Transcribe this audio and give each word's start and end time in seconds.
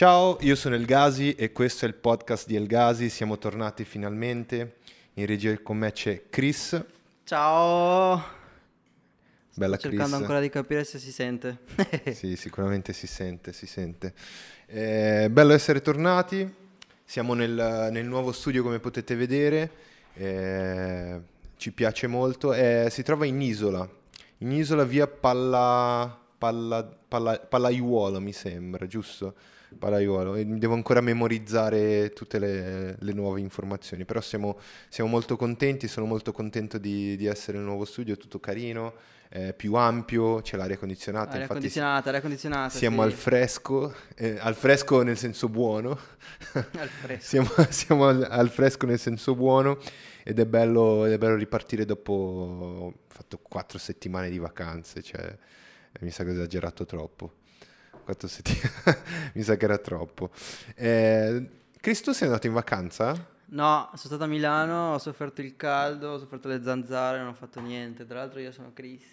Ciao, 0.00 0.38
io 0.40 0.54
sono 0.54 0.76
El 0.76 0.86
Gasi 0.86 1.34
e 1.34 1.52
questo 1.52 1.84
è 1.84 1.88
il 1.88 1.92
podcast 1.92 2.46
di 2.46 2.56
El 2.56 2.66
Gasi. 2.66 3.10
Siamo 3.10 3.36
tornati 3.36 3.84
finalmente. 3.84 4.76
In 5.16 5.26
regia 5.26 5.54
con 5.58 5.76
me 5.76 5.92
c'è 5.92 6.22
Chris. 6.30 6.82
Ciao. 7.24 8.24
Bella 9.52 9.76
Sto 9.76 9.88
Chris. 9.88 9.98
cercando 9.98 10.16
ancora 10.16 10.40
di 10.40 10.48
capire 10.48 10.84
se 10.84 10.98
si 10.98 11.12
sente. 11.12 11.58
Sì, 12.14 12.34
sicuramente 12.36 12.94
si 12.94 13.06
sente, 13.06 13.52
si 13.52 13.66
sente. 13.66 14.14
Eh, 14.64 15.28
bello 15.30 15.52
essere 15.52 15.82
tornati. 15.82 16.50
Siamo 17.04 17.34
nel, 17.34 17.88
nel 17.92 18.06
nuovo 18.06 18.32
studio 18.32 18.62
come 18.62 18.78
potete 18.78 19.14
vedere. 19.14 19.70
Eh, 20.14 21.20
ci 21.58 21.72
piace 21.72 22.06
molto. 22.06 22.54
Eh, 22.54 22.88
si 22.90 23.02
trova 23.02 23.26
in 23.26 23.38
Isola. 23.38 23.86
In 24.38 24.50
Isola 24.50 24.84
via 24.84 25.06
Palla, 25.06 26.18
Palla, 26.38 26.84
Palla, 26.84 27.38
Pallaiuolo 27.38 28.18
mi 28.18 28.32
sembra, 28.32 28.86
giusto? 28.86 29.34
Palaiuolo. 29.78 30.34
E 30.36 30.44
devo 30.44 30.74
ancora 30.74 31.00
memorizzare 31.00 32.10
tutte 32.10 32.38
le, 32.38 32.96
le 32.98 33.12
nuove 33.12 33.40
informazioni, 33.40 34.04
però 34.04 34.20
siamo, 34.20 34.58
siamo 34.88 35.10
molto 35.10 35.36
contenti, 35.36 35.88
sono 35.88 36.06
molto 36.06 36.32
contento 36.32 36.78
di, 36.78 37.16
di 37.16 37.26
essere 37.26 37.58
nel 37.58 37.66
nuovo 37.66 37.84
studio, 37.84 38.16
tutto 38.16 38.40
carino, 38.40 38.94
eh, 39.32 39.54
più 39.54 39.74
ampio, 39.74 40.40
c'è 40.40 40.56
l'aria 40.56 40.76
condizionata, 40.76 41.34
Aria 41.34 41.46
condizionata, 41.46 42.08
aria 42.08 42.20
condizionata. 42.20 42.70
siamo 42.70 43.02
sì. 43.02 43.06
al 43.08 43.12
fresco, 43.12 43.94
eh, 44.16 44.36
al 44.40 44.54
fresco 44.56 45.02
nel 45.02 45.16
senso 45.16 45.48
buono, 45.48 45.90
Al 46.52 46.88
fresco. 46.88 47.22
siamo, 47.24 47.48
siamo 47.68 48.08
al, 48.08 48.26
al 48.28 48.50
fresco 48.50 48.86
nel 48.86 48.98
senso 48.98 49.36
buono 49.36 49.78
ed 50.24 50.38
è 50.40 50.46
bello, 50.46 51.04
è 51.04 51.16
bello 51.16 51.36
ripartire 51.36 51.84
dopo, 51.84 52.12
ho 52.12 52.94
fatto 53.06 53.38
quattro 53.38 53.78
settimane 53.78 54.30
di 54.30 54.38
vacanze, 54.38 55.00
cioè 55.00 55.36
mi 56.00 56.10
sa 56.10 56.24
che 56.24 56.30
ho 56.30 56.32
esagerato 56.32 56.84
troppo. 56.84 57.34
Quattro 58.10 58.26
settimane, 58.26 59.02
mi 59.34 59.42
sa 59.42 59.56
che 59.56 59.64
era 59.66 59.78
troppo. 59.78 60.30
Eh, 60.74 61.48
Chris, 61.80 62.00
tu 62.00 62.10
sei 62.10 62.26
andato 62.26 62.48
in 62.48 62.52
vacanza? 62.52 63.10
No, 63.50 63.84
sono 63.86 63.96
stato 63.96 64.24
a 64.24 64.26
Milano, 64.26 64.94
ho 64.94 64.98
sofferto 64.98 65.42
il 65.42 65.54
caldo, 65.54 66.08
ho 66.10 66.18
sofferto 66.18 66.48
le 66.48 66.60
zanzare, 66.60 67.18
non 67.18 67.28
ho 67.28 67.34
fatto 67.34 67.60
niente. 67.60 68.04
Tra 68.06 68.18
l'altro 68.18 68.40
io 68.40 68.50
sono 68.50 68.72
Chris. 68.74 69.04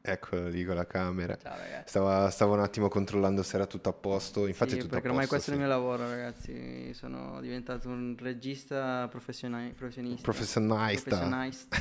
Eccolo 0.00 0.48
lì 0.48 0.64
con 0.64 0.76
la 0.76 0.86
camera. 0.86 1.36
Ciao 1.36 1.58
ragazzi. 1.58 1.88
Stava, 1.90 2.30
stavo 2.30 2.54
un 2.54 2.60
attimo 2.60 2.88
controllando 2.88 3.42
se 3.42 3.56
era 3.56 3.66
tutto 3.66 3.90
a 3.90 3.92
posto, 3.92 4.46
infatti 4.46 4.70
Sì, 4.70 4.76
è 4.78 4.80
tutto 4.80 4.92
perché 4.94 5.08
a 5.08 5.10
ormai 5.10 5.26
posto. 5.26 5.44
questo 5.44 5.50
è 5.50 5.54
il 5.54 5.60
sì. 5.60 5.66
mio 5.66 5.76
lavoro, 5.76 6.08
ragazzi. 6.08 6.94
Sono 6.94 7.40
diventato 7.42 7.88
un 7.88 8.16
regista 8.18 9.06
professionista. 9.10 9.74
Professionista. 9.76 10.22
Professionista. 10.22 11.76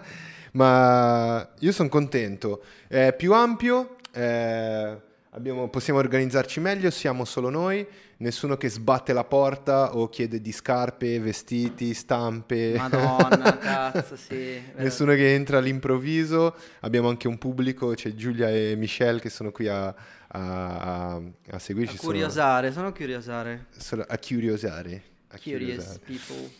Ma 0.52 1.46
io 1.58 1.72
sono 1.72 1.90
contento. 1.90 2.62
È 2.88 3.14
più 3.14 3.34
ampio, 3.34 3.96
eh, 4.12 4.98
abbiamo- 5.36 5.68
possiamo 5.68 5.98
organizzarci 5.98 6.60
meglio, 6.60 6.90
siamo 6.90 7.24
solo 7.24 7.50
noi, 7.50 7.86
nessuno 8.18 8.56
che 8.56 8.68
sbatte 8.70 9.12
la 9.12 9.24
porta 9.24 9.94
o 9.96 10.08
chiede 10.08 10.40
di 10.40 10.50
scarpe, 10.52 11.20
vestiti, 11.20 11.92
stampe. 11.94 12.74
Madonna, 12.76 13.58
cazzo, 13.60 14.16
sì. 14.16 14.60
Nessuno 14.76 15.12
che 15.14 15.34
entra 15.34 15.58
all'improvviso, 15.58 16.54
abbiamo 16.80 17.08
anche 17.08 17.28
un 17.28 17.38
pubblico, 17.38 17.90
c'è 17.94 18.14
Giulia 18.14 18.50
e 18.50 18.74
Michelle 18.76 19.20
che 19.20 19.28
sono 19.30 19.52
qui 19.52 19.68
a, 19.68 19.86
a- 19.86 19.94
a- 20.28 21.20
a 21.50 21.58
seguirci, 21.58 21.96
A 21.96 21.98
sono- 21.98 22.10
curiosare, 22.12 22.72
sono 22.72 22.86
a 22.88 22.92
curiosare. 22.92 23.66
sono 23.76 24.04
a 24.08 24.18
curiosare. 24.18 25.02
a 25.28 25.38
Curious 25.38 25.98
curiosare. 25.98 26.00
people. 26.06 26.50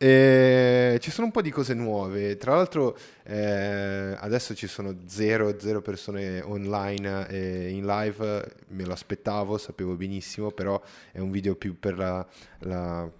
E 0.00 0.98
ci 1.00 1.10
sono 1.10 1.26
un 1.26 1.32
po' 1.32 1.42
di 1.42 1.50
cose 1.50 1.74
nuove, 1.74 2.36
tra 2.36 2.54
l'altro 2.54 2.96
eh, 3.24 4.14
adesso 4.16 4.54
ci 4.54 4.68
sono 4.68 4.94
zero, 5.06 5.58
zero 5.58 5.82
persone 5.82 6.40
online 6.40 7.26
e 7.28 7.68
in 7.70 7.84
live, 7.84 8.44
me 8.68 8.84
lo 8.84 8.92
aspettavo, 8.92 9.58
sapevo 9.58 9.94
benissimo, 9.96 10.52
però 10.52 10.80
è 11.10 11.18
un 11.18 11.32
video 11.32 11.56
più 11.56 11.78
per, 11.80 11.98
la- 11.98 12.24
la- 12.60 13.10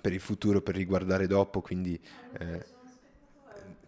per 0.00 0.12
il 0.12 0.18
futuro, 0.20 0.60
per 0.62 0.74
riguardare 0.74 1.28
dopo, 1.28 1.60
quindi 1.60 1.96
eh, 2.38 2.64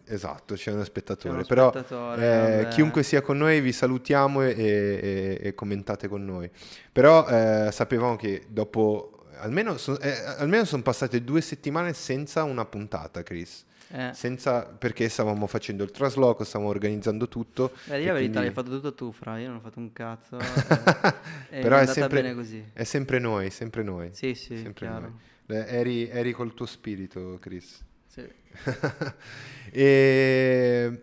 esatto, 0.05 0.55
c'è 0.55 0.71
uno 0.71 0.83
spettatore, 0.85 1.29
C'è 1.29 1.35
uno 1.35 1.45
però 1.45 1.69
spettatore, 1.71 2.59
eh, 2.61 2.67
chiunque 2.69 3.03
sia 3.03 3.21
con 3.21 3.37
noi 3.37 3.59
vi 3.59 3.71
salutiamo 3.73 4.43
e, 4.43 4.49
e- 4.57 5.39
e 5.41 5.53
commentate 5.55 6.07
con 6.07 6.23
noi, 6.23 6.49
però 6.91 7.27
eh, 7.27 7.69
sapevamo 7.71 8.15
che 8.15 8.43
dopo... 8.47 9.12
Almeno, 9.37 9.77
son- 9.77 9.97
eh, 10.01 10.11
almeno 10.37 10.65
sono 10.65 10.81
passate 10.81 11.23
due 11.23 11.41
settimane 11.41 11.93
senza 11.93 12.43
una 12.43 12.65
puntata, 12.65 13.23
Chris. 13.23 13.65
Eh. 13.95 14.11
Senza, 14.13 14.63
perché 14.65 15.07
stavamo 15.07 15.45
facendo 15.45 15.83
il 15.83 15.91
trasloco, 15.91 16.43
stavamo 16.43 16.69
organizzando 16.69 17.27
tutto. 17.27 17.73
Beh, 17.85 17.95
e 17.97 18.05
la 18.05 18.13
verità 18.13 18.15
quindi- 18.15 18.37
l'hai 18.39 18.51
fatto 18.51 18.69
tutto 18.71 18.93
tu, 18.95 19.11
Fra, 19.11 19.37
io 19.37 19.47
non 19.49 19.57
ho 19.57 19.59
fatto 19.59 19.79
un 19.79 19.93
cazzo. 19.93 20.37
e- 21.49 21.59
e 21.59 21.61
Però 21.61 21.75
è 21.75 21.79
andata 21.79 21.93
sempre, 21.93 22.21
bene 22.21 22.33
così. 22.33 22.63
è 22.73 22.83
sempre 22.83 23.19
noi, 23.19 23.49
sempre 23.51 23.83
noi. 23.83 24.09
Sì, 24.13 24.33
sì, 24.33 24.55
sempre 24.55 24.73
chiaro. 24.73 24.99
noi. 25.45 25.57
Eh, 25.59 25.65
Eri, 25.77 26.09
eri 26.09 26.31
col 26.31 26.53
tuo 26.53 26.65
spirito, 26.65 27.37
Chris. 27.39 27.83
Sì. 28.07 28.25
e, 29.71 31.01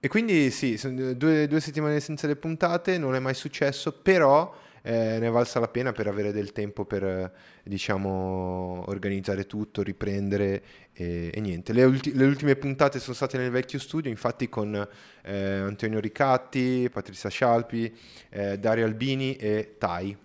e 0.00 0.08
quindi 0.08 0.50
sì, 0.50 0.76
sono 0.78 1.12
due, 1.14 1.46
due 1.46 1.60
settimane 1.60 2.00
senza 2.00 2.26
le 2.26 2.36
puntate, 2.36 2.98
non 2.98 3.14
è 3.14 3.18
mai 3.18 3.34
successo, 3.34 3.92
però 3.92 4.62
eh, 4.86 5.18
ne 5.18 5.26
è 5.26 5.30
valsa 5.30 5.60
la 5.60 5.68
pena 5.68 5.92
per 5.92 6.06
avere 6.08 6.30
del 6.30 6.52
tempo 6.52 6.84
per, 6.84 7.02
eh, 7.02 7.32
diciamo, 7.62 8.84
organizzare 8.88 9.46
tutto, 9.46 9.82
riprendere 9.82 10.62
e, 10.92 11.30
e 11.32 11.40
niente. 11.40 11.72
Le, 11.72 11.84
ulti- 11.84 12.14
le 12.14 12.26
ultime 12.26 12.54
puntate 12.54 12.98
sono 12.98 13.14
state 13.14 13.38
nel 13.38 13.50
vecchio 13.50 13.78
studio, 13.78 14.10
infatti 14.10 14.50
con 14.50 14.74
eh, 15.22 15.34
Antonio 15.34 16.00
Ricatti, 16.00 16.90
Patrizia 16.92 17.30
Scialpi, 17.30 17.96
eh, 18.28 18.58
Dario 18.58 18.84
Albini 18.84 19.36
e 19.36 19.76
Tai. 19.78 20.23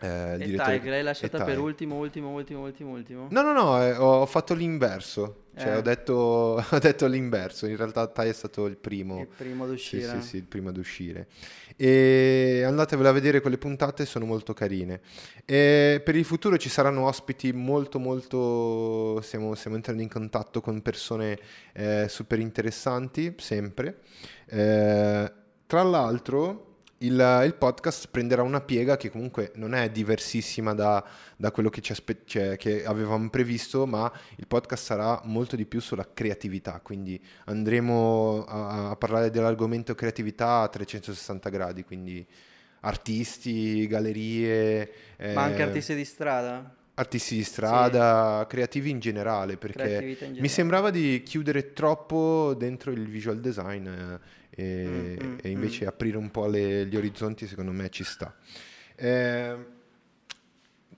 Eh, 0.00 0.34
il 0.36 0.42
E 0.42 0.44
direttore- 0.44 0.80
che 0.80 0.90
l'hai 0.90 1.02
lasciata 1.02 1.42
per 1.44 1.58
ultimo, 1.58 1.96
ultimo, 1.96 2.30
ultimo, 2.30 2.60
ultimo, 2.62 2.90
ultimo. 2.92 3.26
No, 3.30 3.42
no, 3.42 3.52
no, 3.52 3.82
eh, 3.82 3.92
ho 3.96 4.26
fatto 4.26 4.54
l'inverso. 4.54 5.44
Cioè, 5.56 5.68
Eh. 5.68 5.76
ho, 5.76 5.80
detto, 5.80 6.12
ho 6.70 6.78
detto 6.78 7.06
l'inverso. 7.06 7.66
In 7.66 7.76
realtà 7.78 8.06
Tai 8.08 8.28
è 8.28 8.32
stato 8.32 8.66
il 8.66 8.76
primo. 8.76 9.20
Il 9.20 9.28
primo 9.34 9.64
ad 9.64 9.70
Sì, 9.70 9.74
uscire. 9.96 10.20
sì, 10.20 10.28
sì, 10.28 10.36
il 10.36 10.44
primo 10.44 10.68
ad 10.68 10.76
uscire. 10.76 11.28
E 11.76 12.62
andatevela 12.66 13.08
a 13.08 13.12
vedere 13.12 13.40
quelle 13.40 13.56
puntate, 13.56 14.04
sono 14.04 14.26
molto 14.26 14.52
carine. 14.52 15.00
E 15.46 16.00
per 16.04 16.14
il 16.14 16.24
futuro 16.26 16.58
ci 16.58 16.68
saranno 16.68 17.06
ospiti 17.06 17.52
molto, 17.52 17.98
molto. 17.98 19.18
Stiamo, 19.22 19.54
stiamo 19.54 19.76
entrando 19.76 20.02
in 20.02 20.08
contatto 20.10 20.60
con 20.60 20.82
persone 20.82 21.38
eh, 21.72 22.06
super 22.08 22.38
interessanti, 22.38 23.34
sempre. 23.38 24.00
Eh, 24.46 25.32
tra 25.66 25.82
l'altro, 25.82 26.75
il, 26.98 27.42
il 27.44 27.54
podcast 27.54 28.08
prenderà 28.10 28.42
una 28.42 28.60
piega 28.60 28.96
che 28.96 29.10
comunque 29.10 29.52
non 29.56 29.74
è 29.74 29.90
diversissima 29.90 30.72
da, 30.74 31.04
da 31.36 31.50
quello 31.50 31.68
che, 31.68 31.82
aspe- 31.92 32.22
cioè, 32.24 32.56
che 32.56 32.84
avevamo 32.84 33.28
previsto, 33.28 33.86
ma 33.86 34.10
il 34.36 34.46
podcast 34.46 34.84
sarà 34.84 35.20
molto 35.24 35.56
di 35.56 35.66
più 35.66 35.80
sulla 35.80 36.08
creatività, 36.12 36.80
quindi 36.82 37.22
andremo 37.44 38.44
a, 38.46 38.90
a 38.90 38.96
parlare 38.96 39.30
dell'argomento 39.30 39.94
creatività 39.94 40.60
a 40.62 40.68
360 40.68 41.48
gradi, 41.50 41.84
quindi 41.84 42.26
artisti, 42.80 43.86
gallerie, 43.86 44.90
Ma 45.34 45.42
anche 45.42 45.58
eh, 45.58 45.62
artisti 45.62 45.94
di 45.94 46.04
strada? 46.04 46.74
artisti 46.98 47.36
di 47.36 47.44
strada, 47.44 48.46
creativi 48.48 48.88
in 48.88 49.00
generale, 49.00 49.58
perché 49.58 49.98
in 50.00 50.06
mi 50.08 50.14
generale. 50.16 50.48
sembrava 50.48 50.90
di 50.90 51.22
chiudere 51.22 51.74
troppo 51.74 52.54
dentro 52.56 52.90
il 52.90 53.06
visual 53.06 53.38
design 53.40 53.86
eh, 53.86 54.18
e, 54.56 55.18
Mm, 55.22 55.38
e 55.42 55.50
invece 55.50 55.86
aprire 55.86 56.16
un 56.16 56.30
po' 56.30 56.46
le- 56.46 56.86
gli 56.86 56.96
orizzonti 56.96 57.46
secondo 57.46 57.72
me 57.72 57.88
ci 57.90 58.02
sta. 58.04 58.34
Eh, 58.96 59.74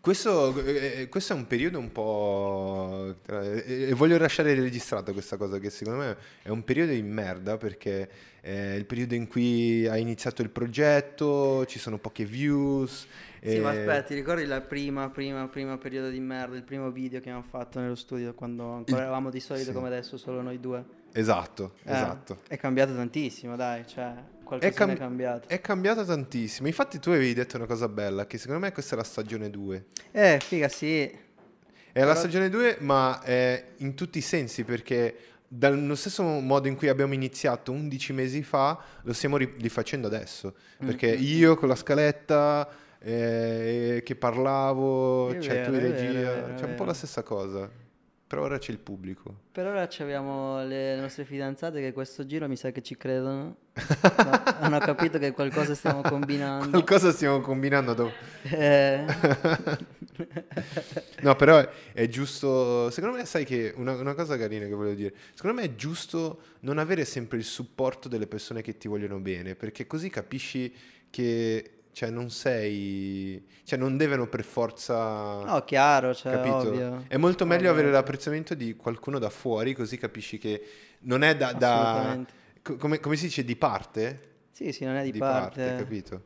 questo, 0.01 0.57
eh, 0.65 1.09
questo 1.11 1.33
è 1.33 1.37
un 1.37 1.47
periodo 1.49 1.79
un 1.79 1.91
po'... 1.91 3.17
E 3.27 3.93
voglio 3.95 4.17
lasciare 4.17 4.55
registrato 4.55 5.13
questa 5.13 5.37
cosa 5.37 5.59
che 5.59 5.71
secondo 5.71 5.99
me 5.99 6.17
è 6.43 6.49
un 6.51 6.63
periodo 6.63 6.93
di 6.93 7.03
merda 7.03 7.57
perché 7.57 8.09
è 8.41 8.75
il 8.77 8.87
periodo 8.87 9.15
in 9.15 9.27
cui 9.27 9.87
hai 9.89 10.01
iniziato 10.01 10.41
il 10.43 10.51
progetto, 10.51 11.67
ci 11.67 11.81
sono 11.81 11.99
poche 11.99 12.25
views. 12.25 13.07
Sì, 13.43 13.59
ma 13.59 13.71
aspetta, 13.71 14.03
ti 14.03 14.15
ricordi 14.15 14.47
la 14.47 14.61
prima, 14.61 15.11
prima, 15.11 15.47
prima 15.49 15.77
periodo 15.79 16.11
di 16.11 16.21
merda, 16.21 16.57
il 16.57 16.63
primo 16.63 16.91
video 16.91 17.21
che 17.21 17.29
abbiamo 17.29 17.47
fatto 17.49 17.81
nello 17.81 17.97
studio 17.97 18.35
quando 18.35 18.71
ancora 18.71 19.03
eravamo 19.03 19.31
di 19.31 19.41
solito 19.41 19.67
sì. 19.67 19.73
come 19.73 19.89
adesso, 19.89 20.17
solo 20.17 20.43
noi 20.43 20.61
due? 20.61 20.98
Esatto, 21.19 21.73
Eh, 21.85 21.93
esatto. 21.93 22.39
È 22.49 22.57
cambiato 22.57 22.95
tantissimo, 22.95 23.57
dai, 23.57 23.85
cioè, 23.87 24.13
qualcosa 24.45 24.73
cam- 24.73 24.93
è 24.93 24.97
cambiato. 24.97 25.49
È 25.49 25.61
cambiata 25.61 26.05
tantissimo. 26.05 26.69
Infatti, 26.69 26.99
tu 27.01 27.11
avevi 27.11 27.35
detto 27.35 27.57
una 27.57 27.67
cosa 27.67 27.89
bella: 27.89 28.27
che 28.27 28.39
secondo 28.39 28.61
me 28.61 28.73
questa 28.73 28.95
è 28.95 28.99
la 28.99 29.05
stagione 29.05 29.51
2. 29.51 29.87
Eh, 30.13 30.39
figa, 30.41 30.69
sì. 30.69 31.03
È 31.03 32.01
la 32.01 32.07
Però- 32.07 32.15
stagione 32.15 32.49
2, 32.49 32.77
ma 32.81 33.21
è 33.23 33.65
in 33.79 33.95
tutti 33.95 34.19
i 34.19 34.21
sensi 34.21 34.63
perché 34.63 35.17
dallo 35.49 35.95
stesso 35.97 36.23
modo 36.23 36.69
in 36.69 36.77
cui 36.77 36.89
abbiamo 36.89 37.15
iniziato 37.15 37.73
11 37.73 38.13
mesi 38.13 38.43
fa, 38.43 38.79
lo 39.03 39.13
stiamo 39.13 39.37
ri- 39.39 39.55
rifacendo 39.59 40.07
adesso. 40.07 40.55
Perché 40.79 41.17
Mm, 41.17 41.21
mm, 41.21 41.25
io 41.25 41.57
con 41.57 41.69
la 41.69 41.75
scaletta 41.75 42.69
eh, 43.01 44.03
che 44.05 44.15
parlavo, 44.15 45.31
È 45.31 45.39
cioè 45.41 45.65
tu 45.65 45.71
vero, 45.73 45.87
in 45.87 45.93
è 45.93 45.97
vero, 45.97 46.13
regia, 46.13 46.19
è 46.19 46.35
vero, 46.35 46.47
è 46.47 46.55
c'è 46.55 46.65
un 46.67 46.75
po' 46.77 46.85
la 46.85 46.95
stessa 46.95 47.23
cosa. 47.23 47.69
Per 48.29 48.39
ora 48.39 48.59
c'è 48.59 48.73
il 48.73 48.79
pubblico. 48.79 49.35
Per 49.51 49.67
ora 49.67 49.89
ci 49.89 50.03
abbiamo 50.03 50.63
le 50.63 51.01
nostre 51.01 51.25
fidanzate 51.25 51.81
che 51.81 51.93
questo 51.93 52.27
giro 52.27 52.47
mi 52.47 52.57
sa 52.57 52.71
che 52.71 52.83
ci 52.83 52.95
credono. 52.95 53.57
No, 53.73 54.43
hanno 54.61 54.79
capito 54.81 55.19
che 55.19 55.33
qualcosa 55.33 55.75
stiamo 55.75 56.03
combinando. 56.03 56.69
Qualcosa 56.69 57.11
stiamo 57.11 57.41
combinando 57.41 57.95
dopo. 57.95 58.13
Eh, 58.43 59.07
No, 61.21 61.37
però 61.37 61.59
è, 61.59 61.69
è 61.93 62.09
giusto. 62.09 62.91
Secondo 62.91 63.17
me, 63.17 63.25
sai 63.25 63.45
che 63.45 63.73
una, 63.77 63.93
una 63.95 64.15
cosa 64.15 64.37
carina 64.37 64.67
che 64.67 64.75
volevo 64.75 64.95
dire. 64.95 65.15
Secondo 65.35 65.61
me 65.61 65.67
è 65.67 65.75
giusto 65.75 66.41
non 66.61 66.79
avere 66.79 67.05
sempre 67.05 67.39
il 67.39 67.45
supporto 67.45 68.09
delle 68.09 68.27
persone 68.27 68.63
che 68.63 68.77
ti 68.77 68.89
vogliono 68.89 69.19
bene, 69.19 69.55
perché 69.55 69.87
così 69.87 70.11
capisci 70.11 70.73
che. 71.11 71.73
Cioè, 71.99 72.11
non 72.11 72.31
sei. 72.31 73.45
Cioè, 73.65 73.77
non 73.77 73.97
devono 73.97 74.29
per 74.29 74.45
forza. 74.45 75.43
no, 75.43 75.65
chiaro, 75.65 76.15
cioè, 76.15 76.31
capito? 76.31 76.55
ovvio. 76.55 77.05
È 77.09 77.17
molto 77.17 77.45
meglio 77.45 77.71
Ovvio. 77.71 77.73
avere 77.73 77.91
l'apprezzamento 77.91 78.55
di 78.55 78.77
qualcuno 78.77 79.19
da 79.19 79.31
fuori, 79.31 79.75
così 79.75 79.99
capisci 79.99 80.39
che 80.39 80.63
non 81.01 81.25
è 81.25 81.35
da. 81.37 81.53
da- 81.55 82.25
come, 82.79 83.01
come 83.01 83.17
si 83.17 83.25
dice 83.25 83.43
di 83.45 83.57
parte? 83.57 84.21
Sì, 84.53 84.71
sì, 84.71 84.85
non 84.85 84.95
è 84.95 85.03
di, 85.03 85.11
Di 85.11 85.19
parte. 85.19 85.61
parte, 85.61 85.83
capito? 85.83 86.23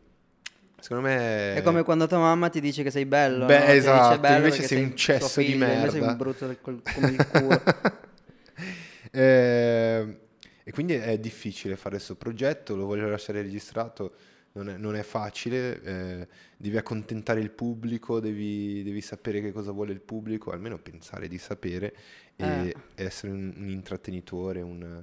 Secondo 0.79 1.05
me. 1.09 1.55
È 1.55 1.63
come 1.63 1.85
quando 1.85 2.07
tua 2.07 2.19
mamma 2.19 2.51
ti 2.51 2.61
dice 2.61 2.83
che 2.83 2.91
sei 2.91 3.07
bello. 3.07 3.47
Beh, 3.47 3.59
no? 3.61 3.65
Esatto, 3.65 4.19
bello 4.19 4.45
invece 4.45 4.65
sei 4.65 4.83
un 4.83 4.95
cesso 4.95 5.41
di 5.41 5.47
figlia, 5.47 5.73
Invece 5.73 5.91
sei 5.93 6.01
merda. 6.01 6.13
un 6.13 6.17
brutto 6.19 6.47
del 6.49 6.61
come 6.61 7.09
il 7.09 7.27
culo. 7.29 7.63
Eh, 9.15 10.17
e 10.65 10.73
quindi 10.73 10.95
è 10.95 11.19
difficile 11.19 11.77
fare 11.77 11.97
questo 11.97 12.15
progetto, 12.17 12.75
lo 12.77 12.87
voglio 12.87 13.09
lasciare 13.09 13.43
registrato, 13.43 14.13
non 14.53 14.69
è, 14.69 14.77
non 14.77 14.95
è 14.97 15.03
facile, 15.03 15.81
eh, 15.83 16.29
devi 16.57 16.77
accontentare 16.77 17.41
il 17.41 17.51
pubblico, 17.51 18.21
devi, 18.21 18.83
devi 18.83 19.01
sapere 19.01 19.41
che 19.41 19.53
cosa 19.53 19.73
vuole 19.73 19.93
il 19.93 20.01
pubblico, 20.01 20.51
almeno 20.53 20.79
pensare 20.79 21.29
di 21.29 21.39
sapere 21.39 21.95
e 22.37 22.75
Eh. 22.75 22.81
essere 22.95 23.33
un, 23.33 23.53
un 23.57 23.69
intrattenitore, 23.69 24.61
un... 24.63 25.03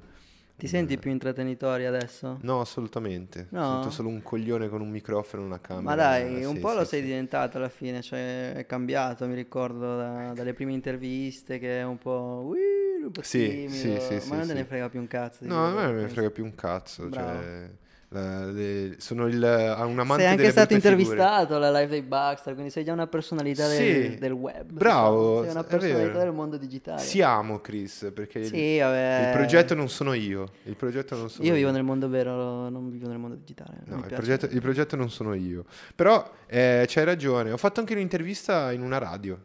Ti 0.58 0.68
senti 0.68 0.98
più 0.98 1.10
intrattenitore 1.10 1.88
adesso? 1.88 2.40
No, 2.42 2.60
assolutamente. 2.62 3.48
No? 3.52 3.66
Sento 3.66 3.90
solo 3.90 4.10
un 4.10 4.22
coglione 4.22 4.70
con 4.70 4.82
un 4.82 4.90
microfono 4.90 5.44
e 5.44 5.46
una 5.46 5.60
camera. 5.62 5.82
Ma 5.82 5.96
dai, 5.96 6.44
un 6.46 6.58
sì, 6.58 6.60
po' 6.60 6.70
sì, 6.70 6.74
lo 6.74 6.84
sì. 6.84 6.86
sei 6.86 7.02
diventato 7.04 7.58
alla 7.58 7.70
fine, 7.70 8.02
cioè 8.02 8.54
è 8.54 8.66
cambiato, 8.66 9.28
mi 9.28 9.36
ricordo 9.36 9.96
da- 9.98 10.34
dalle 10.34 10.54
prime 10.54 10.74
interviste 10.74 11.60
che 11.60 11.80
è 11.80 11.84
un 11.84 11.98
po', 12.00 12.42
"Ui", 12.46 13.04
un 13.04 13.12
po' 13.12 13.22
Sì, 13.22 13.62
sì, 13.68 14.00
sì, 14.00 14.20
sì, 14.20 14.20
ma 14.26 14.36
non 14.36 14.48
te 14.48 14.54
sì. 14.54 14.56
ne 14.56 14.66
frega 14.66 14.90
più 14.90 15.00
un 15.00 15.08
cazzo. 15.08 15.46
No, 15.46 15.66
a 15.68 15.72
me 15.74 15.84
non 15.84 15.96
me 15.96 16.02
ne 16.04 16.10
frega 16.10 16.32
più 16.32 16.44
un 16.46 16.56
cazzo. 16.56 17.10
Bravo. 17.10 17.10
Cioè, 17.10 17.72
la- 18.12 18.46
le- 18.46 18.96
sono 18.98 19.28
il, 19.28 19.36
un 19.36 20.00
amante 20.00 20.24
Sei 20.24 20.32
anche 20.32 20.50
stato 20.52 20.74
intervistato 20.74 21.56
alla 21.56 21.70
Live 21.72 21.88
dei 21.90 22.02
Baxter, 22.02 22.54
quindi 22.54 22.72
sei 22.72 22.84
già 22.84 22.92
una 22.94 23.06
personalità 23.08 23.68
del, 23.68 23.78
Sì, 23.78 24.18
del 24.18 24.32
web. 24.32 24.72
bravo, 24.72 25.42
diciamo. 25.42 25.44
Sei 25.44 25.52
una 25.52 25.64
personalità 25.64 26.20
del 26.20 26.32
mondo 26.34 26.58
digitale. 26.58 27.02
Siamo 27.02 27.60
Chris, 27.60 28.12
perché 28.14 28.40
il- 28.40 28.46
Sì, 28.48 28.80
vabbè. 28.80 29.26
il 29.28 29.32
progetto 29.38 29.76
non 29.76 29.90
sono 29.90 30.14
io. 30.14 30.48
Il 30.64 30.76
progetto 30.76 31.16
non 31.16 31.30
sono 31.30 31.48
Io 31.48 31.54
vivo 31.54 31.72
nel 31.72 31.84
mondo 31.84 32.10
vero, 32.10 32.70
non 32.70 32.90
vivo 32.90 33.08
nel 33.08 33.18
mondo 33.20 33.36
digitale. 33.36 33.78
No, 33.86 33.98
il 33.98 34.04
progetto, 34.14 34.46
il 34.46 34.62
progetto 34.62 34.96
non 34.96 35.10
sono 35.12 35.34
io. 35.36 35.66
Però 35.96 36.28
eh, 36.48 36.86
c'hai 36.88 37.04
ragione. 37.06 37.52
Ho 37.52 37.58
fatto 37.58 37.80
anche 37.80 37.94
un'intervista 37.94 38.72
in 38.72 38.82
una 38.82 38.98
radio. 38.98 39.38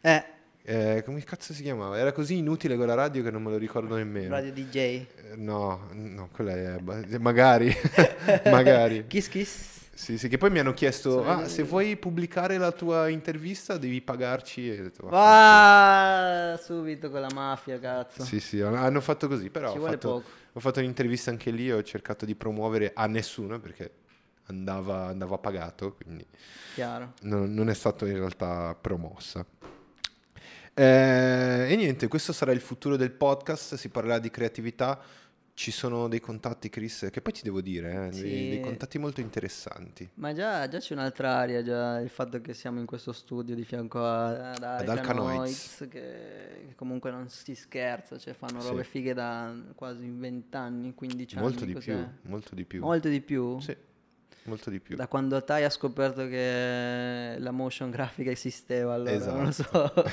Eh, 0.00 0.24
Eh, 0.68 1.02
come 1.04 1.22
cazzo 1.22 1.52
si 1.52 1.62
chiamava? 1.62 1.96
Era 1.96 2.10
così 2.10 2.38
inutile 2.38 2.74
quella 2.74 2.94
radio 2.94 3.22
che 3.22 3.30
non 3.30 3.40
me 3.40 3.50
lo 3.50 3.56
ricordo 3.56 3.94
nemmeno. 3.94 4.30
radio 4.30 4.52
DJ. 4.52 4.76
Eh, 4.76 5.06
No, 5.36 5.88
no, 5.92 6.28
quella 6.32 6.54
è... 6.54 7.18
Magari. 7.18 7.72
Magari. 8.50 9.06
Kiss 9.06 9.28
Kiss. 9.28 9.74
Sì, 9.94 10.18
sì, 10.18 10.26
che 10.28 10.38
poi 10.38 10.50
mi 10.50 10.58
hanno 10.58 10.72
chiesto, 10.74 11.24
ah, 11.24 11.42
io." 11.42 11.48
se 11.48 11.62
vuoi 11.62 11.96
pubblicare 11.96 12.58
la 12.58 12.72
tua 12.72 13.08
intervista 13.08 13.78
devi 13.78 14.00
pagarci. 14.02 14.68
E 14.68 14.80
ho 14.80 14.82
detto, 14.82 15.06
"Va, 15.06 16.50
Va 16.52 16.60
subito 16.60 17.10
con 17.10 17.20
la 17.20 17.30
mafia, 17.32 17.78
cazzo. 17.78 18.24
Sì, 18.24 18.40
sì, 18.40 18.60
hanno 18.60 19.00
fatto 19.00 19.28
così, 19.28 19.50
però 19.50 19.72
ho 19.72 19.80
fatto, 19.80 20.22
ho 20.52 20.60
fatto 20.60 20.80
un'intervista 20.80 21.30
anche 21.30 21.50
lì, 21.52 21.70
ho 21.70 21.82
cercato 21.84 22.24
di 22.26 22.34
promuovere 22.34 22.90
a 22.92 23.06
nessuno 23.06 23.60
perché 23.60 23.90
andava, 24.48 25.06
andava 25.06 25.38
pagato, 25.38 25.94
quindi 25.94 26.26
Chiaro. 26.74 27.12
non, 27.22 27.54
non 27.54 27.70
è 27.70 27.74
stato 27.74 28.04
in 28.04 28.16
realtà 28.16 28.76
promossa. 28.78 29.46
Eh, 30.78 31.66
e 31.72 31.76
niente, 31.76 32.06
questo 32.06 32.34
sarà 32.34 32.52
il 32.52 32.60
futuro 32.60 32.96
del 32.96 33.10
podcast, 33.10 33.76
si 33.76 33.88
parlerà 33.88 34.18
di 34.18 34.28
creatività, 34.30 35.00
ci 35.54 35.70
sono 35.70 36.06
dei 36.06 36.20
contatti, 36.20 36.68
Chris, 36.68 37.08
che 37.10 37.22
poi 37.22 37.32
ti 37.32 37.40
devo 37.42 37.62
dire, 37.62 38.08
eh, 38.08 38.08
dei, 38.10 38.12
Sì. 38.12 38.48
dei 38.50 38.60
contatti 38.60 38.98
molto 38.98 39.22
interessanti. 39.22 40.06
Ma 40.16 40.34
già, 40.34 40.68
già 40.68 40.78
c'è 40.78 40.92
un'altra 40.92 41.34
aria, 41.36 41.62
già 41.62 41.98
il 42.00 42.10
fatto 42.10 42.42
che 42.42 42.52
siamo 42.52 42.78
in 42.78 42.84
questo 42.84 43.12
studio 43.12 43.54
di 43.54 43.64
fianco 43.64 44.04
a- 44.04 44.50
ad 44.50 44.62
Ad 44.62 44.86
Alcanoids, 44.90 45.86
che, 45.88 46.64
che 46.68 46.74
comunque 46.76 47.10
non 47.10 47.30
si 47.30 47.54
scherza, 47.54 48.18
cioè 48.18 48.34
fanno 48.34 48.60
Sì. 48.60 48.68
robe 48.68 48.84
fighe 48.84 49.14
da 49.14 49.54
quasi 49.74 50.10
20 50.10 50.54
anni, 50.56 50.92
15 50.94 51.38
Molto 51.38 51.64
anni. 51.64 51.72
di 51.72 51.78
più, 51.80 52.06
molto 52.24 52.54
di 52.54 52.64
più. 52.66 52.82
Molto 52.82 53.08
di 53.08 53.20
più? 53.22 53.58
Sì, 53.60 53.74
molto 54.46 54.70
di 54.70 54.80
più. 54.80 54.96
Da 54.96 55.06
quando 55.08 55.42
Tai 55.42 55.64
ha 55.64 55.70
scoperto 55.70 56.26
che 56.28 57.36
la 57.38 57.50
motion 57.50 57.90
grafica 57.90 58.30
esisteva, 58.30 58.94
allora 58.94 59.16
non 59.32 59.44
lo 59.44 59.50
so. 59.52 59.62
Esatto. 59.62 60.04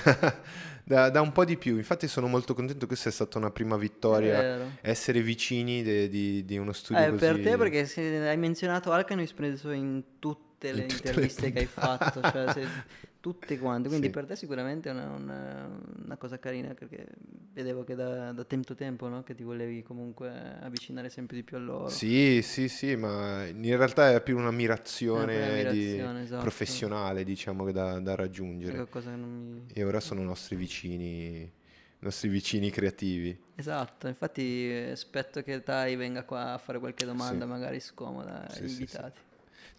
da, 0.83 1.09
da 1.09 1.21
un 1.21 1.31
po' 1.31 1.45
di 1.45 1.57
più, 1.57 1.77
infatti 1.77 2.07
sono 2.07 2.27
molto 2.27 2.53
contento, 2.53 2.87
questa 2.87 3.09
è 3.09 3.11
stata 3.11 3.37
una 3.37 3.51
prima 3.51 3.77
vittoria, 3.77 4.69
essere 4.81 5.21
vicini 5.21 5.81
de- 5.83 6.09
di, 6.09 6.43
di 6.45 6.57
uno 6.57 6.73
studio 6.73 7.03
Eh, 7.03 7.09
così. 7.09 7.19
per 7.19 7.39
te 7.41 7.57
perché 7.57 8.27
hai 8.27 8.37
menzionato 8.37 8.91
Alcanoids 8.91 9.33
preso 9.33 9.71
in 9.71 10.03
tutte 10.19 10.71
le 10.71 10.81
In 10.83 10.87
tutte 10.87 11.03
le 11.03 11.09
interviste 11.25 11.51
che 11.51 11.59
hai 11.59 11.65
fatto, 11.65 12.21
cioè 12.21 12.51
se- 12.53 12.67
tutte 13.23 13.57
quante, 13.57 13.87
quindi 13.87 14.09
Sì. 14.09 14.11
per 14.11 14.25
te 14.25 14.35
sicuramente 14.35 14.89
è 14.89 14.91
una, 14.91 15.09
una- 15.11 15.79
una 16.05 16.17
cosa 16.17 16.39
carina 16.39 16.73
perché 16.73 17.07
vedevo 17.53 17.83
che 17.85 17.95
da, 17.95 18.33
da 18.33 18.43
tempo 18.43 18.75
tempo 18.75 19.07
no, 19.07 19.23
che 19.23 19.33
ti 19.33 19.43
volevi 19.43 19.81
comunque 19.83 20.29
avvicinare 20.61 21.09
sempre 21.09 21.37
di 21.37 21.43
più 21.43 21.55
a 21.57 21.59
loro. 21.61 21.89
Sì, 21.89 22.41
sì, 22.41 22.67
sì, 22.69 22.95
ma 22.95 23.45
in 23.45 23.75
realtà 23.77 24.13
è 24.13 24.21
più 24.23 24.37
un'ammirazione, 24.37 25.61
una 25.61 25.63
di- 25.63 25.97
esatto. 26.21 26.43
professionale, 26.43 27.23
diciamo, 27.23 27.71
da, 27.71 27.99
da 27.99 28.13
È 28.13 28.15
raggiungere. 28.15 28.85
che 28.85 28.99
mi... 29.15 29.61
E 29.73 29.83
ora 29.83 29.99
sono 29.99 30.23
nostri 30.23 30.55
vicini, 30.55 31.51
nostri 31.99 32.29
vicini 32.29 32.69
creativi. 32.71 33.37
Esatto, 33.55 34.07
infatti 34.07 34.69
eh, 34.69 34.91
aspetto 34.91 35.41
che 35.43 35.63
Tai 35.63 35.95
venga 35.95 36.23
qua 36.23 36.53
a 36.53 36.57
fare 36.57 36.79
qualche 36.79 37.05
domanda 37.05 37.45
Sì. 37.45 37.51
magari 37.51 37.79
scomoda 37.79 38.47
Sì, 38.47 38.59
agli 38.59 38.67
sì, 38.67 38.85
invitati. 38.85 39.19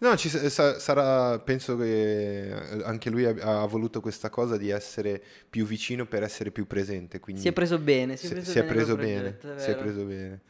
No, 0.04 0.16
ci 0.18 0.28
sa- 0.28 0.50
sa- 0.50 0.78
sarà, 0.78 1.38
penso 1.38 1.78
che 1.78 2.48
eh, 2.50 2.82
anche 2.84 3.08
lui 3.08 3.24
ha, 3.24 3.62
ha 3.62 3.64
voluto 3.66 4.02
questa 4.02 4.28
cosa 4.28 4.58
di 4.58 4.68
essere 4.68 5.18
più 5.48 5.64
vicino 5.64 6.04
per 6.04 6.22
essere 6.22 6.50
più 6.50 6.66
presente. 6.66 7.20
Quindi 7.20 7.40
Si 7.40 7.48
è 7.48 7.52
preso 7.52 7.78
bene, 7.78 8.16
si 8.18 8.26
è 8.26 8.30
preso 8.30 8.50
si 8.50 8.58
è 8.58 8.62
bene 8.62 8.74
preso 8.74 8.94
col 8.96 9.04
bene, 9.04 9.32
progetto, 9.32 9.54
è 9.54 9.58
si 9.60 9.70
è 9.70 9.76
preso 9.76 10.04
bene. 10.04 10.40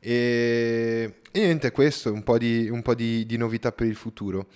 E, 0.00 1.14
e 1.32 1.40
niente, 1.40 1.70
questo, 1.70 2.12
un 2.12 2.22
po' 2.22 2.36
di, 2.36 2.68
un 2.68 2.82
po' 2.82 2.94
di- 2.94 3.24
di 3.24 3.36
novità 3.38 3.72
per 3.72 3.86
il 3.86 3.94
futuro. 3.96 4.48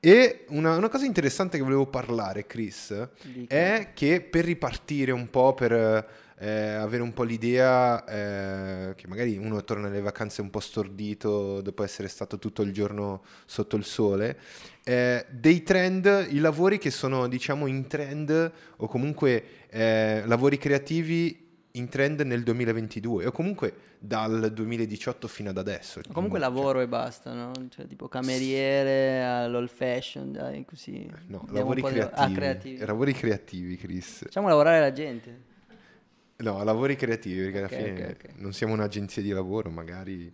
E 0.00 0.44
una, 0.48 0.76
una 0.76 0.88
cosa 0.88 1.04
interessante 1.04 1.56
che 1.58 1.62
volevo 1.62 1.86
parlare, 1.86 2.46
Chris, 2.46 3.08
Dica. 3.22 3.54
è 3.54 3.90
che 3.94 4.22
per 4.22 4.44
ripartire 4.44 5.12
un 5.12 5.28
po', 5.28 5.52
per 5.54 6.22
eh, 6.38 6.72
avere 6.74 7.02
un 7.02 7.12
po' 7.12 7.22
l'idea 7.22 8.04
eh, 8.04 8.94
che 8.94 9.06
magari 9.06 9.36
uno 9.36 9.62
torna 9.64 9.88
alle 9.88 10.00
vacanze 10.00 10.40
un 10.40 10.50
po' 10.50 10.60
stordito 10.60 11.60
dopo 11.60 11.82
essere 11.82 12.08
stato 12.08 12.38
tutto 12.38 12.62
il 12.62 12.72
giorno 12.72 13.22
sotto 13.46 13.76
il 13.76 13.84
sole, 13.84 14.38
eh, 14.84 15.24
dei 15.30 15.62
trend, 15.62 16.28
i 16.30 16.38
lavori 16.38 16.78
che 16.78 16.90
sono 16.90 17.28
diciamo 17.28 17.66
in 17.66 17.86
trend 17.86 18.52
o 18.76 18.86
comunque 18.86 19.44
eh, 19.70 20.22
lavori 20.26 20.58
creativi 20.58 21.42
in 21.76 21.88
trend 21.88 22.20
nel 22.20 22.42
2022 22.44 23.26
o 23.26 23.32
comunque 23.32 23.74
dal 23.98 24.52
2018 24.52 25.26
fino 25.26 25.50
ad 25.50 25.58
adesso. 25.58 26.00
Comunque 26.12 26.38
Cioè, 26.38 26.48
lavoro 26.48 26.80
e 26.80 26.86
basta, 26.86 27.32
no? 27.32 27.50
Cioè 27.68 27.86
tipo 27.86 28.06
cameriere 28.06 29.24
all'old 29.24 29.70
fashion, 29.70 30.30
dai, 30.30 30.64
così. 30.64 31.10
No, 31.26 31.44
lavori 31.50 31.80
po' 31.80 31.88
di- 31.88 31.94
creativi. 31.94 32.22
Ah, 32.22 32.34
creativi. 32.34 32.84
Lavori 32.84 33.12
creativi, 33.12 33.76
Chris. 33.76 34.18
Facciamo 34.24 34.48
lavorare 34.48 34.78
la 34.78 34.92
gente. 34.92 35.52
No, 36.36 36.62
lavori 36.64 36.96
creativi, 36.96 37.42
perché 37.42 37.58
alla 37.58 37.66
Ok, 37.66 37.72
fine 37.74 37.90
ok, 37.92 38.16
ok. 38.24 38.30
non 38.40 38.52
siamo 38.52 38.72
un'agenzia 38.72 39.22
di 39.22 39.30
lavoro, 39.30 39.70
magari 39.70 40.32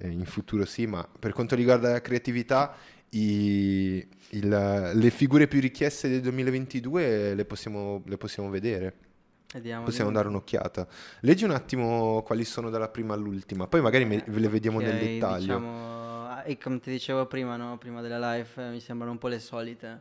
eh, 0.00 0.08
in 0.08 0.26
futuro 0.26 0.64
sì, 0.66 0.86
ma 0.86 1.06
per 1.18 1.32
quanto 1.32 1.54
riguarda 1.56 1.90
la 1.90 2.00
creatività, 2.02 2.74
i- 3.10 4.06
il- 4.30 4.90
le 4.94 5.10
figure 5.10 5.48
più 5.48 5.60
richieste 5.60 6.08
del 6.10 6.20
2022 6.20 7.34
le 7.34 7.44
possiamo, 7.46 8.02
le 8.06 8.16
possiamo 8.18 8.50
vedere, 8.50 8.94
Vediamo. 9.54 9.84
possiamo 9.84 10.10
vediamo. 10.10 10.12
dare 10.12 10.28
un'occhiata. 10.28 10.86
Leggi 11.20 11.44
un 11.44 11.52
attimo 11.52 12.22
quali 12.22 12.44
sono 12.44 12.68
dalla 12.68 12.88
prima 12.88 13.14
all'ultima, 13.14 13.66
poi 13.66 13.80
magari 13.80 14.04
me- 14.04 14.22
ve 14.26 14.40
le 14.40 14.48
vediamo 14.48 14.80
nel 14.80 14.98
dettaglio. 14.98 15.38
Diciamo, 15.38 16.26
ah, 16.28 16.42
e 16.44 16.58
come 16.58 16.78
ti 16.78 16.90
dicevo 16.90 17.26
prima, 17.26 17.56
no? 17.56 17.78
Prima 17.78 18.02
della 18.02 18.34
live, 18.34 18.48
eh, 18.56 18.70
mi 18.70 18.80
sembrano 18.80 19.12
un 19.12 19.18
po' 19.18 19.28
le 19.28 19.38
solite. 19.40 20.00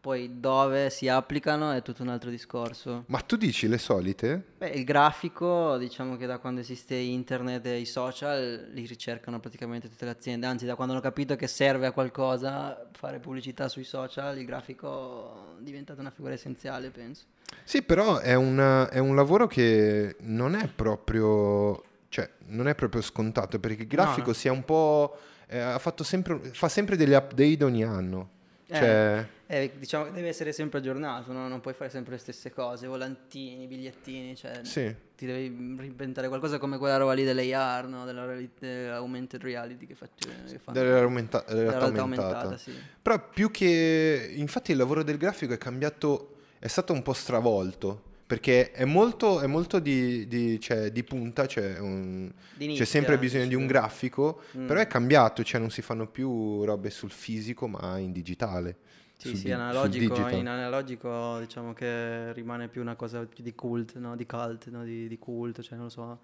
Poi 0.00 0.38
dove 0.38 0.90
si 0.90 1.08
applicano 1.08 1.72
è 1.72 1.82
tutto 1.82 2.02
un 2.02 2.08
altro 2.08 2.30
discorso. 2.30 3.04
Ma 3.06 3.18
tu 3.20 3.36
dici 3.36 3.66
le 3.66 3.78
solite? 3.78 4.42
Beh, 4.58 4.68
il 4.68 4.84
grafico, 4.84 5.76
diciamo 5.76 6.16
che 6.16 6.26
da 6.26 6.38
quando 6.38 6.60
esiste 6.60 6.94
internet 6.94 7.66
e 7.66 7.80
i 7.80 7.84
social 7.84 8.68
li 8.72 8.86
ricercano 8.86 9.40
praticamente 9.40 9.88
tutte 9.88 10.04
le 10.04 10.12
aziende, 10.12 10.46
anzi 10.46 10.66
da 10.66 10.76
quando 10.76 10.92
hanno 10.92 11.02
capito 11.02 11.34
che 11.34 11.48
serve 11.48 11.86
a 11.86 11.92
qualcosa 11.92 12.88
fare 12.92 13.18
pubblicità 13.18 13.68
sui 13.68 13.82
social, 13.82 14.38
il 14.38 14.44
grafico 14.44 15.56
è 15.58 15.62
diventato 15.62 16.00
una 16.00 16.10
figura 16.10 16.34
essenziale, 16.34 16.90
penso. 16.90 17.24
Sì, 17.64 17.82
però 17.82 18.18
è, 18.18 18.34
una- 18.34 18.88
è 18.90 18.98
un 18.98 19.16
lavoro 19.16 19.48
che 19.48 20.14
non 20.20 20.54
è 20.54 20.68
proprio, 20.68 21.82
cioè, 22.08 22.30
non 22.46 22.68
è 22.68 22.74
proprio 22.76 23.02
scontato 23.02 23.58
perché 23.58 23.82
il 23.82 23.88
grafico 23.88 24.28
no. 24.28 24.32
si 24.32 24.46
è 24.46 24.50
un 24.50 24.64
po', 24.64 25.18
eh, 25.48 25.58
ha 25.58 25.78
fatto 25.80 26.04
sempre, 26.04 26.38
fa 26.52 26.68
sempre 26.68 26.96
delle 26.96 27.16
update 27.16 27.64
ogni 27.64 27.82
anno. 27.82 28.36
Cioè, 28.70 29.26
Eh, 29.50 29.72
diciamo 29.78 30.04
che 30.04 30.10
deve 30.12 30.28
essere 30.28 30.52
sempre 30.52 30.78
aggiornato, 30.78 31.32
no? 31.32 31.48
non 31.48 31.60
puoi 31.62 31.72
fare 31.72 31.88
sempre 31.88 32.12
le 32.12 32.18
stesse 32.18 32.52
cose, 32.52 32.86
volantini, 32.86 33.66
bigliettini, 33.66 34.36
cioè 34.36 34.60
sì. 34.62 34.94
ti 35.16 35.24
devi 35.24 35.74
reinventare 35.78 36.28
qualcosa 36.28 36.58
come 36.58 36.76
quella 36.76 36.98
roba 36.98 37.14
lì 37.14 37.24
dell'AR, 37.24 37.86
no? 37.86 38.04
della 38.04 38.26
reali- 38.26 38.50
dell'augmented 38.58 39.40
reality 39.42 39.86
che, 39.86 39.94
faccio, 39.94 40.28
che 40.46 40.58
fanno. 40.58 40.78
Della 40.78 41.00
aumenta- 41.00 41.44
della 41.48 41.62
realtà 41.78 42.00
aumentata. 42.02 42.26
aumentata, 42.28 42.56
sì. 42.58 42.72
Però 43.00 43.28
più 43.30 43.50
che... 43.50 44.34
Infatti 44.36 44.72
il 44.72 44.76
lavoro 44.76 45.02
del 45.02 45.16
grafico 45.16 45.54
è 45.54 45.58
cambiato, 45.58 46.40
è 46.58 46.66
stato 46.66 46.92
un 46.92 47.00
po' 47.00 47.14
stravolto, 47.14 48.02
perché 48.26 48.72
è 48.72 48.84
molto, 48.84 49.40
è 49.40 49.46
molto 49.46 49.78
di, 49.78 50.28
di- 50.28 50.60
cioè, 50.60 50.90
di 50.92 51.02
punta, 51.04 51.46
c'è, 51.46 51.78
un- 51.78 52.30
Di 52.54 52.64
c'è 52.64 52.66
nicchia, 52.66 52.84
sempre 52.84 53.16
bisogno 53.16 53.46
di 53.46 53.54
un 53.54 53.62
sì. 53.62 53.68
grafico, 53.68 54.42
Mm. 54.58 54.66
però 54.66 54.78
è 54.78 54.86
cambiato, 54.86 55.42
cioè 55.42 55.58
non 55.58 55.70
si 55.70 55.80
fanno 55.80 56.06
più 56.06 56.64
robe 56.64 56.90
sul 56.90 57.10
fisico 57.10 57.66
ma 57.66 57.96
in 57.96 58.12
digitale. 58.12 58.76
Sì, 59.18 59.34
sì, 59.34 59.44
di- 59.44 59.52
analogico, 59.52 60.28
in 60.28 60.46
analogico 60.46 61.38
diciamo 61.40 61.72
che 61.72 62.32
rimane 62.34 62.68
più 62.68 62.80
una 62.80 62.94
cosa 62.94 63.24
più 63.26 63.42
di 63.42 63.52
cult, 63.52 63.96
no? 63.98 64.14
di 64.14 64.24
cult, 64.26 64.68
no? 64.68 64.84
di, 64.84 65.08
di 65.08 65.18
cult, 65.18 65.60
cioè 65.60 65.74
non 65.74 65.86
lo 65.86 65.90
so, 65.90 66.20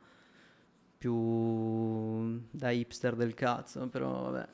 più 0.97 2.41
da 2.51 2.71
hipster 2.71 3.17
del 3.17 3.35
cazzo, 3.35 3.89
però 3.89 4.31
vabbè. 4.31 4.49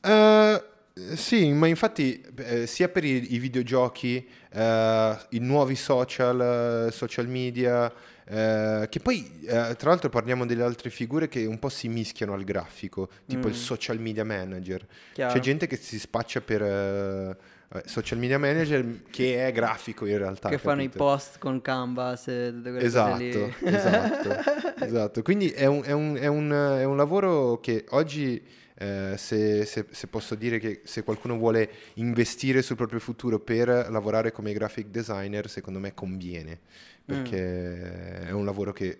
Eh, 0.00 1.16
sì, 1.16 1.52
ma 1.52 1.66
infatti 1.66 2.24
eh, 2.36 2.66
sia 2.68 2.88
per 2.88 3.04
i, 3.04 3.34
i 3.34 3.38
videogiochi, 3.38 4.26
eh, 4.52 5.18
i 5.30 5.38
nuovi 5.40 5.74
social, 5.74 6.86
eh, 6.88 6.92
social 6.92 7.26
media, 7.26 7.92
eh, 8.28 8.86
che 8.90 9.00
poi 9.00 9.40
eh, 9.46 9.74
tra 9.76 9.90
l'altro 9.90 10.08
parliamo 10.08 10.44
delle 10.46 10.62
altre 10.62 10.90
figure 10.90 11.28
che 11.28 11.44
un 11.46 11.58
po' 11.58 11.68
si 11.68 11.88
mischiano 11.88 12.34
al 12.34 12.44
grafico, 12.44 13.08
tipo 13.26 13.48
il 13.48 13.54
Mm. 13.54 13.56
social 13.56 13.98
media 14.00 14.24
manager. 14.24 14.86
Chiaro. 15.14 15.32
C'è 15.32 15.40
gente 15.40 15.66
che 15.66 15.76
si 15.76 15.98
spaccia 15.98 16.40
per 16.40 16.62
eh, 16.62 17.36
eh, 17.74 17.82
social 17.86 18.18
media 18.18 18.38
manager 18.38 19.02
che 19.10 19.46
è 19.46 19.52
grafico 19.52 20.06
in 20.06 20.16
realtà. 20.18 20.48
che 20.48 20.58
fanno 20.58 20.82
i 20.82 20.86
capito? 20.86 21.04
post 21.04 21.38
con 21.38 21.60
Canvas 21.62 22.28
e 22.28 22.50
tutte 22.54 22.70
quelle 22.70 22.84
Esatto, 22.86 23.52
esatto, 23.62 24.36
esatto. 24.84 25.22
Quindi 25.22 25.48
è 25.50 25.66
un, 25.66 25.82
è 25.84 25.92
un- 25.92 26.16
è 26.16 26.26
un- 26.26 26.76
è 26.80 26.84
un 26.84 26.96
lavoro 26.96 27.60
che 27.60 27.84
oggi, 27.90 28.42
eh, 28.80 29.16
se, 29.16 29.64
se- 29.64 29.86
se 29.90 30.06
posso 30.06 30.34
dire 30.34 30.58
che 30.58 30.82
se 30.84 31.02
qualcuno 31.02 31.36
vuole 31.36 31.70
investire 31.94 32.62
sul 32.62 32.76
proprio 32.76 33.00
futuro 33.00 33.40
per 33.40 33.68
lavorare 33.90 34.30
come 34.30 34.52
graphic 34.52 34.86
designer, 34.86 35.48
secondo 35.48 35.80
me 35.80 35.94
conviene, 35.94 36.58
perché 37.04 38.20
è 38.20 38.30
un 38.30 38.44
lavoro 38.44 38.72
che... 38.72 38.98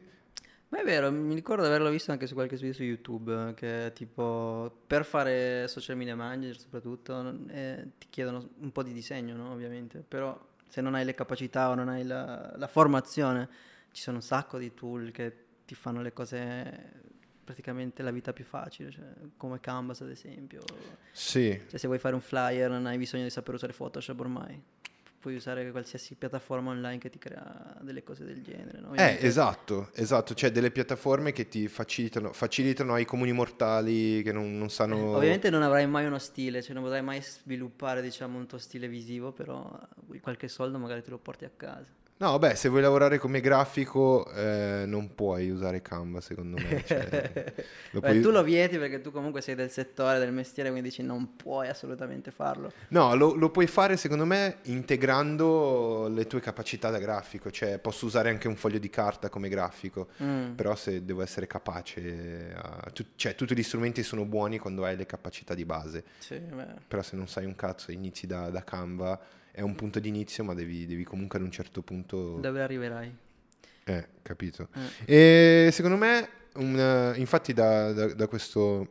Ma 0.70 0.80
è 0.80 0.84
vero, 0.84 1.10
mi 1.10 1.34
ricordo 1.34 1.62
di 1.62 1.68
averlo 1.68 1.88
visto 1.88 2.12
anche 2.12 2.26
su 2.26 2.34
qualche 2.34 2.56
video 2.56 2.74
su 2.74 2.82
YouTube, 2.82 3.54
che 3.54 3.92
tipo 3.94 4.82
per 4.86 5.04
fare 5.04 5.66
social 5.66 5.96
media 5.96 6.14
manager 6.14 6.58
soprattutto 6.58 7.34
eh, 7.48 7.86
ti 7.98 8.08
chiedono 8.10 8.50
un 8.58 8.70
po' 8.70 8.82
di 8.82 8.92
disegno, 8.92 9.34
no? 9.34 9.52
Ovviamente, 9.52 10.04
però 10.06 10.38
se 10.68 10.82
non 10.82 10.94
hai 10.94 11.06
le 11.06 11.14
capacità 11.14 11.70
o 11.70 11.74
non 11.74 11.88
hai 11.88 12.04
la, 12.04 12.52
la 12.56 12.66
formazione, 12.66 13.48
ci 13.92 14.02
sono 14.02 14.16
un 14.16 14.22
sacco 14.22 14.58
di 14.58 14.74
tool 14.74 15.10
che 15.10 15.32
ti 15.64 15.74
fanno 15.74 16.02
le 16.02 16.12
cose, 16.12 16.92
praticamente 17.48 18.02
la 18.02 18.10
vita 18.10 18.34
più 18.34 18.44
facile, 18.44 18.90
cioè, 18.90 19.04
come 19.38 19.58
Canvas 19.58 20.02
ad 20.02 20.10
esempio. 20.10 20.60
Sì, 21.12 21.58
Cioè 21.66 21.78
se 21.78 21.86
vuoi 21.86 21.98
fare 21.98 22.14
un 22.14 22.20
flyer 22.20 22.68
non 22.68 22.84
hai 22.84 22.98
bisogno 22.98 23.22
di 23.22 23.30
saper 23.30 23.54
usare 23.54 23.72
Photoshop 23.72 24.20
ormai. 24.20 24.62
Puoi 25.18 25.34
usare 25.34 25.70
qualsiasi 25.70 26.14
piattaforma 26.14 26.70
online 26.70 26.98
che 26.98 27.08
ti 27.08 27.18
crea 27.18 27.74
delle 27.80 28.04
cose 28.04 28.24
del 28.24 28.42
genere. 28.42 28.80
No? 28.80 28.94
eh, 28.94 29.16
esatto, 29.22 29.90
esatto, 29.94 30.34
c'è 30.34 30.52
delle 30.52 30.70
piattaforme 30.70 31.32
che 31.32 31.48
ti 31.48 31.68
facilitano, 31.68 32.34
facilitano 32.34 32.92
ai 32.92 33.06
comuni 33.06 33.32
mortali 33.32 34.22
che 34.22 34.30
non, 34.30 34.58
non 34.58 34.68
sanno... 34.68 35.16
Ovviamente 35.16 35.48
non 35.48 35.62
avrai 35.62 35.86
mai 35.86 36.04
uno 36.04 36.18
stile, 36.18 36.62
cioè 36.62 36.74
non 36.74 36.82
potrai 36.82 37.02
mai 37.02 37.22
sviluppare 37.22 38.02
diciamo 38.02 38.36
un 38.36 38.46
tuo 38.46 38.58
stile 38.58 38.88
visivo, 38.88 39.32
però 39.32 39.68
eh, 40.12 40.20
qualche 40.20 40.48
soldo 40.48 40.78
magari 40.78 41.02
te 41.02 41.10
lo 41.10 41.18
porti 41.18 41.46
a 41.46 41.50
casa. 41.56 41.96
No, 42.20 42.36
beh, 42.38 42.56
se 42.56 42.68
vuoi 42.68 42.82
lavorare 42.82 43.18
come 43.18 43.40
grafico 43.40 44.28
eh, 44.32 44.82
non 44.86 45.14
puoi 45.14 45.50
usare 45.50 45.80
Canva, 45.82 46.20
secondo 46.20 46.56
me. 46.60 46.82
cioè, 46.84 47.32
lo 47.92 48.00
Beh, 48.00 48.08
puoi- 48.10 48.20
tu 48.20 48.30
lo 48.30 48.42
vieti 48.42 48.76
perché 48.76 49.00
tu 49.00 49.12
comunque 49.12 49.40
sei 49.40 49.54
del 49.54 49.70
settore, 49.70 50.18
del 50.18 50.32
mestiere, 50.32 50.70
quindi 50.70 50.88
dici 50.88 51.02
non 51.02 51.36
puoi 51.36 51.68
assolutamente 51.68 52.32
farlo. 52.32 52.72
No, 52.88 53.14
lo, 53.14 53.34
lo 53.34 53.50
puoi 53.50 53.68
fare 53.68 53.96
secondo 53.96 54.24
me 54.24 54.56
integrando 54.64 56.08
le 56.08 56.26
tue 56.26 56.40
capacità 56.40 56.90
da 56.90 56.98
grafico, 56.98 57.50
cioè 57.52 57.78
posso 57.78 58.06
usare 58.06 58.30
anche 58.30 58.48
un 58.48 58.56
foglio 58.56 58.78
di 58.78 58.90
carta 58.90 59.28
come 59.28 59.48
grafico, 59.48 60.08
Mm. 60.20 60.54
però 60.54 60.74
se 60.74 61.04
devo 61.04 61.22
essere 61.22 61.46
capace, 61.46 62.52
a- 62.54 62.90
tu- 62.92 63.04
cioè 63.14 63.34
tutti 63.36 63.54
gli 63.54 63.62
strumenti 63.62 64.02
sono 64.02 64.24
buoni 64.24 64.58
quando 64.58 64.84
hai 64.84 64.96
le 64.96 65.06
capacità 65.06 65.54
di 65.54 65.64
base, 65.64 66.02
Sì, 66.18 66.36
beh. 66.38 66.66
però 66.88 67.02
se 67.02 67.14
non 67.16 67.28
sai 67.28 67.44
un 67.44 67.54
cazzo 67.54 67.90
e 67.90 67.94
inizi 67.94 68.26
da, 68.26 68.50
da 68.50 68.64
Canva 68.64 69.18
è 69.52 69.60
un 69.60 69.74
punto 69.74 69.98
di 69.98 70.08
inizio, 70.08 70.44
ma 70.44 70.54
devi, 70.54 70.86
devi 70.86 71.04
comunque 71.04 71.38
ad 71.38 71.44
un 71.44 71.50
certo 71.50 71.82
punto... 71.82 72.38
Dove 72.38 72.62
arriverai? 72.62 73.14
Eh, 73.84 74.08
capito. 74.22 74.68
Eh. 75.06 75.66
E 75.66 75.70
secondo 75.72 75.96
me, 75.96 76.28
un, 76.54 77.14
infatti 77.16 77.52
da, 77.52 77.92
da- 77.92 78.12
da 78.14 78.26
questo, 78.28 78.86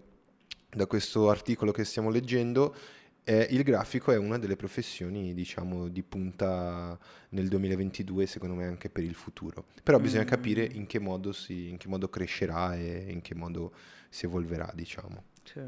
da 0.69 0.85
questo 0.87 1.29
articolo 1.29 1.71
che 1.71 1.83
stiamo 1.83 2.09
leggendo, 2.09 2.75
eh, 3.23 3.45
il 3.51 3.61
grafico 3.63 4.11
è 4.11 4.17
una 4.17 4.37
delle 4.39 4.55
professioni, 4.55 5.33
diciamo, 5.33 5.87
di 5.89 6.01
punta 6.01 6.97
nel 7.29 7.47
2022, 7.49 8.25
secondo 8.25 8.55
me 8.55 8.65
anche 8.65 8.89
per 8.89 9.03
il 9.03 9.15
futuro. 9.15 9.65
Però 9.83 9.99
bisogna 9.99 10.23
Mm. 10.23 10.27
capire 10.27 10.63
in 10.63 10.85
che 10.87 10.99
modo, 10.99 11.31
si, 11.33 11.69
in 11.69 11.77
che 11.77 11.87
modo 11.89 12.09
crescerà 12.09 12.75
e 12.75 13.05
in 13.09 13.21
che 13.21 13.35
modo 13.35 13.73
si 14.09 14.25
evolverà, 14.25 14.71
diciamo. 14.73 15.23
Cioè, 15.43 15.63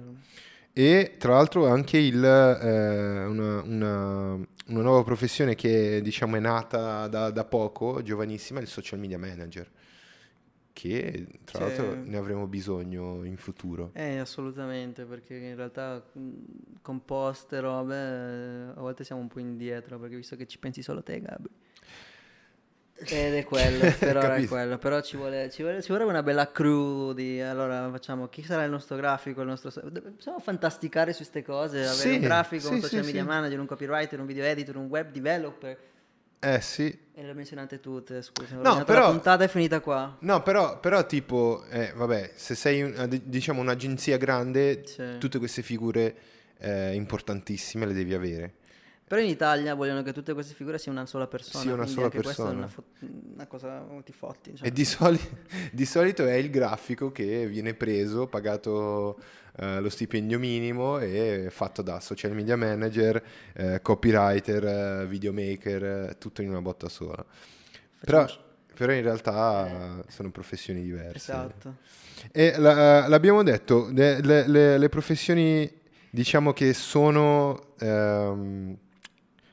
E 0.74 1.16
tra 1.18 1.34
l'altro 1.34 1.68
anche 1.68 1.98
il, 1.98 2.24
eh, 2.24 3.26
una, 3.26 3.62
una- 3.64 4.34
una 4.68 4.82
nuova 4.82 5.04
professione 5.04 5.56
che 5.56 6.00
diciamo 6.02 6.36
è 6.36 6.40
nata 6.40 7.08
da, 7.08 7.32
da 7.32 7.44
poco, 7.44 8.02
giovanissima, 8.04 8.60
il 8.60 8.68
social 8.68 9.00
media 9.00 9.18
manager, 9.18 9.70
che 10.74 11.28
tra 11.44 11.58
Sì. 11.58 11.64
l'altro 11.64 12.02
ne 12.04 12.18
avremo 12.18 12.48
bisogno 12.48 13.24
in 13.24 13.36
futuro. 13.38 13.90
Eh, 13.94 14.18
assolutamente, 14.18 15.06
perché 15.06 15.36
in 15.36 15.56
realtà 15.56 16.02
mh, 16.14 16.30
con 16.82 17.04
post 17.04 17.52
e 17.54 17.60
robe 17.60 17.96
eh, 17.96 18.70
a 18.76 18.80
volte 18.80 19.04
siamo 19.04 19.22
un 19.22 19.28
po' 19.28 19.40
indietro, 19.40 20.00
perché 20.00 20.16
visto 20.16 20.36
che 20.36 20.46
ci 20.46 20.60
pensi 20.60 20.82
solo 20.82 21.02
te, 21.04 21.20
Gabri. 21.20 21.50
Ed 23.08 23.34
è 23.36 23.44
quello, 23.46 23.94
però 23.98 24.22
è 24.34 24.46
quello, 24.46 24.78
però 24.78 25.00
ci 25.02 25.16
vuole, 25.18 25.50
ci 25.50 25.62
vuole, 25.64 25.82
ci 25.82 25.92
vorrebbe 25.92 26.10
una 26.10 26.24
bella 26.24 26.52
crew 26.52 27.14
di, 27.14 27.40
allora 27.42 27.90
facciamo, 27.92 28.28
chi 28.28 28.44
sarà 28.44 28.64
il 28.66 28.72
nostro 28.72 28.96
grafico, 28.98 29.42
il 29.42 29.48
nostro, 29.48 29.72
possiamo 30.16 30.40
fantasticare 30.40 31.12
su 31.12 31.20
queste 31.20 31.42
cose, 31.44 31.78
avere 31.80 31.94
Sì, 31.94 32.10
un 32.16 32.20
grafico, 32.20 32.70
un 32.70 32.76
sì, 32.76 32.82
social 32.82 33.00
sì, 33.02 33.06
media 33.08 33.24
manager, 33.24 33.60
un 33.60 33.66
copywriter, 33.68 34.20
un 34.20 34.26
video 34.26 34.44
editor, 34.44 34.76
un 34.76 34.88
web 34.88 35.12
developer, 35.12 35.78
Eh 36.40 36.62
sì. 36.62 36.98
e 37.14 37.24
le 37.24 37.30
ho 37.32 37.34
menzionate 37.34 37.80
tutte, 37.80 38.22
scusa, 38.22 38.56
No, 38.56 38.84
però- 38.84 39.02
la 39.06 39.10
puntata 39.12 39.44
è 39.46 39.48
finita 39.48 39.80
qua. 39.80 40.18
No, 40.20 40.42
però, 40.44 40.80
però 40.80 41.06
tipo, 41.06 41.64
eh, 41.70 41.94
vabbè, 41.96 42.32
se 42.36 42.54
sei 42.56 42.82
un- 42.82 42.96
ad- 42.98 43.22
diciamo 43.24 43.62
un'agenzia 43.62 44.18
grande, 44.18 44.84
tutte 45.20 45.38
queste 45.40 45.62
figure 45.62 46.16
eh, 46.60 46.94
importantissime 46.94 47.86
le 47.86 47.94
devi 47.94 48.14
avere. 48.14 48.54
Però 49.10 49.20
in 49.20 49.28
Italia 49.28 49.74
vogliono 49.74 50.04
che 50.04 50.14
tutte 50.14 50.34
queste 50.36 50.54
figure 50.54 50.78
siano 50.78 51.00
una 51.00 51.08
sola 51.08 51.26
persona. 51.26 51.64
Sia 51.64 51.74
una 51.74 51.88
sola 51.88 52.10
questa 52.12 52.20
è 52.20 52.24
persona. 52.36 52.52
una, 52.52 52.68
fo- 52.68 52.84
una 53.34 53.48
cosa 53.48 53.84
ti 54.06 54.12
fotti. 54.12 54.56
cioè. 54.56 54.68
E 54.68 54.72
di, 54.72 54.86
soli- 54.86 55.20
di 55.72 55.86
solito 55.86 56.28
è 56.28 56.34
il 56.34 56.52
grafico 56.52 57.12
che 57.12 57.48
viene 57.48 57.74
preso, 57.74 58.28
pagato 58.28 59.18
eh, 59.58 59.80
lo 59.80 59.90
stipendio 59.90 60.38
minimo 60.38 61.00
e 61.00 61.48
fatto 61.50 61.82
da 61.82 62.00
social 62.00 62.34
media 62.34 62.56
manager, 62.56 63.24
eh, 63.54 63.80
copywriter, 63.82 64.64
eh, 65.02 65.08
videomaker, 65.08 65.84
eh, 65.84 66.16
tutto 66.20 66.44
in 66.44 66.50
una 66.50 66.62
botta 66.62 66.88
sola. 66.88 67.26
Però, 68.02 68.28
però 68.76 68.92
in 68.94 69.02
realtà 69.02 70.04
sono 70.08 70.30
professioni 70.30 70.84
diverse. 70.84 71.16
Esatto. 71.32 71.76
E 72.32 72.60
la- 72.60 73.08
l'abbiamo 73.08 73.42
detto, 73.42 73.90
le, 73.92 74.22
le- 74.22 74.48
le- 74.48 74.78
le 74.78 74.90
professioni 74.90 75.68
diciamo 76.12 76.54
che 76.54 76.76
sono, 76.76 77.74
ehm, 77.80 78.78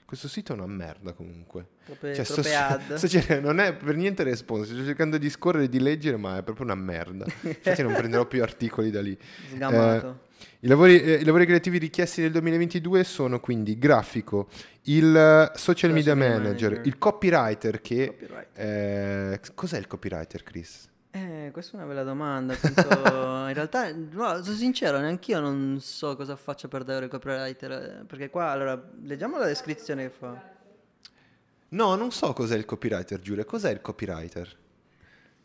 questo 0.07 0.29
sito 0.29 0.53
è 0.53 0.57
una 0.57 0.67
merda 0.67 1.13
comunque. 1.13 1.67
Troppe, 1.85 2.15
Cioè, 2.15 2.25
sto, 2.25 2.35
troppe 2.41 2.55
ad. 2.55 2.95
sto 2.95 3.09
cercando- 3.09 3.49
non 3.53 3.61
è 3.61 3.75
per 3.75 3.97
niente 3.97 4.23
responsive, 4.23 4.77
sto 4.79 4.87
cercando 4.87 5.19
di 5.19 5.29
scorrere 5.29 5.65
e 5.65 5.69
di 5.69 5.81
leggere, 5.81 6.17
ma 6.17 6.39
è 6.39 6.43
proprio 6.43 6.65
una 6.65 6.75
merda. 6.77 7.27
Infatti 7.43 7.83
non 7.83 7.93
prenderò 7.93 8.25
più 8.27 8.43
articoli 8.43 8.91
da 8.91 9.03
lì. 9.03 9.19
Sgamato. 9.53 10.25
I 10.61 10.69
lavori, 10.69 11.01
eh, 11.03 11.15
i 11.15 11.25
lavori 11.25 11.45
creativi 11.45 11.79
richiesti 11.79 12.21
nel 12.23 12.31
2022 12.31 13.05
sono 13.05 13.41
quindi 13.41 13.79
grafico, 13.79 14.49
il 14.85 15.15
eh, 15.15 15.53
social 15.59 15.93
media 15.93 16.15
manager, 16.15 16.81
il 16.85 16.99
copywriter 16.99 17.81
che... 17.81 18.07
Copyright. 18.19 18.49
eh, 18.59 19.41
cos'è 19.55 19.79
il 19.79 19.87
copywriter, 19.87 20.43
Chris? 20.43 20.89
Eh, 21.17 21.51
questa 21.51 21.73
è 21.73 21.77
una 21.77 21.87
bella 21.87 22.03
domanda. 22.03 22.55
penso- 22.55 22.83
in 23.49 23.55
realtà, 23.55 23.91
no, 23.95 24.43
sono 24.43 24.57
sincero, 24.57 24.99
neanch'io 24.99 25.41
non 25.41 25.79
so 25.81 26.15
cosa 26.15 26.37
faccia 26.37 26.69
per 26.69 26.85
davvero 26.85 27.07
il 27.07 27.11
copywriter. 27.11 27.73
eh, 27.73 28.05
Perché 28.07 28.29
qua, 28.29 28.51
allora, 28.51 28.79
leggiamo 29.03 29.39
la 29.39 29.47
descrizione 29.47 30.03
che 30.03 30.11
fa. 30.11 30.55
No, 31.69 31.95
non 31.95 32.11
so 32.13 32.33
cos'è 32.35 32.57
il 32.57 32.65
copywriter, 32.67 33.19
Giulia. 33.21 33.45
Cos'è 33.45 33.71
il 33.71 33.81
copywriter? 33.81 34.57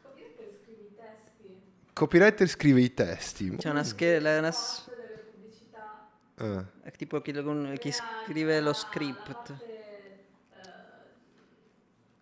Copywriter 0.02 0.50
scrive 0.62 0.82
i 0.82 0.96
testi, 0.96 1.62
Copywriter 1.94 2.48
scrive 2.48 2.82
i 2.82 2.94
testi. 2.94 3.56
C'è 3.56 3.70
una 3.70 3.84
scheda, 3.84 4.38
una 4.40 4.52
s- 4.52 4.84
parte 4.86 5.02
delle 5.08 5.24
pubblicità, 5.32 6.10
Ah. 6.36 6.66
è 6.84 6.92
tipo 6.92 7.22
chi, 7.22 7.32
chi 7.80 7.92
scrive 7.92 8.60
lo 8.60 8.74
script. 8.74 9.32
parte, 9.32 9.54
eh, 9.64 10.68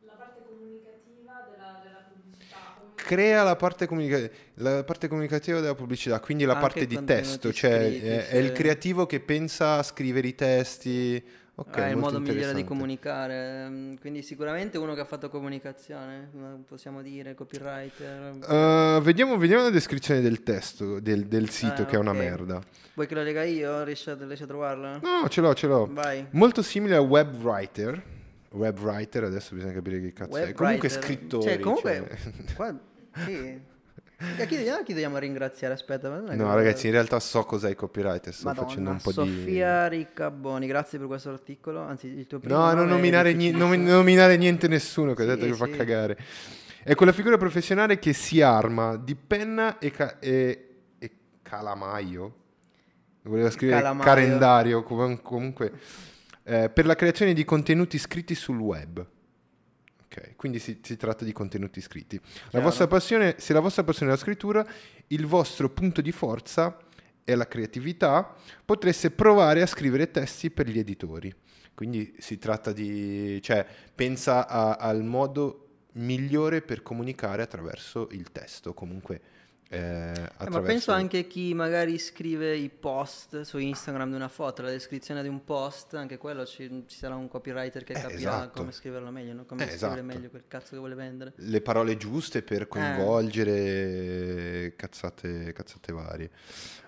la 0.06 0.14
parte 0.14 0.42
comunicativa 0.48 1.48
della, 1.52 1.80
della 1.84 2.06
pubblicità. 2.14 2.58
come- 2.78 2.94
Crea 3.10 3.42
la 3.42 3.56
parte, 3.56 3.88
comunica- 3.88 4.30
la 4.56 4.84
parte 4.84 5.08
comunicativa 5.08 5.60
della 5.60 5.74
pubblicità, 5.74 6.20
quindi 6.20 6.44
la 6.46 6.52
Anche 6.54 6.62
parte 6.64 6.86
di 6.86 7.04
testo, 7.04 7.52
cioè 7.52 7.88
scritti, 7.90 8.06
è, 8.06 8.28
è 8.28 8.38
il 8.38 8.52
creativo 8.52 9.08
che 9.08 9.20
pensa 9.20 9.78
a 9.80 9.84
scrivere 9.84 10.28
i 10.28 10.36
testi. 10.36 11.24
Ok, 11.56 11.78
Ah, 11.78 11.88
è 11.88 11.90
il 11.90 11.98
molto 11.98 12.20
modo 12.20 12.32
migliore 12.32 12.54
di 12.54 12.64
comunicare. 12.64 13.68
mm, 13.68 13.96
Quindi 13.96 14.22
sicuramente 14.22 14.78
uno 14.78 14.94
che 14.94 15.02
ha 15.02 15.06
fatto 15.06 15.28
comunicazione, 15.30 16.30
possiamo 16.68 17.02
dire, 17.02 17.34
copywriter. 17.34 18.36
Uh, 18.48 19.02
vediamo, 19.02 19.36
vediamo 19.38 19.64
la 19.64 19.70
descrizione 19.72 20.22
del 20.22 20.44
testo, 20.44 21.00
del, 21.00 21.26
del 21.26 21.50
sito, 21.50 21.82
Ah, 21.82 21.86
che 21.86 21.96
è 21.96 22.00
una 22.00 22.14
merda. 22.14 22.62
Vuoi 22.94 23.08
che 23.08 23.16
lo 23.16 23.24
lega 23.24 23.44
io? 23.44 23.84
Riesci 23.84 24.10
a, 24.12 24.18
riesci 24.20 24.44
a 24.44 24.48
trovarla? 24.48 25.00
No, 25.02 25.28
ce 25.30 25.42
l'ho, 25.42 25.54
ce 25.56 25.66
l'ho. 25.68 25.90
Vai. 25.92 26.28
Molto 26.32 26.62
simile 26.62 26.96
a 26.96 27.02
web 27.02 27.34
writer. 27.44 28.02
Web 28.52 28.80
writer, 28.80 29.24
adesso 29.26 29.54
bisogna 29.56 29.74
capire 29.74 30.00
che 30.00 30.14
cazzo 30.14 30.38
è. 30.38 30.42
Web 30.46 30.54
Comunque 30.54 30.88
writer. 30.88 31.04
scrittori. 31.04 31.44
Cioè, 31.44 31.60
comunque, 31.60 32.08
cioè. 32.22 32.54
qua, 32.56 32.76
sì. 33.26 33.68
A 34.38 34.44
chi, 34.44 34.68
a 34.68 34.84
chi 34.84 34.92
dobbiamo 34.94 35.18
ringraziare? 35.18 35.74
Aspetta, 35.74 36.10
No, 36.10 36.26
che- 36.26 36.36
ragazzi, 36.36 36.88
in 36.88 36.92
realtà 36.92 37.22
so 37.22 37.44
cos'è 37.46 37.70
il 37.70 37.76
copywriter, 37.76 38.34
sto 38.34 38.50
Madonna, 38.50 38.68
facendo 38.68 38.90
un 38.90 38.98
po' 39.02 39.12
Sofia 39.12 39.88
Riccaboni, 39.88 40.68
grazie 40.68 40.98
per 41.00 41.08
questo 41.08 41.30
articolo. 41.30 41.80
Anzi, 41.80 42.08
il 42.08 42.28
tuo 42.28 42.38
di... 42.40 42.48
primo 42.48 42.60
No, 42.60 42.74
non 42.74 42.88
nominare, 42.90 43.32
ni- 43.34 43.52
non 43.52 43.82
nominare 43.82 44.36
niente 44.36 44.68
nessuno, 44.68 45.14
che 45.14 45.24
ho 45.24 45.26
Sì, 45.26 45.32
detto 45.36 45.46
che 45.46 45.54
fa 45.54 45.66
sì. 45.68 45.72
cagare. 45.72 46.18
È 46.84 46.96
quella 46.96 47.14
figura 47.14 47.38
professionale 47.38 47.98
che 47.98 48.12
si 48.12 48.42
arma 48.42 48.98
di 48.98 49.16
penna 49.16 49.78
e, 49.80 49.90
ca- 49.92 50.20
e- 50.20 50.70
e 51.00 51.12
calamaio. 51.42 52.34
Voleva 53.22 53.50
scrivere 53.52 53.80
Calamaio. 53.82 54.04
calendario, 54.06 54.84
com- 54.84 55.22
comunque, 55.22 55.72
eh, 56.44 56.70
per 56.70 56.86
la 56.86 56.96
creazione 56.96 57.34
di 57.34 57.46
contenuti 57.46 57.98
scritti 57.98 58.36
sul 58.36 58.58
web. 58.60 59.06
Ok, 60.20 60.36
quindi 60.36 60.60
si, 60.60 60.80
si 60.82 60.98
tratta 60.98 61.24
di 61.24 61.32
contenuti 61.32 61.80
scritti. 61.82 62.18
La 62.18 62.50
Chiaro. 62.50 62.66
vostra 62.66 62.88
passione, 62.88 63.36
se 63.38 63.54
la 63.54 63.62
vostra 63.62 63.84
passione 63.84 64.12
è 64.12 64.16
la 64.16 64.20
scrittura, 64.20 64.66
il 65.08 65.26
vostro 65.26 65.70
punto 65.70 66.02
di 66.02 66.12
forza 66.12 66.78
è 67.24 67.36
la 67.36 67.48
creatività, 67.48 68.36
potreste 68.66 69.12
provare 69.12 69.62
a 69.62 69.66
scrivere 69.66 70.12
testi 70.12 70.52
per 70.52 70.68
gli 70.68 70.80
editori. 70.80 71.34
Quindi 71.74 72.14
si 72.18 72.38
tratta 72.38 72.74
di, 72.74 73.42
cioè, 73.42 73.66
pensa 73.96 74.48
a- 74.48 74.74
al 74.74 75.04
modo 75.04 75.68
migliore 75.94 76.62
per 76.62 76.84
comunicare 76.84 77.42
attraverso 77.42 78.10
il 78.12 78.32
testo, 78.32 78.74
comunque 78.74 79.22
eh, 79.70 79.78
Eh, 79.78 80.10
attraverso... 80.12 80.50
ma 80.50 80.62
penso 80.62 80.92
anche 80.92 81.28
chi 81.28 81.54
magari 81.54 82.00
scrive 82.00 82.56
i 82.56 82.70
post 82.70 83.42
su 83.42 83.60
Instagram 83.60 84.10
di 84.10 84.16
una 84.16 84.28
foto, 84.28 84.64
la 84.64 84.72
descrizione 84.72 85.22
di 85.22 85.28
un 85.28 85.44
post, 85.44 85.94
anche 85.94 86.18
quello 86.18 86.46
ci, 86.46 86.84
ci 86.88 86.98
sarà 86.98 87.16
un 87.16 87.28
copywriter 87.28 87.84
che 87.84 87.94
Eh, 87.94 88.02
capirà 88.02 88.18
esatto. 88.18 88.60
come 88.60 88.72
scriverlo 88.72 89.12
meglio, 89.12 89.34
no? 89.34 89.46
come 89.46 89.64
Eh, 89.64 89.68
scrivere 89.68 90.00
esatto. 90.02 90.06
meglio 90.18 90.30
quel 90.30 90.44
cazzo 90.48 90.70
che 90.72 90.78
vuole 90.78 90.96
vendere. 90.96 91.34
le 91.36 91.62
parole 91.62 91.98
giuste 91.98 92.42
per 92.42 92.68
coinvolgere 93.50 94.74
cazzate, 94.76 95.54
cazzate 95.54 95.92
varie. 95.92 96.30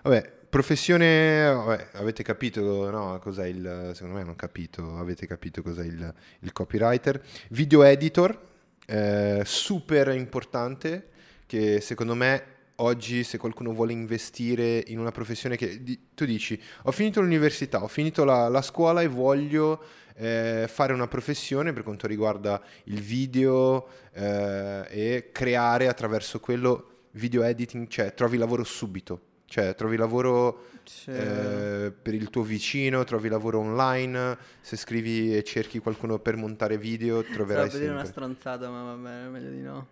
Vabbè, 0.02 0.30
professione, 0.48 1.52
vabbè, 1.52 1.88
avete 1.94 2.22
capito, 2.22 2.90
no, 2.90 3.18
cos'è 3.20 3.46
il, 3.46 3.90
secondo 3.94 4.18
me 4.18 4.24
non 4.24 4.36
capito, 4.36 4.96
avete 4.96 5.26
capito 5.26 5.62
cos'è 5.62 5.84
il, 5.84 6.14
il 6.40 6.52
copywriter. 6.52 7.20
Video 7.50 7.82
editor, 7.84 8.38
eh, 8.86 9.42
super 9.44 10.08
importante, 10.08 11.08
che 11.46 11.80
secondo 11.80 12.14
me 12.14 12.51
oggi 12.76 13.22
se 13.24 13.38
qualcuno 13.38 13.72
vuole 13.72 13.92
investire 13.92 14.82
in 14.88 14.98
una 14.98 15.10
professione 15.10 15.56
che 15.56 15.82
di- 15.82 15.98
tu 16.14 16.24
dici, 16.24 16.60
ho 16.84 16.90
finito 16.92 17.20
l'università, 17.20 17.82
ho 17.82 17.88
finito 17.88 18.24
la, 18.24 18.48
la 18.48 18.62
scuola 18.62 19.02
e 19.02 19.08
voglio 19.08 19.82
eh, 20.16 20.66
fare 20.68 20.92
una 20.92 21.06
professione 21.08 21.72
per 21.72 21.82
quanto 21.82 22.06
riguarda 22.06 22.62
il 22.84 23.00
video 23.00 23.88
eh, 24.12 24.84
e 24.88 25.28
creare 25.32 25.88
attraverso 25.88 26.40
quello 26.40 26.88
video 27.12 27.42
editing, 27.42 27.88
cioè 27.88 28.14
trovi 28.14 28.36
lavoro 28.38 28.64
subito, 28.64 29.20
cioè 29.46 29.74
trovi 29.74 29.96
lavoro 29.96 30.66
eh, 31.06 31.92
per 31.92 32.14
il 32.14 32.30
tuo 32.30 32.42
vicino, 32.42 33.04
trovi 33.04 33.28
lavoro 33.28 33.60
online, 33.60 34.36
se 34.60 34.76
scrivi 34.76 35.36
e 35.36 35.42
cerchi 35.44 35.78
qualcuno 35.78 36.18
per 36.18 36.36
montare 36.36 36.76
video 36.78 37.20
Stavo 37.20 37.34
troverai 37.34 37.68
per 37.68 37.78
dire 37.78 37.90
una 37.92 38.04
sempre. 38.04 38.22
stronzata, 38.22 38.68
ma 38.70 38.82
va 38.82 38.94
bene, 38.94 39.28
meglio 39.28 39.50
di 39.50 39.60
no. 39.60 39.86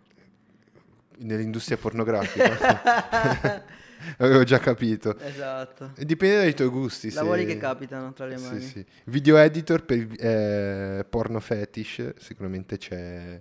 Nell'industria 1.22 1.76
pornografica. 1.76 3.64
Avevo 4.18 4.42
già 4.44 4.59
capito. 4.59 5.18
Esatto. 5.18 5.92
Dipende 5.98 6.37
dai 6.37 6.54
tuoi 6.54 6.68
gusti. 6.68 7.11
se- 7.11 7.16
Lavori 7.16 7.44
che 7.44 7.59
capitano 7.59 8.12
tra 8.14 8.26
le 8.26 8.38
Sì, 8.38 8.44
mani. 8.44 8.61
sì. 8.62 8.85
Video 9.04 9.37
editor 9.37 9.85
per 9.85 10.06
eh, 10.18 11.04
porno 11.09 11.38
fetish, 11.40 12.14
sicuramente 12.16 12.78
c'è, 12.78 13.40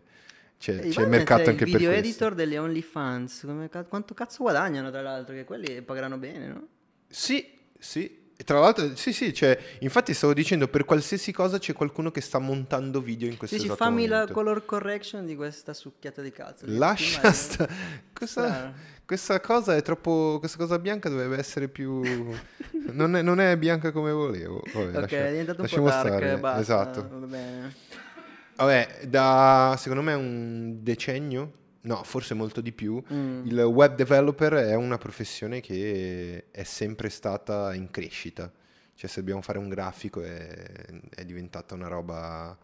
c'è, 0.58 0.80
E 0.84 0.90
c'è 0.90 1.06
mercato 1.06 1.50
anche 1.50 1.64
il 1.64 1.72
per 1.72 1.80
video 1.80 1.90
questo. 1.92 2.08
editor 2.10 2.36
delle 2.36 2.58
OnlyFans, 2.58 3.48
quanto 3.88 4.14
cazzo 4.14 4.44
guadagnano 4.44 4.92
tra 4.92 5.02
l'altro? 5.02 5.34
Che 5.34 5.46
quelli 5.46 5.82
pagheranno 5.82 6.18
bene, 6.18 6.48
no? 6.48 6.68
Sì, 7.08 7.50
sì. 7.78 8.19
Tra 8.46 8.60
l'altro, 8.60 8.96
sì, 8.96 9.12
sì, 9.12 9.34
cioè, 9.34 9.58
infatti 9.80 10.14
stavo 10.14 10.34
dicendo, 10.34 10.70
per 10.70 10.86
qualsiasi 10.86 11.32
cosa 11.34 11.60
c'è 11.60 11.74
qualcuno 11.74 12.10
che 12.10 12.22
sta 12.22 12.40
montando 12.40 13.02
video 13.02 13.28
in 13.28 13.36
questo 13.38 13.58
sì, 13.58 13.64
esatto 13.66 13.76
fammi 13.84 14.08
la 14.08 14.20
momento. 14.20 14.34
color 14.34 14.66
correction 14.66 15.26
di 15.26 15.36
questa 15.36 15.74
succhiata 15.74 16.22
di 16.22 16.32
cazzo. 16.32 16.64
Lascia 16.68 17.32
sta... 17.34 17.68
Questa, 18.14 18.74
questa 19.06 19.40
cosa 19.42 19.76
è 19.76 19.82
troppo... 19.82 20.38
Questa 20.40 20.58
cosa 20.58 20.80
bianca 20.80 21.10
dovrebbe 21.10 21.38
essere 21.38 21.68
più... 21.68 22.02
non, 22.92 23.16
è, 23.18 23.22
non 23.22 23.40
è 23.42 23.58
bianca 23.58 23.92
come 23.92 24.12
volevo. 24.12 24.62
Vabbè, 24.74 24.88
Ok, 24.88 24.94
lascia- 24.94 25.18
è 25.18 25.32
diventato 25.32 25.62
un 25.62 25.68
po' 25.68 25.82
dark, 25.90 26.08
stare. 26.08 26.38
basta, 26.38 26.60
Esatto. 26.62 27.10
va 27.20 27.26
bene. 27.28 27.76
Vabbè, 28.56 29.00
da 29.08 29.76
secondo 29.78 30.02
me 30.04 30.14
un 30.14 30.78
decennio, 30.82 31.52
no, 31.82 32.04
forse 32.04 32.34
molto 32.34 32.62
di 32.62 32.72
più, 32.72 33.02
Mm. 33.14 33.46
il 33.46 33.60
web 33.62 33.96
developer 33.96 34.54
è 34.54 34.76
una 34.76 34.98
professione 34.98 35.62
che 35.62 36.46
è 36.52 36.64
sempre 36.64 37.10
stata 37.10 37.74
in 37.74 37.90
crescita. 37.92 38.52
Cioè, 38.96 39.10
se 39.10 39.22
dobbiamo 39.22 39.42
fare 39.42 39.58
un 39.60 39.70
grafico 39.70 40.22
è, 40.22 40.50
è 41.16 41.24
diventata 41.24 41.74
una 41.74 41.88
roba 41.88 42.58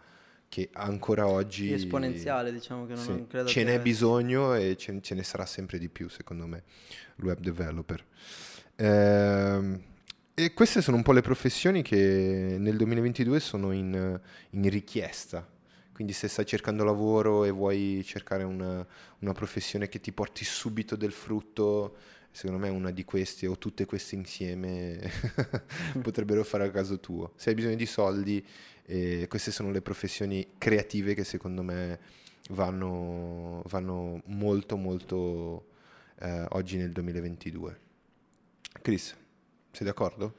che 0.50 0.70
ancora 0.74 1.28
oggi... 1.28 1.72
Esponenziale, 1.72 2.52
diciamo 2.52 2.86
che 2.86 2.94
non, 2.94 3.04
Sì, 3.04 3.10
non 3.10 3.28
credo 3.28 3.48
ce 3.48 3.64
n'è 3.64 3.80
bisogno 3.80 4.54
e 4.54 4.76
ce, 4.78 5.00
ce 5.02 5.16
ne 5.16 5.24
sarà 5.24 5.46
sempre 5.46 5.78
di 5.80 5.88
più, 5.90 6.10
secondo 6.10 6.46
me, 6.46 6.64
il 7.18 7.24
web 7.24 7.40
developer. 7.40 8.04
Ehm, 8.76 9.82
e 10.34 10.54
queste 10.54 10.82
sono 10.82 10.98
un 10.98 11.04
po' 11.04 11.14
le 11.14 11.22
professioni 11.22 11.82
che 11.82 12.58
nel 12.60 12.76
2022 12.76 13.40
sono 13.40 13.72
in, 13.72 14.20
in 14.50 14.70
richiesta. 14.70 15.48
Quindi 15.96 16.12
se 16.12 16.28
stai 16.28 16.46
cercando 16.46 16.84
lavoro 16.84 17.46
e 17.46 17.52
vuoi 17.52 18.04
cercare 18.04 18.44
una, 18.44 18.86
una 19.20 19.32
professione 19.32 19.88
che 19.88 20.02
ti 20.02 20.12
porti 20.12 20.44
subito 20.44 20.98
del 20.98 21.14
frutto, 21.14 21.96
secondo 22.32 22.62
me 22.62 22.68
una 22.68 22.92
di 22.92 23.06
queste 23.06 23.48
o 23.48 23.58
tutte 23.58 23.86
queste 23.86 24.16
insieme 24.16 25.00
potrebbero 26.04 26.44
fare 26.44 26.66
a 26.66 26.70
caso 26.70 27.00
tuo. 27.00 27.32
Se 27.38 27.48
hai 27.48 27.56
bisogno 27.56 27.78
di 27.78 27.86
soldi, 27.86 28.46
eh, 28.88 29.28
queste 29.30 29.52
sono 29.52 29.72
le 29.72 29.82
professioni 29.82 30.46
creative 30.58 31.14
che 31.14 31.24
secondo 31.24 31.64
me 31.64 31.98
vanno, 32.50 33.64
vanno 33.68 34.22
molto 34.26 34.76
molto 34.76 35.68
eh, 36.20 36.46
oggi 36.50 36.76
nel 36.76 36.92
2022. 36.92 37.80
Chris, 38.82 39.16
sei 39.72 39.88
d'accordo? 39.88 40.36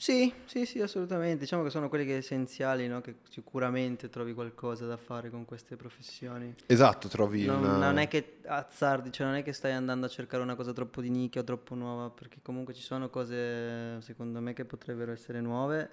Sì, 0.00 0.32
sì, 0.46 0.64
sì, 0.64 0.80
assolutamente. 0.80 1.40
Diciamo 1.40 1.62
che 1.62 1.68
sono 1.68 1.90
quelli 1.90 2.06
che 2.06 2.16
essenziali, 2.16 2.88
no? 2.88 3.02
Che 3.02 3.16
sicuramente 3.28 4.08
trovi 4.08 4.32
qualcosa 4.32 4.86
da 4.86 4.96
fare 4.96 5.28
con 5.28 5.44
queste 5.44 5.76
professioni. 5.76 6.54
Esatto, 6.64 7.06
trovi 7.08 7.44
Non, 7.44 7.62
una... 7.62 7.76
non 7.76 7.98
è 7.98 8.08
che 8.08 8.38
azzardi, 8.46 9.12
cioè 9.12 9.26
non 9.26 9.36
è 9.36 9.42
che 9.42 9.52
stai 9.52 9.72
andando 9.72 10.06
a 10.06 10.08
cercare 10.08 10.42
una 10.42 10.54
cosa 10.54 10.72
troppo 10.72 11.02
di 11.02 11.10
nicchia 11.10 11.42
o 11.42 11.44
troppo 11.44 11.74
nuova, 11.74 12.08
perché 12.08 12.38
comunque 12.40 12.72
ci 12.72 12.80
sono 12.80 13.10
cose, 13.10 14.00
secondo 14.00 14.40
me, 14.40 14.54
che 14.54 14.64
potrebbero 14.64 15.12
essere 15.12 15.42
nuove 15.42 15.90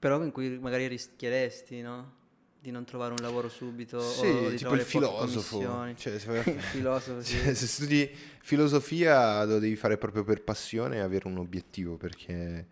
Però 0.00 0.20
in 0.24 0.32
cui 0.32 0.58
magari 0.58 0.88
rischieresti, 0.88 1.82
no? 1.82 2.12
Di 2.58 2.72
non 2.72 2.84
trovare 2.84 3.12
un 3.12 3.22
lavoro 3.22 3.48
subito 3.48 4.00
Sì, 4.00 4.26
o 4.26 4.50
di 4.50 4.56
tipo 4.56 4.74
il 4.74 4.80
filosofo. 4.80 5.94
Cioè, 5.94 6.18
se, 6.18 6.42
Il 6.50 6.60
filosofo, 6.60 7.22
sì. 7.22 7.36
cioè, 7.36 7.54
se 7.54 7.66
studi 7.68 8.10
filosofia 8.40 9.44
lo 9.44 9.60
devi 9.60 9.76
fare 9.76 9.96
proprio 9.96 10.24
per 10.24 10.42
passione 10.42 10.96
e 10.96 11.00
avere 11.02 11.28
un 11.28 11.38
obiettivo 11.38 11.96
perché... 11.96 12.66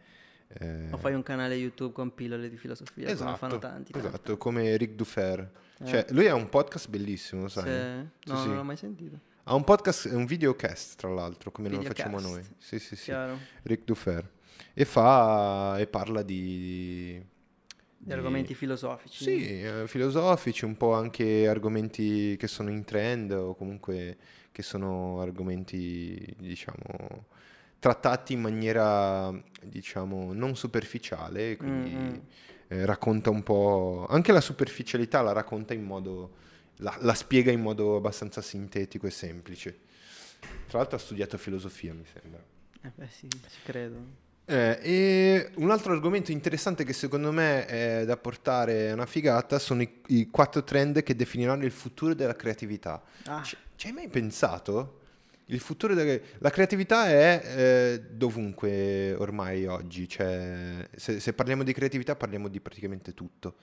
eh, 0.58 0.88
O 0.90 0.96
fai 0.96 1.14
un 1.14 1.22
canale 1.22 1.54
YouTube 1.54 1.92
con 1.92 2.14
pillole 2.14 2.48
di 2.48 2.56
filosofia, 2.56 3.04
come 3.04 3.14
esatto, 3.14 3.36
fanno 3.36 3.58
tanti. 3.58 3.92
tanti. 3.92 4.06
esatto, 4.08 4.36
come 4.36 4.76
Rick 4.76 4.94
Dufer. 4.94 5.50
Eh. 5.78 5.86
Cioè, 5.86 6.06
lui 6.10 6.28
ha 6.28 6.34
un 6.34 6.48
podcast 6.48 6.88
bellissimo, 6.88 7.48
sai? 7.48 7.64
Sì. 7.64 8.30
No, 8.30 8.36
Sì, 8.36 8.42
sì. 8.42 8.48
non 8.48 8.56
l'ho 8.56 8.64
mai 8.64 8.76
sentito. 8.76 9.18
Ha 9.44 9.54
un 9.54 9.64
podcast, 9.64 10.06
un 10.06 10.24
videocast 10.24 10.96
tra 10.96 11.10
l'altro, 11.10 11.50
come 11.50 11.68
lo 11.68 11.82
facciamo 11.82 12.18
noi. 12.20 12.42
Sì, 12.58 12.78
sì, 12.78 12.96
sì. 12.96 13.04
Chiaro. 13.04 13.38
Rick 13.62 13.84
Dufer. 13.84 14.26
E 14.72 14.84
fa 14.84 15.76
e 15.78 15.86
parla 15.86 16.22
di... 16.22 17.22
Di 17.96 18.12
argomenti 18.12 18.54
filosofici. 18.54 19.24
Sì, 19.24 19.62
eh, 19.62 19.84
filosofici, 19.86 20.64
un 20.64 20.76
po' 20.76 20.92
anche 20.94 21.48
argomenti 21.48 22.36
che 22.36 22.46
sono 22.46 22.70
in 22.70 22.84
trend 22.84 23.32
o 23.32 23.54
comunque 23.54 24.16
che 24.52 24.62
sono 24.62 25.20
argomenti, 25.20 26.34
diciamo, 26.38 27.26
trattati 27.84 28.32
in 28.32 28.40
maniera, 28.40 29.30
diciamo, 29.62 30.32
non 30.32 30.56
superficiale, 30.56 31.58
quindi 31.58 31.90
Mm, 31.90 32.06
mm. 32.06 32.18
eh, 32.68 32.86
racconta 32.86 33.28
un 33.28 33.42
po'... 33.42 34.06
Anche 34.08 34.32
la 34.32 34.40
superficialità 34.40 35.20
la 35.20 35.32
racconta 35.32 35.74
in 35.74 35.82
modo... 35.82 36.30
La, 36.78 36.96
la 37.00 37.12
spiega 37.12 37.52
in 37.52 37.60
modo 37.60 37.96
abbastanza 37.96 38.40
sintetico 38.40 39.06
e 39.06 39.10
semplice. 39.10 39.78
Tra 40.66 40.78
l'altro 40.78 40.96
ha 40.96 40.98
studiato 40.98 41.36
filosofia, 41.36 41.92
mi 41.92 42.06
sembra. 42.10 42.42
Eh 42.80 42.90
beh, 42.94 43.08
sì, 43.10 43.28
ci 43.28 43.60
credo. 43.62 43.96
Eh, 44.46 44.78
e 44.82 45.50
un 45.56 45.70
altro 45.70 45.92
argomento 45.92 46.32
interessante 46.32 46.84
che 46.84 46.94
secondo 46.94 47.32
me 47.32 47.66
è 47.66 48.04
da 48.06 48.16
portare 48.16 48.90
a 48.90 48.94
una 48.94 49.06
figata 49.06 49.58
sono 49.58 49.82
i, 49.82 50.00
i 50.06 50.30
quattro 50.30 50.64
trend 50.64 51.02
che 51.02 51.14
definiranno 51.14 51.66
il 51.66 51.70
futuro 51.70 52.14
della 52.14 52.34
creatività. 52.34 53.02
Ah, 53.26 53.42
Ci, 53.42 53.56
ci 53.76 53.88
hai 53.88 53.92
mai 53.92 54.08
pensato? 54.08 55.00
Il 55.46 55.60
futuro 55.60 55.94
della 55.94 56.18
la 56.38 56.50
creatività 56.50 57.06
è 57.08 57.42
eh, 57.44 58.02
dovunque 58.10 59.14
ormai 59.14 59.66
oggi, 59.66 60.08
cioè, 60.08 60.88
se, 60.96 61.20
se 61.20 61.32
parliamo 61.34 61.62
di 61.62 61.72
creatività 61.74 62.16
parliamo 62.16 62.48
di 62.48 62.60
praticamente 62.60 63.12
tutto. 63.12 63.56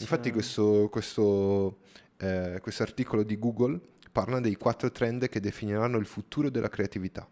Infatti 0.00 0.28
Sì. 0.28 0.32
questo, 0.32 0.88
questo, 0.90 1.78
eh, 2.18 2.58
questo 2.60 2.82
articolo 2.82 3.22
di 3.22 3.38
Google 3.38 3.80
parla 4.12 4.38
dei 4.40 4.56
quattro 4.56 4.90
trend 4.90 5.28
che 5.28 5.40
definiranno 5.40 5.96
il 5.98 6.06
futuro 6.06 6.50
della 6.50 6.68
creatività 6.68 7.26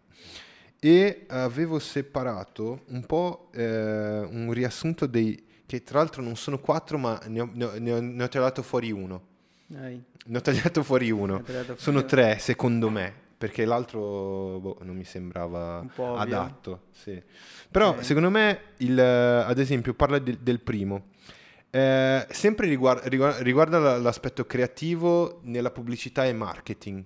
e 0.79 1.25
avevo 1.27 1.79
separato 1.79 2.81
un 2.87 3.05
po' 3.05 3.49
eh, 3.53 4.19
un 4.29 4.51
riassunto 4.51 5.05
dei 5.05 5.41
che 5.65 5.83
tra 5.83 5.99
l'altro 5.99 6.21
non 6.21 6.35
sono 6.35 6.59
quattro 6.59 6.97
ma 6.97 7.19
ne 7.27 7.39
ho, 7.41 7.49
ne 7.53 7.63
ho- 7.65 7.99
ne 8.01 8.23
ho- 8.23 8.27
tagliato 8.27 8.61
fuori 8.61 8.91
uno 8.91 9.21
dai. 9.67 10.01
ne 10.25 10.37
ho 10.37 10.41
tagliato 10.41 10.83
fuori 10.83 11.09
uno 11.09 11.41
tagliato 11.41 11.77
sono 11.77 11.99
fuori- 11.99 12.13
tre 12.15 12.37
secondo 12.39 12.89
me 12.89 13.13
perché 13.43 13.65
l'altro 13.65 13.99
boh, 14.61 14.77
non 14.83 14.95
mi 14.95 15.03
sembrava 15.03 15.85
adatto 16.15 16.83
sì. 16.91 17.21
però 17.69 17.89
Ok. 17.89 18.05
secondo 18.05 18.29
me 18.29 18.59
il, 18.77 18.97
ad 18.97 19.59
esempio 19.59 19.93
parla 19.93 20.17
del- 20.19 20.37
del 20.39 20.61
primo 20.61 21.11
Eh, 21.75 22.27
sempre 22.29 22.67
riguar- 22.67 23.03
riguar- 23.07 23.41
riguarda 23.41 23.79
la- 23.79 23.97
l'aspetto 23.97 24.45
creativo 24.45 25.39
nella 25.45 25.71
pubblicità 25.71 26.23
e 26.23 26.31
marketing 26.31 27.03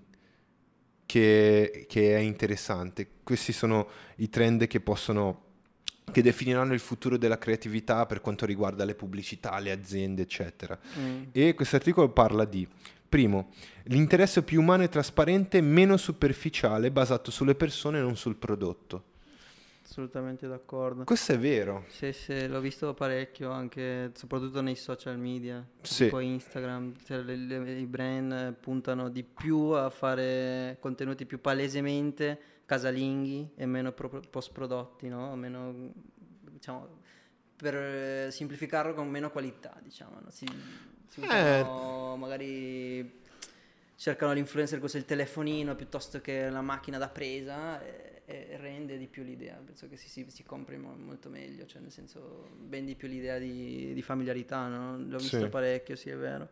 che, 1.05 1.85
che 1.87 2.15
è 2.17 2.19
interessante. 2.19 3.07
Questi 3.23 3.53
sono 3.53 3.87
i 4.17 4.27
trend 4.29 4.67
che 4.67 4.81
possono 4.81 5.43
che 6.11 6.21
definiranno 6.21 6.73
il 6.73 6.79
futuro 6.81 7.17
della 7.17 7.37
creatività 7.37 8.05
per 8.05 8.19
quanto 8.21 8.45
riguarda 8.45 8.83
le 8.85 8.93
pubblicità, 8.95 9.57
le 9.59 9.71
aziende, 9.71 10.21
eccetera. 10.23 10.77
Mm. 10.99 11.23
E 11.31 11.53
questo 11.53 11.75
articolo 11.77 12.09
parla 12.09 12.43
di, 12.45 12.67
primo, 13.07 13.49
l'interesse 13.83 14.43
più 14.43 14.61
umano 14.61 14.83
e 14.83 14.89
trasparente, 14.89 15.61
meno 15.61 15.97
superficiale, 15.97 16.91
basato 16.91 17.31
sulle 17.31 17.55
persone 17.55 17.99
e 17.99 18.01
non 18.01 18.15
sul 18.15 18.35
prodotto. 18.35 19.03
Assolutamente 19.83 20.47
d'accordo. 20.47 21.05
Questo 21.05 21.31
è 21.31 21.39
vero. 21.39 21.85
Sì, 21.87 22.11
sì, 22.11 22.47
l'ho 22.47 22.59
visto 22.59 22.93
parecchio 22.93 23.49
anche, 23.51 24.11
soprattutto 24.15 24.61
nei 24.61 24.75
social 24.75 25.17
media, 25.17 25.65
Sì. 25.81 26.03
tipo 26.05 26.19
Instagram, 26.19 26.93
cioè 27.05 27.21
le- 27.21 27.35
le- 27.37 27.79
i 27.79 27.85
brand 27.85 28.53
puntano 28.55 29.07
di 29.09 29.23
più 29.23 29.57
a 29.69 29.89
fare 29.89 30.75
contenuti 30.81 31.25
più 31.25 31.39
palesemente 31.39 32.39
casalinghi 32.65 33.51
e 33.55 33.65
meno 33.65 33.93
pro- 33.93 34.21
post-prodotti, 34.29 35.07
no? 35.07 35.33
Meno, 35.37 35.93
diciamo, 36.51 36.99
per 37.55 37.75
eh, 37.75 38.27
semplificarlo 38.29 38.93
con 38.93 39.07
meno 39.09 39.31
qualità, 39.31 39.75
diciamo, 39.81 40.19
no? 40.21 40.29
Si, 40.29 40.45
si 41.07 41.21
Eh. 41.21 41.61
usano 41.61 42.15
magari 42.17 43.25
cercano 43.95 44.33
l'influencer 44.33 44.79
con 44.79 44.89
il 44.93 45.05
telefonino 45.05 45.75
piuttosto 45.75 46.21
che 46.21 46.49
la 46.49 46.61
macchina 46.61 46.97
da 46.99 47.09
presa 47.09 47.81
e, 47.81 48.21
e 48.25 48.57
rende 48.57 48.97
di 48.97 49.07
più 49.07 49.23
l'idea. 49.23 49.55
Penso 49.55 49.87
che 49.87 49.97
si, 49.97 50.07
si, 50.07 50.25
si 50.29 50.43
compri 50.43 50.77
mo- 50.77 50.95
molto 50.95 51.29
meglio, 51.29 51.65
cioè 51.65 51.81
nel 51.81 51.91
senso 51.91 52.49
vendi 52.67 52.95
più 52.95 53.07
l'idea 53.07 53.37
di, 53.39 53.93
di 53.93 54.01
familiarità, 54.01 54.67
no? 54.67 54.97
L'ho 54.97 55.17
visto 55.17 55.39
Sì. 55.39 55.47
parecchio, 55.47 55.95
sì 55.95 56.09
è 56.09 56.15
vero. 56.15 56.47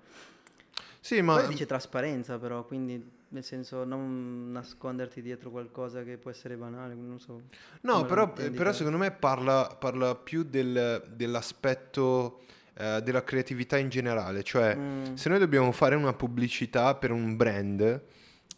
Sì, 0.99 1.21
ma 1.21 1.35
Poi 1.35 1.49
dice 1.49 1.67
trasparenza 1.67 2.39
però, 2.39 2.65
quindi 2.65 3.13
nel 3.27 3.43
senso 3.43 3.83
non 3.83 4.51
nasconderti 4.51 5.21
dietro 5.21 5.51
qualcosa 5.51 6.03
che 6.03 6.17
può 6.17 6.31
essere 6.31 6.55
banale, 6.55 6.95
non 6.95 7.19
so. 7.19 7.41
No, 7.81 8.05
però, 8.05 8.31
però 8.33 8.71
secondo 8.71 8.97
me 8.97 9.11
parla, 9.11 9.75
parla 9.79 10.15
più 10.15 10.41
del- 10.43 11.03
dell'aspetto 11.13 12.41
eh, 12.77 13.01
della 13.03 13.23
creatività 13.23 13.77
in 13.77 13.89
generale, 13.89 14.43
cioè 14.43 14.75
Mm. 14.75 15.13
se 15.13 15.29
noi 15.29 15.39
dobbiamo 15.39 15.71
fare 15.71 15.95
una 15.95 16.13
pubblicità 16.13 16.95
per 16.95 17.11
un 17.11 17.35
brand, 17.35 18.01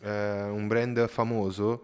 eh, 0.02 0.42
un 0.44 0.68
brand 0.68 1.08
famoso, 1.08 1.84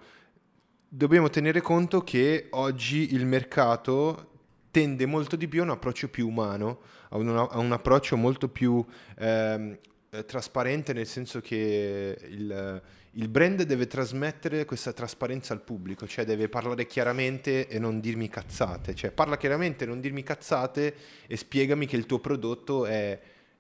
dobbiamo 0.88 1.30
tenere 1.30 1.62
conto 1.62 2.02
che 2.02 2.48
oggi 2.52 3.14
il 3.14 3.26
mercato 3.26 4.30
tende 4.72 5.06
molto 5.06 5.36
di 5.36 5.48
più 5.48 5.62
a 5.62 5.64
un 5.64 5.70
approccio 5.72 6.10
più 6.10 6.28
umano, 6.28 6.80
a 7.10 7.18
un, 7.18 7.30
a 7.30 7.58
un 7.60 7.72
approccio 7.72 8.18
molto 8.18 8.50
più 8.50 8.84
ehm, 9.20 9.78
eh, 10.14 10.26
trasparente, 10.26 10.94
nel 10.94 11.08
senso 11.08 11.42
che 11.42 12.18
il, 12.30 12.82
il 13.12 13.28
brand 13.30 13.64
deve 13.64 13.88
trasmettere 13.88 14.66
questa 14.66 14.94
trasparenza 14.94 15.54
al 15.54 15.62
pubblico, 15.62 16.08
cioè 16.08 16.24
deve 16.26 16.50
parlare 16.50 16.86
chiaramente 16.86 17.68
e 17.68 17.80
non 17.80 18.00
dirmi 18.00 18.30
cazzate, 18.30 18.94
cioè 18.96 19.12
parla 19.12 19.38
chiaramente 19.38 19.84
e 19.84 19.88
non 19.88 20.00
dirmi 20.00 20.24
cazzate 20.24 20.96
e 21.28 21.36
spiegami 21.38 21.86
che 21.86 21.96
il 21.96 22.06
tuo 22.06 22.20
prodotto 22.20 22.86
è... 22.86 23.20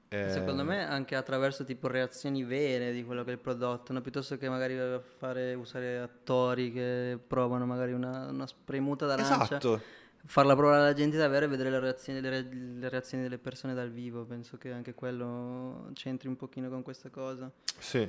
eh, 0.09 0.29
Secondo 0.31 0.63
me 0.63 0.87
anche 0.87 1.15
attraverso 1.15 1.63
tipo 1.63 1.87
reazioni 1.87 2.43
vere 2.43 2.91
di 2.93 3.03
quello 3.03 3.23
che 3.23 3.31
è 3.31 3.33
il 3.33 3.39
prodotto, 3.39 3.93
no? 3.93 4.01
piuttosto 4.01 4.37
che 4.37 4.47
magari 4.49 4.75
fare, 5.17 5.53
usare 5.55 5.99
attori 5.99 6.71
che 6.71 7.17
provano 7.25 7.65
magari 7.65 7.93
una, 7.93 8.27
una 8.29 8.47
spremuta 8.47 9.05
d'arancia, 9.07 9.43
Esatto. 9.43 9.81
Farla 10.25 10.55
provare 10.55 10.81
alla 10.81 10.93
gente 10.93 11.17
davvero 11.17 11.45
e 11.45 11.47
vedere 11.49 11.69
le 11.69 11.79
reazioni, 11.79 12.21
le 12.21 12.29
re- 12.29 12.49
le 12.51 12.89
reazioni 12.89 13.23
delle 13.23 13.37
persone 13.37 13.73
dal 13.73 13.91
vivo, 13.91 14.23
penso 14.25 14.57
che 14.57 14.71
anche 14.71 14.93
quello 14.93 15.89
c'entri 15.93 16.27
un 16.27 16.35
pochino 16.35 16.69
con 16.69 16.81
questa 16.81 17.09
cosa. 17.09 17.51
Sì. 17.77 18.07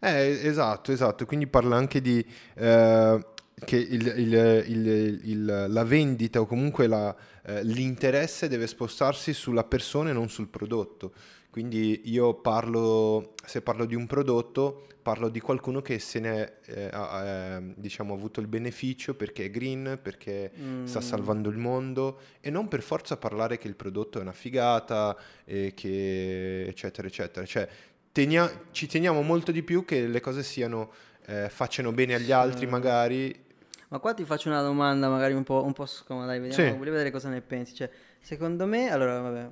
Eh, 0.00 0.40
esatto, 0.44 0.92
esatto. 0.92 1.26
Quindi 1.26 1.46
parla 1.48 1.76
anche 1.76 2.00
di 2.00 2.24
eh, 2.54 3.26
che 3.64 3.76
il- 3.76 4.06
il- 4.16 5.20
il- 5.24 5.64
la 5.68 5.84
vendita 5.84 6.40
o 6.40 6.46
comunque 6.46 6.86
la, 6.86 7.14
eh, 7.44 7.64
l'interesse 7.64 8.46
deve 8.46 8.68
spostarsi 8.68 9.32
sulla 9.32 9.64
persona 9.64 10.10
e 10.10 10.12
non 10.12 10.28
sul 10.28 10.46
prodotto. 10.48 11.12
Quindi 11.50 12.02
io 12.04 12.34
parlo, 12.34 13.34
se 13.44 13.62
parlo 13.62 13.84
di 13.86 13.94
un 13.94 14.06
prodotto, 14.06 14.86
parlo 15.02 15.28
di 15.30 15.40
qualcuno 15.40 15.80
che 15.80 15.98
se 15.98 16.20
ne 16.20 16.52
eh, 16.66 16.90
ha 16.92 17.24
eh, 17.56 17.72
diciamo, 17.76 18.12
avuto 18.12 18.40
il 18.40 18.46
beneficio 18.46 19.14
perché 19.14 19.46
è 19.46 19.50
green, 19.50 19.98
perché 20.02 20.52
sta 20.84 20.98
Mm. 20.98 21.02
salvando 21.02 21.48
il 21.48 21.56
mondo 21.56 22.20
e 22.40 22.50
non 22.50 22.68
per 22.68 22.82
forza 22.82 23.16
parlare 23.16 23.56
che 23.56 23.66
il 23.68 23.74
prodotto 23.74 24.18
è 24.18 24.22
una 24.22 24.32
figata 24.32 25.16
e 25.44 25.72
che 25.74 26.66
eccetera 26.68 27.08
eccetera. 27.08 27.46
Cioè 27.46 27.66
tenia- 28.12 28.64
ci 28.70 28.86
teniamo 28.86 29.22
molto 29.22 29.50
di 29.50 29.62
più 29.62 29.84
che 29.86 30.06
le 30.06 30.20
cose 30.20 30.42
siano 30.42 30.90
eh, 31.26 31.48
facciano 31.48 31.92
bene 31.92 32.14
agli 32.14 32.30
altri 32.32 32.66
Sì. 32.66 32.70
magari. 32.70 33.46
Ma 33.88 33.98
qua 34.00 34.12
ti 34.12 34.24
faccio 34.24 34.50
una 34.50 34.60
domanda 34.60 35.08
magari 35.08 35.32
un 35.32 35.44
po', 35.44 35.64
un 35.64 35.72
po' 35.72 35.86
scomoda, 35.86 36.26
dai, 36.26 36.40
vediamo, 36.40 36.72
Sì. 36.72 36.76
voglio 36.76 36.90
vedere 36.90 37.10
cosa 37.10 37.30
ne 37.30 37.40
pensi. 37.40 37.74
Cioè, 37.74 37.90
secondo 38.20 38.66
me, 38.66 38.90
allora, 38.90 39.20
vabbè, 39.20 39.50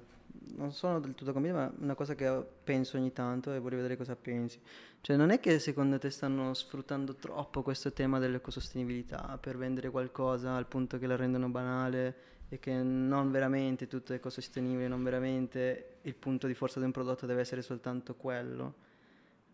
non 0.54 0.72
sono 0.72 1.00
del 1.00 1.14
tutto 1.14 1.32
convinto, 1.32 1.56
ma 1.58 1.68
è 1.68 1.72
una 1.78 1.94
cosa 1.94 2.14
che 2.14 2.44
penso 2.64 2.96
ogni 2.96 3.12
tanto 3.12 3.52
e 3.52 3.58
voglio 3.58 3.76
vedere 3.76 3.96
cosa 3.96 4.16
pensi. 4.16 4.60
Cioè, 5.00 5.16
non 5.16 5.30
è 5.30 5.40
che 5.40 5.58
secondo 5.58 5.98
te 5.98 6.10
stanno 6.10 6.54
sfruttando 6.54 7.14
troppo 7.14 7.62
questo 7.62 7.92
tema 7.92 8.18
dell'ecosostenibilità 8.18 9.38
per 9.40 9.56
vendere 9.56 9.90
qualcosa 9.90 10.54
al 10.56 10.66
punto 10.66 10.98
che 10.98 11.06
la 11.06 11.16
rendono 11.16 11.48
banale 11.48 12.14
e 12.48 12.58
che 12.58 12.72
non 12.74 13.30
veramente 13.30 13.86
tutto 13.88 14.12
è 14.12 14.16
ecosostenibile, 14.16 14.88
non 14.88 15.02
veramente 15.02 15.96
il 16.02 16.14
punto 16.14 16.46
di 16.46 16.54
forza 16.54 16.78
di 16.78 16.84
un 16.86 16.92
prodotto 16.92 17.26
deve 17.26 17.40
essere 17.40 17.62
soltanto 17.62 18.14
quello? 18.14 18.74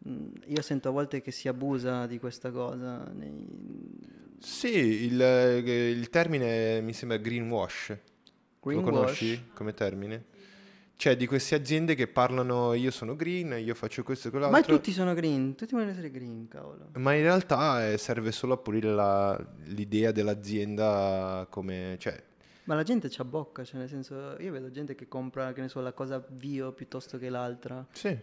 Mm, 0.08 0.32
Io 0.46 0.62
sento 0.62 0.88
a 0.88 0.92
volte 0.92 1.20
che 1.22 1.30
si 1.30 1.48
abusa 1.48 2.06
di 2.06 2.18
questa 2.18 2.50
cosa. 2.50 3.04
nei- 3.14 3.46
Sì, 4.38 5.04
il, 5.06 5.20
il 5.20 6.08
termine 6.10 6.80
mi 6.80 6.92
sembra 6.92 7.16
greenwash. 7.18 7.88
Lo 7.88 8.80
Greenwash. 8.82 8.82
conosci 8.82 9.44
come 9.54 9.72
termine? 9.74 10.24
Cioè 11.02 11.16
di 11.16 11.26
queste 11.26 11.56
aziende 11.56 11.96
che 11.96 12.06
parlano 12.06 12.74
io 12.74 12.92
sono 12.92 13.16
green, 13.16 13.60
io 13.60 13.74
faccio 13.74 14.04
questo 14.04 14.28
e 14.28 14.30
quell'altro. 14.30 14.60
Ma 14.60 14.64
tutti 14.64 14.92
sono 14.92 15.14
green, 15.14 15.56
tutti 15.56 15.72
vogliono 15.74 15.90
essere 15.90 16.12
green, 16.12 16.46
cavolo. 16.46 16.90
Ma 16.94 17.12
in 17.14 17.22
realtà 17.22 17.90
eh, 17.90 17.98
serve 17.98 18.30
solo 18.30 18.54
a 18.54 18.56
pulire 18.58 18.88
la- 18.94 19.36
l'idea 19.64 20.12
dell'azienda 20.12 21.44
come... 21.50 21.96
Cioè, 21.98 22.22
Ma 22.66 22.76
la 22.76 22.84
gente 22.84 23.08
c'ha 23.10 23.24
bocca, 23.24 23.64
cioè 23.64 23.80
nel 23.80 23.88
senso, 23.88 24.36
io 24.38 24.52
vedo 24.52 24.70
gente 24.70 24.94
che 24.94 25.08
compra, 25.08 25.52
che 25.52 25.62
ne 25.62 25.68
so, 25.68 25.80
la 25.80 25.92
cosa 25.92 26.20
bio 26.20 26.70
piuttosto 26.70 27.18
che 27.18 27.28
l'altra. 27.28 27.84
sì. 27.90 28.16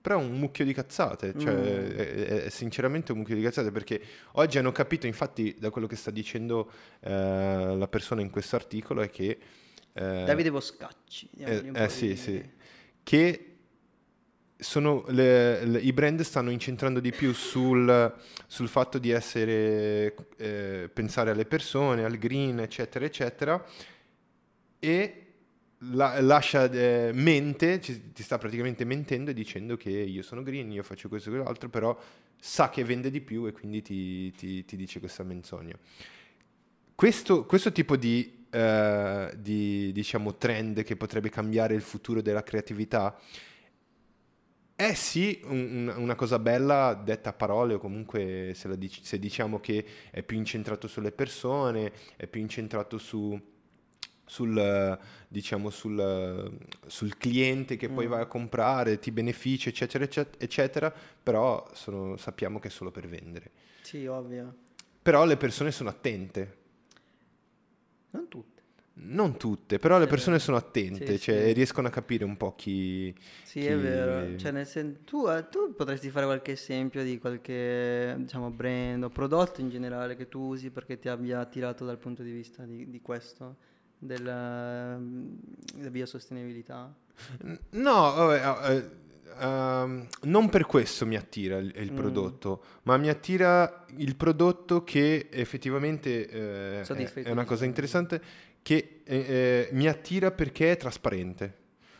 Però 0.00 0.20
è 0.20 0.22
un 0.22 0.38
mucchio 0.38 0.64
di 0.64 0.72
cazzate, 0.72 1.34
cioè 1.36 1.52
Mm. 1.54 1.56
è, 1.64 2.14
è- 2.14 2.42
è 2.44 2.48
sinceramente 2.50 3.10
un 3.10 3.18
mucchio 3.18 3.34
di 3.34 3.42
cazzate 3.42 3.72
perché 3.72 4.00
oggi 4.34 4.58
hanno 4.58 4.70
capito, 4.70 5.08
infatti 5.08 5.56
da 5.58 5.70
quello 5.70 5.88
che 5.88 5.96
sta 5.96 6.12
dicendo 6.12 6.70
eh, 7.00 7.74
la 7.76 7.88
persona 7.88 8.20
in 8.20 8.30
questo 8.30 8.54
articolo 8.54 9.00
è 9.02 9.10
che... 9.10 9.38
eh, 9.92 10.24
Davide 10.26 10.50
Boscacci. 10.50 11.28
Eh, 11.38 11.70
eh, 11.74 11.88
sì, 11.88 12.16
sì. 12.16 12.42
Che 13.02 13.44
sono 14.60 15.04
le- 15.08 15.64
le- 15.64 15.78
i 15.80 15.92
brand 15.92 16.20
stanno 16.22 16.50
incentrando 16.50 16.98
di 17.00 17.12
più 17.12 17.32
sul, 17.32 18.12
sul 18.46 18.68
fatto 18.68 18.98
di 18.98 19.10
essere, 19.10 20.14
eh, 20.36 20.90
pensare 20.92 21.30
alle 21.30 21.44
persone, 21.46 22.04
al 22.04 22.16
green, 22.18 22.58
eccetera, 22.58 23.04
eccetera, 23.04 23.64
e 24.80 25.22
la- 25.92 26.20
lascia, 26.20 26.68
eh, 26.70 27.10
mente, 27.14 27.80
ci- 27.80 28.12
ti 28.12 28.22
sta 28.24 28.36
praticamente 28.38 28.84
mentendo 28.84 29.30
e 29.30 29.34
dicendo 29.34 29.76
che 29.76 29.90
io 29.90 30.22
sono 30.22 30.42
green, 30.42 30.72
io 30.72 30.82
faccio 30.82 31.08
questo 31.08 31.28
e 31.28 31.32
quell'altro, 31.34 31.68
però 31.68 31.96
sa 32.40 32.68
che 32.68 32.82
vende 32.84 33.10
di 33.10 33.20
più 33.20 33.46
e 33.46 33.52
quindi 33.52 33.80
ti, 33.82 34.32
ti- 34.32 34.64
ti 34.64 34.76
dice 34.76 34.98
questa 34.98 35.22
menzogna. 35.22 35.76
Questo, 36.94 37.46
questo 37.46 37.70
tipo 37.70 37.96
di, 37.96 38.37
eh, 38.50 39.32
di, 39.38 39.92
diciamo, 39.92 40.36
trend 40.36 40.82
che 40.82 40.96
potrebbe 40.96 41.28
cambiare 41.30 41.74
il 41.74 41.82
futuro 41.82 42.20
della 42.22 42.42
creatività 42.42 43.16
è 44.74 44.94
sì 44.94 45.40
un- 45.44 45.88
un- 45.88 45.94
una 45.96 46.14
cosa 46.14 46.38
bella 46.38 46.94
detta 46.94 47.30
a 47.30 47.32
parole 47.32 47.74
o 47.74 47.78
comunque 47.78 48.52
se, 48.54 48.68
la 48.68 48.76
dici- 48.76 49.00
se 49.04 49.18
diciamo 49.18 49.58
che 49.58 49.84
è 50.10 50.22
più 50.22 50.36
incentrato 50.36 50.86
sulle 50.86 51.10
persone, 51.10 51.92
è 52.16 52.26
più 52.28 52.40
incentrato 52.40 52.96
su, 52.96 53.36
sul, 54.24 54.56
eh, 54.56 54.98
diciamo, 55.26 55.70
sul, 55.70 55.98
eh, 55.98 56.66
sul 56.86 57.16
cliente 57.16 57.76
che 57.76 57.88
poi 57.88 58.06
Mm. 58.06 58.10
vai 58.10 58.20
a 58.20 58.26
comprare, 58.26 58.98
ti 59.00 59.10
beneficia, 59.10 59.68
eccetera, 59.70 60.04
eccetera, 60.04 60.36
eccetera, 60.44 60.94
però 61.22 61.68
sono- 61.72 62.16
sappiamo 62.16 62.60
che 62.60 62.68
è 62.68 62.70
solo 62.70 62.90
per 62.92 63.08
vendere. 63.08 63.50
Sì, 63.80 64.06
ovvio. 64.06 64.54
Però 65.02 65.24
le 65.24 65.36
persone 65.36 65.72
sono 65.72 65.88
attente. 65.88 66.57
Non 68.10 68.28
tutte. 68.28 68.62
Non 69.00 69.36
tutte, 69.36 69.78
però 69.78 69.98
le 69.98 70.06
persone 70.08 70.38
sono 70.40 70.56
attente, 70.56 71.16
Sì, 71.16 71.18
cioè 71.18 71.52
sì. 71.52 71.52
riescono 71.52 71.86
a 71.86 71.90
capire 71.90 72.24
un 72.24 72.36
po' 72.36 72.54
chi... 72.56 73.14
Sì, 73.40 73.64
è 73.64 73.76
chi- 73.76 73.78
vero. 73.78 74.36
Cioè, 74.36 74.50
nel 74.52 74.66
sen- 74.66 75.04
tu, 75.04 75.26
eh, 75.28 75.48
tu 75.48 75.74
potresti 75.74 76.10
fare 76.10 76.26
qualche 76.26 76.52
esempio 76.52 77.02
di 77.02 77.18
qualche, 77.18 78.14
diciamo, 78.18 78.50
brand 78.50 79.04
o 79.04 79.10
prodotto 79.10 79.60
in 79.62 79.70
generale 79.70 80.16
che 80.16 80.28
tu 80.28 80.40
usi 80.40 80.70
perché 80.70 80.98
ti 80.98 81.08
abbia 81.08 81.40
attirato 81.40 81.84
dal 81.86 81.98
punto 81.98 82.22
di 82.22 82.30
vista 82.30 82.64
di, 82.64 82.90
di 82.90 83.00
questo, 83.00 83.56
della, 83.98 84.98
mm, 84.98 85.34
della 85.76 85.90
biosostenibilità? 85.90 86.94
N- 87.44 87.58
No, 87.70 88.12
vabbè, 88.14 88.90
eh, 89.38 89.44
ehm, 89.44 90.06
non 90.22 90.48
per 90.48 90.66
questo 90.66 91.06
mi 91.06 91.16
attira 91.16 91.58
il, 91.58 91.72
il 91.76 91.92
Mm. 91.92 91.96
prodotto, 91.96 92.62
ma 92.84 92.96
mi 92.96 93.08
attira 93.08 93.84
il 93.96 94.16
prodotto 94.16 94.84
che 94.84 95.28
effettivamente 95.30 96.28
eh, 96.28 96.80
è, 96.82 97.12
è 97.22 97.30
una 97.30 97.44
cosa 97.44 97.64
interessante, 97.64 98.20
che 98.62 99.00
eh, 99.04 99.16
eh, 99.16 99.68
mi 99.72 99.86
attira 99.88 100.30
perché 100.30 100.72
è 100.72 100.76
trasparente. 100.76 101.54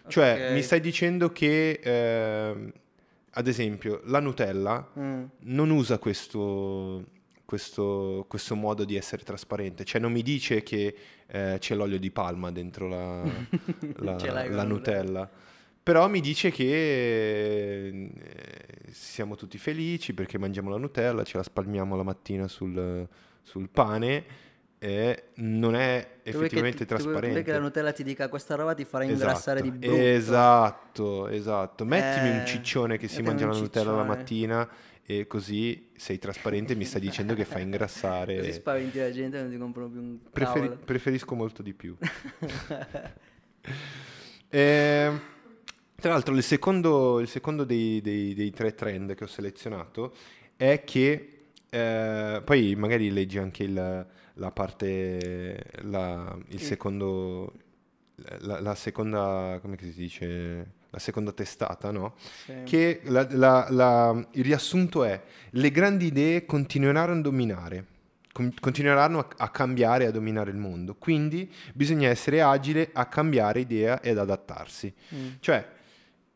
Cioè, 0.09 0.47
Ok. 0.49 0.53
mi 0.55 0.63
stai 0.63 0.81
dicendo 0.81 1.31
che, 1.33 1.81
ehm, 1.83 2.73
ad 3.33 3.47
esempio, 3.47 4.01
la 4.07 4.21
Nutella 4.21 4.91
Mm. 4.99 5.25
non 5.41 5.71
usa 5.71 5.99
questo, 5.99 7.05
questo, 7.45 8.25
questo 8.29 8.55
modo 8.55 8.85
di 8.85 8.97
essere 8.97 9.23
trasparente, 9.23 9.85
cioè 9.85 10.01
non 10.01 10.13
mi 10.13 10.23
dice 10.23 10.63
che 10.63 10.95
eh, 11.27 11.57
c'è 11.59 11.75
l'olio 11.75 11.99
di 11.99 12.11
palma 12.11 12.51
dentro 12.51 12.89
la, 12.89 13.23
la 14.01 14.47
la 14.49 14.65
Nutella. 14.65 15.31
Però 15.89 16.07
mi 16.07 16.21
dice 16.21 16.51
che 16.51 17.87
eh, 17.89 18.11
siamo 18.91 19.37
tutti 19.37 19.57
felici 19.57 20.13
perché 20.13 20.37
mangiamo 20.37 20.69
la 20.69 20.77
Nutella, 20.77 21.25
ce 21.25 21.39
la 21.39 21.43
spalmiamo 21.43 21.97
la 21.97 22.03
mattina 22.03 22.47
sul, 22.47 23.09
sul 23.43 23.71
pane 23.71 24.25
e 24.79 25.29
non 25.37 25.75
è 25.75 26.17
che 26.23 26.29
effettivamente 26.29 26.85
ti- 26.85 26.85
tu 26.85 26.95
vuoi 26.97 27.05
trasparente. 27.15 27.43
che 27.43 27.53
la 27.53 27.61
Nutella 27.61 27.93
ti 27.93 28.03
dica 28.05 28.29
questa 28.29 28.55
roba 28.55 28.75
ti 28.75 28.85
farà 28.85 29.05
ingrassare 29.05 29.61
Esatto, 29.61 29.79
di 29.79 29.79
brutto. 29.87 30.03
Esatto, 30.03 31.29
esatto. 31.29 31.85
Mettimi 31.87 32.29
un 32.29 32.41
Eh, 32.43 32.45
ciccione 32.45 32.99
che 32.99 33.09
si 33.09 33.23
mangia 33.23 33.47
un 33.47 33.53
la 33.53 33.59
Nutella 33.59 33.93
la 33.93 34.05
mattina 34.05 34.69
e 35.07 35.27
così 35.27 35.89
sei 35.97 36.19
trasparente 36.19 36.75
e 36.75 36.77
mi 36.77 36.85
stai 36.85 37.01
dicendo 37.01 37.33
che 37.33 37.47
fa 37.47 37.53
Così 37.55 37.65
ingrassare. 37.65 38.53
spaventi 38.53 38.99
la 38.99 39.11
gente 39.11 39.39
e 39.39 39.41
non 39.41 39.51
ti 39.51 39.57
comprano 39.57 39.89
più 39.89 40.01
un 40.03 40.19
Preferi- 40.31 40.77
preferisco 40.85 41.35
molto 41.35 41.63
di 41.63 41.73
più. 41.73 41.97
Ehm, 44.51 45.21
tra 46.01 46.13
l'altro 46.13 46.33
il 46.37 46.45
secondo, 46.45 47.19
il 47.19 47.27
secondo 47.29 47.65
dei, 47.65 48.01
dei- 48.01 48.33
dei 48.33 48.51
tre 48.53 48.73
trend 48.75 49.15
che 49.17 49.25
ho 49.25 49.27
selezionato 49.27 50.15
è 50.57 50.85
che, 50.85 51.47
eh, 51.69 52.41
poi 52.45 52.75
magari 52.77 53.11
leggi 53.11 53.39
anche 53.39 53.65
il- 53.65 54.07
la 54.35 54.51
parte, 54.53 55.61
la, 55.83 56.39
il 56.51 56.61
Sì. 56.61 56.67
secondo, 56.67 57.53
la, 58.43 58.61
la 58.61 58.75
seconda, 58.77 59.59
come 59.61 59.77
si 59.81 59.93
dice, 59.93 60.71
la 60.91 60.99
seconda 61.01 61.33
testata, 61.33 61.91
no? 61.91 62.15
Sì. 62.45 62.53
Che 62.65 63.01
la- 63.07 63.27
la- 63.33 63.67
la- 63.69 64.29
il 64.35 64.45
riassunto 64.45 65.03
è, 65.03 65.21
le 65.51 65.71
grandi 65.73 66.07
idee 66.07 66.47
continueranno 66.47 67.13
a 67.19 67.21
dominare, 67.21 67.85
con- 68.33 68.55
continueranno 68.61 69.19
a, 69.19 69.29
a 69.39 69.49
cambiare 69.51 70.05
e 70.05 70.07
a 70.07 70.11
dominare 70.13 70.51
il 70.53 70.57
mondo, 70.59 70.95
quindi 70.95 71.53
bisogna 71.75 72.09
essere 72.09 72.41
agile 72.41 72.91
a 72.93 73.07
cambiare 73.07 73.59
idea 73.59 74.01
ed 74.01 74.17
adattarsi. 74.17 74.95
Mm. 75.13 75.27
Cioè, 75.41 75.77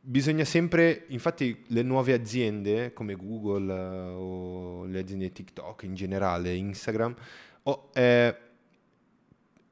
bisogna 0.05 0.45
sempre, 0.45 1.05
infatti 1.09 1.63
le 1.69 1.83
nuove 1.83 2.13
aziende 2.13 2.93
come 2.93 3.15
Google 3.15 3.73
eh, 3.73 4.13
o 4.15 4.85
le 4.85 4.99
aziende 4.99 5.31
TikTok 5.31 5.85
in 5.85 5.95
generale, 5.95 6.55
Instagram, 6.55 7.15
o- 7.63 7.91
eh, 7.95 8.37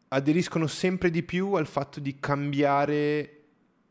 aderiscono 0.09 0.67
sempre 0.69 1.11
di 1.11 1.23
più 1.25 1.53
al 1.55 1.67
fatto 1.67 1.99
di 2.01 2.17
cambiare 2.21 3.35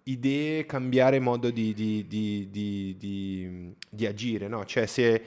idee, 0.03 0.65
cambiare 0.65 1.19
modo 1.19 1.49
di, 1.51 1.73
di- 1.73 2.05
di- 2.07 2.47
di- 2.49 3.75
agire, 4.07 4.47
no? 4.47 4.65
Cioè 4.65 4.85
se 4.85 5.23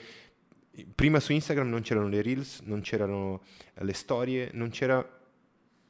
prima 0.95 1.19
su 1.19 1.31
Instagram 1.31 1.69
non 1.69 1.81
c'erano 1.81 2.07
le 2.07 2.21
reels, 2.23 2.61
non 2.63 2.81
c'erano 2.81 3.43
le 3.75 3.93
storie, 3.93 4.49
non 4.53 4.69
c'era, 4.69 4.95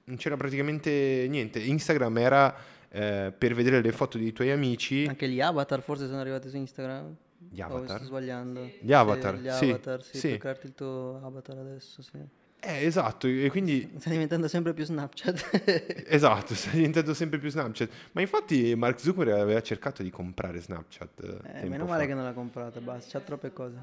non 0.05 0.17
c'era 0.17 0.35
praticamente 0.35 1.25
niente. 1.29 1.59
Instagram 1.59 2.17
era 2.17 2.55
eh, 2.95 3.33
per 3.35 3.53
vedere 3.55 3.81
le 3.81 3.91
foto 3.91 4.17
dei 4.19 4.31
tuoi 4.31 4.51
amici, 4.51 5.05
Anche 5.07 5.27
gli 5.27 5.41
avatar 5.41 5.81
forse 5.81 6.05
sono 6.05 6.19
arrivati 6.19 6.47
su 6.49 6.55
Instagram? 6.57 7.15
gli 7.49 7.59
O 7.61 7.65
avatar. 7.65 7.97
sto 7.97 8.05
sbagliando? 8.05 8.69
Gli 8.79 8.93
avatar, 8.93 9.35
gli 9.35 9.49
sì, 9.51 9.69
avatar, 9.69 10.03
sì, 10.03 10.17
sì. 10.17 10.27
puoi 10.29 10.39
crearti 10.39 10.65
il 10.67 10.73
tuo 10.75 11.19
avatar 11.23 11.57
adesso, 11.57 12.01
sì. 12.01 12.17
Eh, 12.65 12.85
esatto, 12.85 13.27
e 13.27 13.49
quindi 13.49 13.91
Sta 13.97 14.09
diventando 14.09 14.47
sempre 14.47 14.73
più 14.73 14.85
Snapchat. 14.85 16.05
Esatto, 16.07 16.53
sta 16.55 16.69
diventando 16.71 17.13
sempre 17.13 17.37
più 17.39 17.49
Snapchat. 17.49 17.89
Ma 18.13 18.21
infatti 18.21 18.73
Mark 18.75 18.99
Zuckerberg 19.01 19.37
aveva 19.41 19.61
cercato 19.61 20.01
di 20.03 20.09
comprare 20.09 20.61
Snapchat. 20.61 21.41
eh, 21.55 21.67
meno 21.67 21.85
male 21.85 22.03
fa. 22.03 22.07
che 22.07 22.13
non 22.13 22.23
l'ha 22.23 22.31
comprata, 22.33 22.79
basta, 22.79 23.17
c'ha 23.19 23.25
troppe 23.25 23.51
cose. 23.51 23.75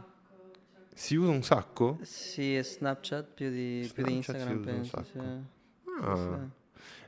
Si 0.94 1.14
usa 1.14 1.30
un 1.30 1.42
sacco? 1.42 1.98
Sì, 2.02 2.54
è 2.56 2.62
Snapchat 2.62 3.26
più 3.34 3.50
di, 3.50 3.88
più 3.92 4.02
di 4.04 4.22
Snapchat 4.22 4.34
Instagram, 4.36 4.64
penso, 4.64 5.02
sì. 5.04 5.10
Sì, 5.12 6.00
Ah. 6.02 6.16
sì. 6.16 6.58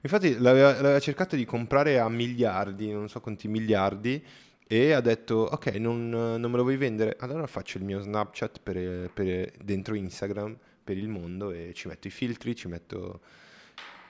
Infatti 0.02 0.36
l'aveva, 0.38 0.72
l'aveva 0.74 0.98
cercato 1.00 1.36
di 1.36 1.44
comprare 1.44 1.98
a 2.00 2.08
miliardi, 2.08 2.90
non 2.90 3.08
so 3.08 3.20
quanti 3.20 3.46
miliardi, 3.48 4.22
e 4.66 4.92
ha 4.92 5.00
detto, 5.00 5.48
ok, 5.52 5.66
non, 5.76 6.08
non 6.08 6.50
me 6.50 6.56
lo 6.56 6.62
vuoi 6.62 6.76
vendere? 6.76 7.16
Allora 7.20 7.46
faccio 7.46 7.78
il 7.78 7.84
mio 7.84 8.00
Snapchat 8.00 8.60
per, 8.62 9.10
per- 9.12 9.52
dentro 9.62 9.94
Instagram 9.94 10.56
per 10.82 10.96
il 10.96 11.08
mondo 11.08 11.50
e 11.52 11.72
ci 11.74 11.88
metto 11.88 12.08
i 12.08 12.10
filtri, 12.10 12.56
ci 12.56 12.68
metto... 12.68 13.20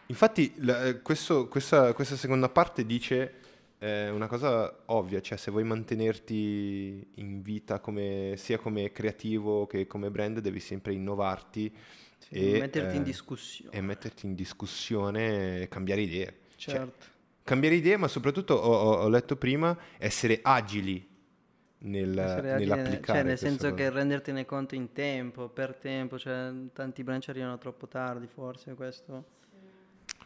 Infatti 0.06 0.52
la- 0.58 0.96
questo- 1.00 1.48
questa, 1.48 1.92
questa 1.92 2.16
seconda 2.16 2.48
parte 2.48 2.86
dice 2.86 3.34
eh, 3.78 4.08
una 4.10 4.26
cosa 4.28 4.72
ovvia, 4.86 5.20
cioè 5.20 5.36
se 5.36 5.50
vuoi 5.50 5.64
mantenerti 5.64 7.06
in 7.16 7.42
vita 7.42 7.80
come- 7.80 8.34
sia 8.36 8.58
come 8.58 8.92
creativo 8.92 9.66
che 9.66 9.86
come 9.86 10.10
brand 10.10 10.38
devi 10.38 10.60
sempre 10.60 10.92
innovarti 10.94 11.74
e, 12.30 12.58
metterti 12.58 12.96
in 12.96 13.02
eh, 13.02 13.04
discussione. 13.04 13.76
e 13.76 13.80
metterti 13.80 14.26
in 14.26 14.34
discussione 14.34 15.62
e 15.62 15.68
cambiare 15.68 16.00
idee. 16.02 16.40
Cioè, 16.56 16.74
certo. 16.76 17.06
cambiare 17.42 17.74
idee, 17.76 17.96
ma 17.96 18.08
soprattutto 18.08 18.54
ho, 18.54 18.72
ho- 18.72 18.96
ho 19.02 19.08
letto 19.08 19.36
prima, 19.36 19.76
essere 19.98 20.40
agili 20.42 21.08
nel- 21.78 22.16
Essere 22.18 22.52
agile, 22.52 22.74
nell'applicare. 22.74 23.18
cioè 23.18 23.22
nel 23.28 23.38
senso 23.38 23.70
cosa. 23.70 23.74
che 23.74 23.90
rendertene 23.90 24.44
conto 24.44 24.74
in 24.74 24.92
tempo, 24.92 25.48
per 25.48 25.74
tempo, 25.74 26.18
cioè 26.18 26.52
tanti 26.72 27.02
brand 27.02 27.22
ci 27.22 27.30
arrivano 27.30 27.58
troppo 27.58 27.88
tardi 27.88 28.26
forse 28.28 28.74
questo. 28.74 29.24
Tipo 30.06 30.20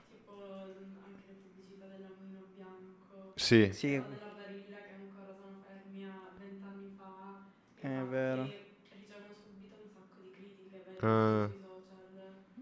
Sì, 3.35 3.71
Sì, 3.73 3.91
della 3.91 4.33
Barilla 4.33 4.81
che 4.85 4.93
ancora 4.93 5.35
sono 5.39 5.57
fermi 5.69 6.05
a 6.05 6.11
vent'anni 6.35 6.97
fa. 6.99 7.89
È 7.89 8.05
vero. 8.05 8.53
Che 8.83 8.97
ricevono 8.97 9.35
subito 9.35 9.75
un 9.77 9.87
sacco 9.93 10.21
di 10.21 10.31
critiche 10.31 10.95
Ah. 11.07 11.51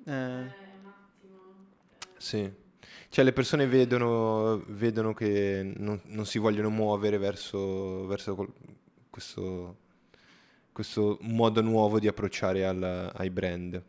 Eh, 0.05 0.11
È 0.11 0.13
un 0.13 0.87
attimo. 0.87 1.39
eh, 1.99 2.07
sì. 2.17 2.51
Cioè 3.09 3.25
le 3.25 3.33
persone 3.33 3.67
vedono, 3.67 4.63
vedono 4.67 5.15
che 5.15 5.73
non, 5.77 6.01
non 6.07 6.27
si 6.27 6.39
vogliono 6.39 6.69
muovere 6.69 7.17
verso, 7.17 8.07
verso 8.07 8.35
col- 8.35 8.53
questo, 9.09 9.77
questo 10.73 11.19
modo 11.21 11.61
nuovo 11.61 12.01
di 12.01 12.09
approcciare 12.09 12.65
al- 12.65 13.13
ai 13.15 13.31
brand. 13.31 13.83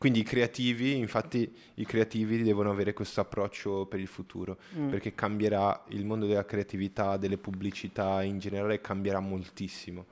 Quindi 0.00 0.20
i 0.20 0.22
creativi, 0.22 0.96
infatti 0.96 1.54
i 1.74 1.84
creativi 1.84 2.42
devono 2.42 2.70
avere 2.70 2.94
questo 2.94 3.20
approccio 3.20 3.84
per 3.84 4.00
il 4.00 4.06
futuro, 4.06 4.58
mm. 4.74 4.88
perché 4.88 5.14
cambierà 5.14 5.84
il 5.88 6.06
mondo 6.06 6.26
della 6.26 6.46
creatività, 6.46 7.18
delle 7.18 7.36
pubblicità 7.36 8.22
in 8.22 8.38
generale, 8.38 8.80
cambierà 8.80 9.20
moltissimo. 9.20 10.06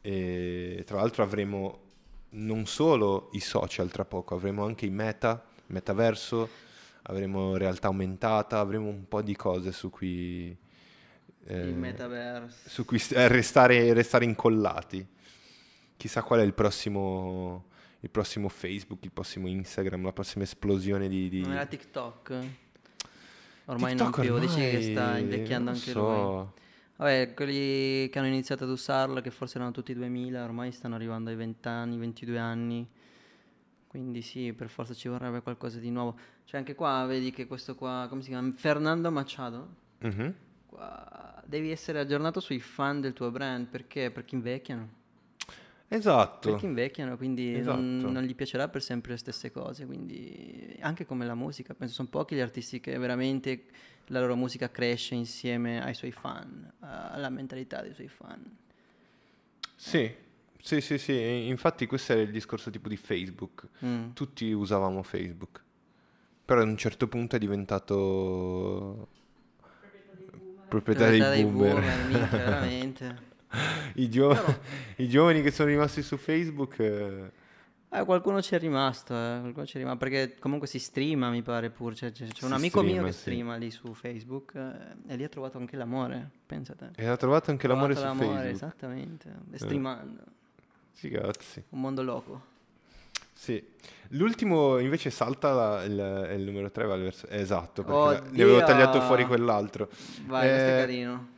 E 0.00 0.82
tra 0.86 0.96
l'altro 0.96 1.22
avremo 1.22 1.89
non 2.30 2.66
solo 2.66 3.30
i 3.32 3.40
social 3.40 3.90
tra 3.90 4.04
poco, 4.04 4.34
avremo 4.34 4.64
anche 4.64 4.86
i 4.86 4.90
meta, 4.90 5.44
metaverso, 5.66 6.48
avremo 7.02 7.56
realtà 7.56 7.88
aumentata, 7.88 8.58
avremo 8.58 8.88
un 8.88 9.06
po' 9.08 9.22
di 9.22 9.34
cose 9.34 9.72
su 9.72 9.90
cui, 9.90 10.56
eh, 11.44 11.58
il 11.58 11.74
metaverse. 11.74 12.68
su 12.68 12.84
cui 12.84 13.02
eh, 13.10 13.28
restare, 13.28 13.92
restare 13.92 14.24
incollati. 14.24 15.06
Chissà 15.96 16.22
qual 16.22 16.40
è 16.40 16.44
il 16.44 16.54
prossimo, 16.54 17.66
il 18.00 18.10
prossimo 18.10 18.48
Facebook, 18.48 19.04
il 19.04 19.12
prossimo 19.12 19.48
Instagram, 19.48 20.04
la 20.04 20.12
prossima 20.12 20.44
esplosione 20.44 21.08
di... 21.08 21.28
di- 21.28 21.40
Non 21.42 21.52
era 21.52 21.66
TikTok? 21.66 22.38
Ormai 23.66 23.94
TikTok 23.94 24.16
non 24.16 24.26
più, 24.26 24.38
dici 24.38 24.56
che 24.56 24.66
ormai, 24.68 24.92
sta 24.92 25.18
invecchiando 25.18 25.70
anche 25.70 25.90
so. 25.90 26.00
lui. 26.52 26.59
Vabbè, 27.00 27.32
quelli 27.32 28.10
che 28.10 28.18
hanno 28.18 28.28
iniziato 28.28 28.64
ad 28.64 28.70
usarlo, 28.70 29.22
che 29.22 29.30
forse 29.30 29.56
erano 29.56 29.72
tutti 29.72 29.94
2000, 29.94 30.44
ormai 30.44 30.70
stanno 30.70 30.96
arrivando 30.96 31.30
ai 31.30 31.36
20 31.36 31.66
anni, 31.66 31.96
22 31.96 32.38
anni. 32.38 32.86
Quindi 33.86 34.20
sì, 34.20 34.52
per 34.52 34.68
forza 34.68 34.92
ci 34.92 35.08
vorrebbe 35.08 35.40
qualcosa 35.40 35.78
di 35.78 35.90
nuovo. 35.90 36.18
Cioè 36.44 36.58
anche 36.58 36.74
qua 36.74 37.06
vedi 37.06 37.30
che 37.30 37.46
questo 37.46 37.74
qua, 37.74 38.04
come 38.10 38.20
si 38.20 38.28
chiama? 38.28 38.52
Fernando 38.52 39.10
Machado. 39.10 39.68
Mhm. 40.00 40.34
Qua 40.66 41.42
devi 41.46 41.70
essere 41.70 42.00
aggiornato 42.00 42.38
sui 42.38 42.60
fan 42.60 43.00
del 43.00 43.14
tuo 43.14 43.30
brand, 43.30 43.66
perché? 43.68 44.10
Perché 44.10 44.34
invecchiano. 44.34 44.99
Esatto. 45.92 46.50
Perché 46.52 46.66
invecchiano, 46.66 47.16
quindi 47.16 47.60
non, 47.60 47.96
Esatto. 47.98 48.12
non 48.12 48.22
gli 48.22 48.34
piacerà 48.36 48.68
per 48.68 48.80
sempre 48.80 49.10
le 49.10 49.18
stesse 49.18 49.50
cose. 49.50 49.86
Quindi 49.86 50.76
anche 50.80 51.04
come 51.04 51.26
la 51.26 51.34
musica, 51.34 51.74
penso 51.74 51.94
sono 51.94 52.06
pochi 52.08 52.36
gli 52.36 52.40
artisti 52.40 52.78
che 52.78 52.96
veramente 52.96 53.64
la 54.06 54.20
loro 54.20 54.36
musica 54.36 54.70
cresce 54.70 55.16
insieme 55.16 55.82
ai 55.82 55.94
suoi 55.94 56.12
fan, 56.12 56.72
alla 56.78 57.28
mentalità 57.28 57.82
dei 57.82 57.92
suoi 57.92 58.06
fan. 58.06 58.40
Sì, 59.74 60.14
sì, 60.62 60.80
sì, 60.80 60.96
sì. 60.96 61.12
e 61.12 61.46
Infatti 61.48 61.86
questo 61.86 62.12
è 62.12 62.16
il 62.18 62.30
discorso 62.30 62.70
tipo 62.70 62.88
di 62.88 62.96
Facebook. 62.96 63.66
Mm. 63.84 64.10
Tutti 64.12 64.50
usavamo 64.52 65.02
Facebook. 65.02 65.60
Però 66.44 66.60
ad 66.60 66.68
un 66.68 66.76
certo 66.76 67.08
punto 67.08 67.34
è 67.34 67.38
diventato 67.40 69.08
proprietà 70.68 71.08
dei 71.08 71.18
Proprietà 71.18 71.48
boomer. 71.48 72.06
minchia, 72.06 72.26
veramente. 72.28 73.28
I, 73.94 74.08
gio- 74.08 74.36
I 74.96 75.08
giovani 75.08 75.42
che 75.42 75.50
sono 75.50 75.68
rimasti 75.68 76.02
su 76.02 76.16
Facebook... 76.16 76.78
eh, 76.78 77.30
Eh, 77.92 78.04
qualcuno 78.04 78.40
ci 78.40 78.54
è 78.54 78.58
rimasto, 78.60 79.12
eh, 79.14 79.38
qualcuno 79.40 79.66
ci 79.66 79.74
è 79.76 79.78
rimasto, 79.78 79.98
perché 79.98 80.36
comunque 80.38 80.68
si 80.68 80.78
streama, 80.78 81.28
mi 81.30 81.42
pare 81.42 81.70
pure. 81.70 81.94
C'è, 81.96 82.12
c'è- 82.12 82.28
c'è 82.28 82.44
un 82.44 82.52
amico 82.52 82.80
mio 82.82 82.90
streama, 82.92 83.06
che 83.08 83.12
sì. 83.12 83.18
streama 83.20 83.56
lì 83.56 83.70
su 83.72 83.92
Facebook 83.94 84.54
eh, 84.54 85.12
e 85.12 85.16
lì 85.16 85.24
ha 85.24 85.28
trovato 85.28 85.58
anche 85.58 85.76
l'amore, 85.76 86.30
pensate. 86.46 86.90
E 86.94 87.06
ha 87.06 87.16
trovato 87.16 87.50
anche 87.50 87.66
l'amore 87.66 87.94
su 87.94 88.00
Trovato 88.00 88.20
l'amore, 88.22 88.42
Facebook. 88.48 88.62
esattamente, 88.72 89.28
e 89.50 89.58
streamando. 89.58 90.22
Sì, 90.92 91.08
cazzi. 91.10 91.64
Un 91.70 91.80
mondo 91.80 92.02
loco. 92.02 92.42
Sì. 93.32 93.60
L'ultimo 94.10 94.78
invece 94.78 95.10
salta 95.10 95.52
la- 95.52 95.82
il, 95.84 96.36
il 96.38 96.44
numero 96.44 96.70
3, 96.70 96.84
va 96.86 96.96
verso... 96.96 97.26
Esatto, 97.28 97.82
perché 97.82 97.98
la- 97.98 98.06
Oddio! 98.18 98.30
ne 98.36 98.42
avevo 98.42 98.58
tagliato 98.64 99.00
fuori 99.00 99.24
quell'altro. 99.24 99.88
Vai, 100.26 100.48
questo 100.48 100.68
è 100.68 100.76
Eh, 100.76 100.80
carino. 100.80 101.28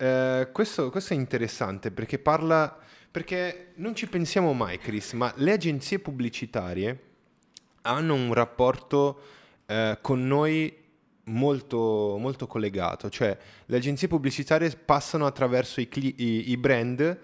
Eh, 0.00 0.48
questo, 0.52 0.90
questo 0.90 1.12
è 1.12 1.16
interessante 1.16 1.90
perché 1.90 2.18
parla... 2.18 2.78
Perché 3.10 3.72
non 3.76 3.94
ci 3.96 4.06
pensiamo 4.06 4.52
mai, 4.52 4.78
Chris, 4.78 5.14
ma 5.14 5.32
le 5.36 5.52
agenzie 5.52 5.98
pubblicitarie 5.98 7.00
hanno 7.82 8.14
un 8.14 8.34
rapporto 8.34 9.20
eh, 9.66 9.98
con 10.02 10.26
noi 10.26 10.72
molto, 11.24 12.16
molto 12.20 12.46
collegato. 12.46 13.08
Cioè, 13.08 13.36
le 13.64 13.76
agenzie 13.76 14.08
pubblicitarie 14.08 14.70
passano 14.76 15.26
attraverso 15.26 15.80
i, 15.80 15.88
cli- 15.88 16.14
i- 16.18 16.50
i 16.50 16.56
brand 16.58 17.18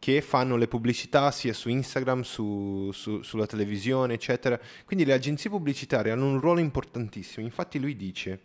che 0.00 0.20
fanno 0.20 0.56
le 0.56 0.66
pubblicità 0.66 1.30
sia 1.30 1.52
su 1.52 1.68
Instagram, 1.68 2.22
su- 2.22 2.90
su- 2.92 3.22
sulla 3.22 3.46
televisione, 3.46 4.14
eccetera. 4.14 4.58
Quindi 4.84 5.04
le 5.04 5.12
agenzie 5.12 5.48
pubblicitarie 5.48 6.10
hanno 6.10 6.26
un 6.26 6.40
ruolo 6.40 6.60
importantissimo. 6.60 7.46
Infatti 7.46 7.78
lui 7.78 7.96
dice, 7.96 8.40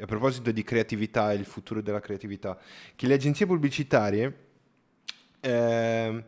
a 0.00 0.06
proposito 0.06 0.50
di 0.50 0.62
creatività 0.62 1.32
e 1.32 1.36
il 1.36 1.44
futuro 1.44 1.80
della 1.80 2.00
creatività, 2.00 2.58
che 2.96 3.06
le 3.06 3.14
agenzie 3.14 3.46
pubblicitarie 3.46 4.36
ehm, 5.40 6.24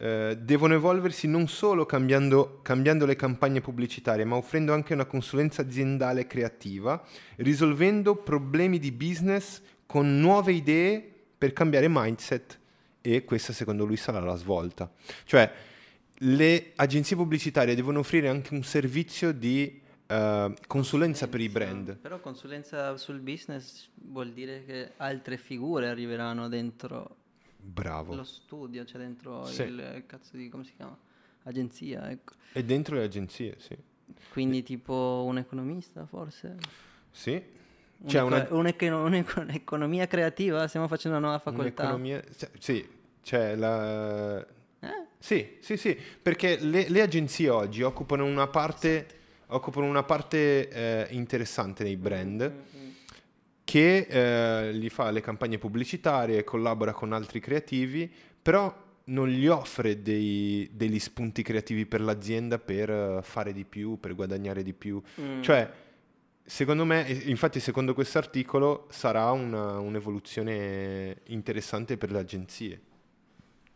eh, 0.00 0.38
devono 0.40 0.74
evolversi 0.74 1.26
non 1.26 1.48
solo 1.48 1.84
cambiando, 1.84 2.60
cambiando 2.62 3.04
le 3.04 3.16
campagne 3.16 3.60
pubblicitarie, 3.60 4.24
ma 4.24 4.36
offrendo 4.36 4.72
anche 4.72 4.94
una 4.94 5.06
consulenza 5.06 5.62
aziendale 5.62 6.26
creativa, 6.26 7.04
risolvendo 7.36 8.14
problemi 8.14 8.78
di 8.78 8.92
business 8.92 9.60
con 9.86 10.20
nuove 10.20 10.52
idee 10.52 11.04
per 11.36 11.52
cambiare 11.52 11.86
mindset 11.88 12.58
e 13.00 13.24
questa 13.24 13.52
secondo 13.52 13.84
lui 13.84 13.96
sarà 13.96 14.20
la 14.20 14.36
svolta. 14.36 14.90
Cioè 15.24 15.50
le 16.22 16.72
agenzie 16.76 17.16
pubblicitarie 17.16 17.74
devono 17.74 18.00
offrire 18.00 18.28
anche 18.28 18.54
un 18.54 18.62
servizio 18.62 19.32
di 19.32 19.80
eh, 20.08 20.54
consulenza 20.66 21.28
per 21.28 21.40
i 21.40 21.48
brand. 21.48 21.96
Però 21.96 22.18
consulenza 22.20 22.96
sul 22.96 23.20
business 23.20 23.88
vuol 23.94 24.32
dire 24.32 24.64
che 24.64 24.92
altre 24.96 25.36
figure 25.36 25.88
arriveranno 25.88 26.48
dentro 26.48 27.16
Bravo. 27.56 28.14
lo 28.14 28.24
studio, 28.24 28.84
cioè 28.84 29.00
dentro 29.00 29.44
Sì. 29.44 29.62
il 29.64 30.02
cazzo 30.06 30.36
di 30.36 30.48
come 30.48 30.64
si 30.64 30.72
chiama? 30.74 30.96
Agenzia, 31.44 32.10
ecco. 32.10 32.32
E 32.52 32.64
dentro 32.64 32.96
le 32.96 33.04
agenzie, 33.04 33.56
sì. 33.58 33.76
Quindi 34.30 34.62
tipo 34.62 35.24
un 35.26 35.38
economista 35.38 36.06
forse? 36.06 36.56
Sì. 37.10 37.40
C'è 38.06 38.22
una, 38.22 38.36
Un'eco- 38.36 38.54
un'econo- 38.56 39.04
un'eco- 39.04 39.40
un'economia 39.40 40.06
creativa, 40.06 40.66
stiamo 40.68 40.86
facendo 40.88 41.18
una 41.18 41.26
nuova 41.26 41.42
facoltà. 41.42 41.82
un'economia... 41.82 42.22
cioè, 42.36 42.50
Sì, 42.58 42.88
c'è 43.22 43.56
la... 43.56 44.38
Eh? 44.80 45.06
Sì, 45.18 45.56
sì, 45.60 45.76
sì, 45.76 45.98
perché 46.22 46.58
le, 46.60 46.88
le 46.88 47.00
agenzie 47.02 47.48
oggi 47.50 47.82
occupano 47.82 48.24
una 48.24 48.46
parte, 48.46 49.17
occupano 49.48 49.86
una 49.86 50.02
parte 50.02 50.68
eh, 50.68 51.06
interessante 51.10 51.82
nei 51.84 51.96
brand 51.96 52.52
che 53.64 54.06
eh, 54.08 54.72
gli 54.74 54.88
fa 54.88 55.10
le 55.10 55.20
campagne 55.20 55.58
pubblicitarie, 55.58 56.42
collabora 56.42 56.92
con 56.92 57.12
altri 57.12 57.38
creativi, 57.38 58.10
però 58.40 58.86
non 59.04 59.28
gli 59.28 59.46
offre 59.46 60.00
dei- 60.02 60.68
degli 60.72 60.98
spunti 60.98 61.42
creativi 61.42 61.84
per 61.84 62.00
l'azienda 62.00 62.58
per 62.58 62.90
eh, 62.90 63.18
fare 63.22 63.52
di 63.52 63.64
più, 63.64 63.98
per 64.00 64.14
guadagnare 64.14 64.62
di 64.62 64.72
più. 64.72 65.00
Mm. 65.20 65.42
Cioè, 65.42 65.70
secondo 66.44 66.86
me, 66.86 67.02
infatti 67.26 67.60
secondo 67.60 67.92
questo 67.92 68.16
articolo 68.16 68.86
sarà 68.90 69.30
una- 69.32 69.78
un'evoluzione 69.78 71.20
interessante 71.26 71.98
per 71.98 72.10
le 72.10 72.18
agenzie. 72.20 72.80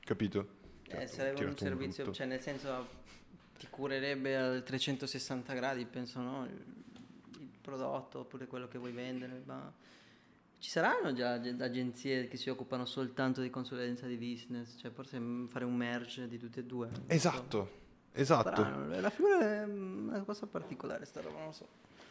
Capito? 0.04 0.48
Eh, 0.88 0.90
Cioè, 0.90 1.06
sarebbe 1.06 1.44
un 1.44 1.56
servizio, 1.56 2.04
brutto. 2.04 2.16
cioè 2.18 2.26
nel 2.26 2.40
senso 2.40 2.86
ti 3.62 3.68
curerebbe 3.70 4.36
al 4.36 4.62
360 4.64 5.52
gradi, 5.54 5.84
penso, 5.86 6.20
no? 6.20 6.44
Il, 6.46 6.64
il 7.38 7.48
prodotto 7.60 8.18
oppure 8.20 8.48
quello 8.48 8.66
che 8.66 8.76
vuoi 8.76 8.90
vendere, 8.90 9.40
ma 9.44 9.72
ci 10.58 10.68
saranno 10.68 11.12
già 11.12 11.34
ag- 11.34 11.60
agenzie 11.60 12.26
che 12.26 12.36
si 12.36 12.50
occupano 12.50 12.84
soltanto 12.86 13.40
di 13.40 13.50
consulenza 13.50 14.06
di 14.06 14.16
business, 14.16 14.76
cioè 14.80 14.90
forse 14.90 15.16
mm, 15.20 15.46
fare 15.46 15.64
un 15.64 15.76
merge 15.76 16.26
di 16.26 16.38
tutte 16.38 16.58
e 16.60 16.64
due. 16.64 16.88
non 16.88 16.96
so. 16.96 17.02
Esatto, 17.06 17.70
esatto. 18.14 18.50
Strano, 18.50 19.00
La 19.00 19.10
figura 19.10 19.38
è 19.40 19.64
mm, 19.64 20.08
una 20.08 20.22
cosa 20.22 20.46
particolare, 20.46 21.04
sta 21.04 21.20
roba, 21.20 21.36
non 21.36 21.46
lo 21.46 21.52
so. 21.52 21.68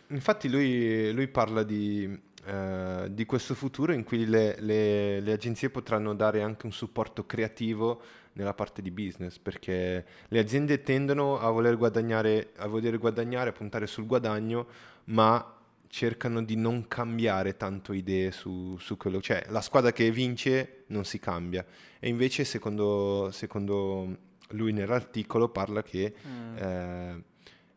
Infatti 0.07 0.47
lui, 0.49 1.11
lui 1.11 1.27
parla 1.27 1.63
di, 1.63 2.17
eh, 2.45 3.07
di 3.11 3.25
questo 3.25 3.55
futuro 3.55 3.91
in 3.91 4.05
cui 4.05 4.25
le, 4.25 4.55
le- 4.61 5.19
le 5.19 5.31
agenzie 5.33 5.69
potranno 5.69 6.13
dare 6.15 6.41
anche 6.41 6.65
un 6.65 6.71
supporto 6.71 7.25
creativo 7.25 8.01
nella 8.33 8.53
parte 8.53 8.81
di 8.81 8.91
business, 8.91 9.37
perché 9.39 10.05
le 10.27 10.39
aziende 10.39 10.81
tendono 10.83 11.39
a 11.39 11.49
voler 11.49 11.77
guadagnare, 11.77 12.51
a 12.57 12.67
voler 12.67 12.97
guadagnare, 12.97 13.49
a 13.49 13.53
puntare 13.53 13.87
sul 13.87 14.05
guadagno, 14.05 14.67
ma 15.05 15.57
cercano 15.87 16.41
di 16.41 16.55
non 16.55 16.87
cambiare 16.87 17.57
tanto 17.57 17.91
idee 17.91 18.31
su, 18.31 18.77
su 18.79 18.95
quello. 18.95 19.21
Cioè, 19.21 19.45
la 19.49 19.59
squadra 19.61 19.91
che 19.91 20.09
vince 20.11 20.83
non 20.87 21.03
si 21.03 21.19
cambia. 21.19 21.65
E 21.99 22.07
invece, 22.07 22.45
secondo, 22.45 23.29
secondo 23.31 24.17
lui 24.51 24.71
nell'articolo, 24.71 25.49
parla 25.49 25.83
che 25.83 26.13
Mm. 26.25 26.57
eh, 26.57 27.23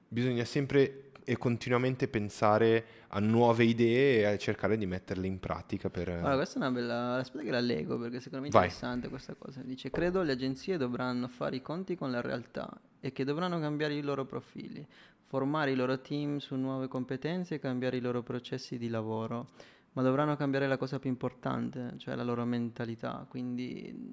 bisogna 0.09 0.45
sempre 0.45 1.04
e 1.25 1.39
continuamente 1.39 2.07
pensare 2.07 2.87
a 3.09 3.19
nuove 3.19 3.65
idee 3.65 4.21
e 4.21 4.25
a 4.25 4.37
cercare 4.37 4.77
di 4.77 4.87
metterle 4.87 5.27
in 5.27 5.41
pratica 5.41 5.89
per... 5.89 6.11
Allora, 6.11 6.37
questa 6.37 6.57
è 6.57 6.63
una 6.63 6.71
bella... 6.71 7.15
Aspetta 7.17 7.45
che 7.45 7.51
la 7.51 7.61
leggo 7.61 7.99
perché 7.99 8.21
secondo 8.21 8.45
me 8.45 8.51
è 8.51 8.53
Vai. 8.53 8.65
interessante 8.65 9.09
questa 9.09 9.35
cosa. 9.35 9.63
Dice, 9.63 9.91
credo 9.91 10.23
le 10.23 10.33
agenzie 10.33 10.77
dovranno 10.77 11.29
fare 11.29 11.57
i 11.57 11.63
conti 11.63 11.97
con 11.97 12.11
la 12.11 12.21
realtà 12.21 12.71
e 13.01 13.13
che 13.13 13.25
dovranno 13.25 13.59
cambiare 13.59 13.95
i 13.95 14.03
loro 14.03 14.27
profili, 14.27 14.87
formare 15.23 15.71
i 15.71 15.75
loro 15.75 16.01
team 16.01 16.39
su 16.39 16.55
nuove 16.57 16.89
competenze 16.89 17.55
e 17.55 17.59
cambiare 17.59 17.97
i 17.97 18.01
loro 18.01 18.23
processi 18.23 18.77
di 18.77 18.89
lavoro, 18.89 19.49
ma 19.93 20.03
dovranno 20.03 20.37
cambiare 20.37 20.69
la 20.69 20.77
cosa 20.77 20.99
più 20.99 21.09
importante, 21.09 21.95
cioè 21.97 22.15
la 22.15 22.23
loro 22.23 22.45
mentalità. 22.45 23.27
Quindi 23.29 24.13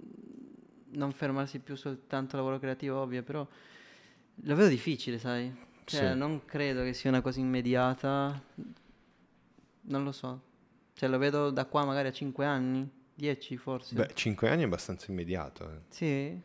non 0.91 1.11
fermarsi 1.11 1.59
più 1.59 1.75
soltanto 1.75 2.35
al 2.35 2.41
lavoro 2.41 2.59
creativo, 2.59 2.99
ovvio, 2.99 3.23
però 3.23 3.45
lo 4.43 4.55
vedo 4.55 4.69
difficile, 4.69 5.19
sai? 5.19 5.69
Cioè, 5.97 6.11
Sì. 6.11 6.17
non 6.17 6.45
credo 6.45 6.83
che 6.83 6.93
sia 6.93 7.09
una 7.09 7.21
cosa 7.21 7.39
immediata. 7.39 8.41
Non 9.83 10.03
lo 10.03 10.11
so. 10.11 10.41
Cioè, 10.93 11.09
lo 11.09 11.17
vedo 11.17 11.49
da 11.49 11.65
qua 11.65 11.83
magari 11.85 12.07
a 12.07 12.11
5 12.11 12.45
anni, 12.45 12.89
10 13.13 13.57
forse. 13.57 13.95
Beh, 13.95 14.09
5 14.13 14.49
anni 14.49 14.61
è 14.61 14.65
abbastanza 14.65 15.11
immediato. 15.11 15.69
eh. 15.69 15.77
Sì, 15.89 16.39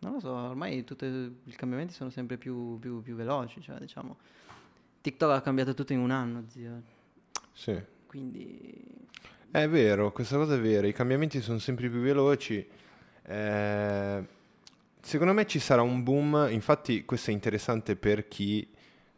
non 0.00 0.12
lo 0.14 0.20
so, 0.20 0.32
ormai 0.32 0.84
tutti 0.84 1.04
i 1.04 1.52
cambiamenti 1.52 1.92
sono 1.92 2.10
sempre 2.10 2.36
più, 2.38 2.78
più- 2.78 3.02
più 3.02 3.14
veloci, 3.14 3.60
cioè 3.60 3.78
diciamo... 3.78 4.16
TikTok 5.00 5.30
ha 5.30 5.40
cambiato 5.40 5.74
tutto 5.74 5.92
in 5.92 6.00
un 6.00 6.10
anno, 6.10 6.44
zio. 6.48 6.82
Sì. 7.52 7.80
Quindi... 8.06 8.84
È 9.50 9.66
vero, 9.68 10.12
questa 10.12 10.36
cosa 10.36 10.54
è 10.56 10.60
vera, 10.60 10.86
i 10.86 10.92
cambiamenti 10.92 11.40
sono 11.40 11.58
sempre 11.58 11.88
più 11.88 12.00
veloci. 12.00 12.66
eh, 13.22 14.26
secondo 15.00 15.32
me 15.32 15.46
ci 15.46 15.58
sarà 15.58 15.82
un 15.82 16.02
boom, 16.02 16.48
infatti 16.50 17.04
questo 17.04 17.30
è 17.30 17.32
interessante 17.34 17.96
per 17.96 18.28
chi 18.28 18.68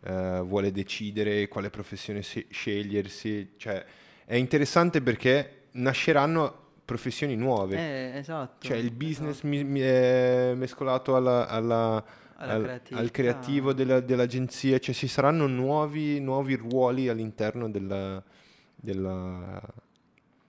eh, 0.02 0.40
vuole 0.44 0.70
decidere 0.72 1.46
quale 1.48 1.70
professione 1.70 2.22
se- 2.22 2.46
scegliersi, 2.50 3.52
cioè 3.56 3.84
è 4.24 4.34
interessante 4.36 5.00
perché 5.02 5.64
nasceranno 5.72 6.58
professioni 6.84 7.36
nuove, 7.36 7.76
Eh, 7.76 8.18
esatto. 8.18 8.66
cioè 8.66 8.76
il 8.76 8.90
business 8.90 9.32
esatto. 9.38 9.46
mi- 9.48 9.64
mi- 9.64 9.80
è 9.80 10.52
mescolato 10.56 11.14
alla- 11.16 11.46
alla- 11.48 12.04
al, 12.36 12.80
al 12.92 13.10
creativo 13.10 13.72
della- 13.74 14.00
dell'agenzia, 14.00 14.78
cioè 14.78 14.94
ci 14.94 15.06
saranno 15.06 15.46
nuovi, 15.46 16.18
nuovi 16.20 16.54
ruoli 16.56 17.08
all'interno 17.08 17.68
della- 17.70 18.22
della, 18.74 19.60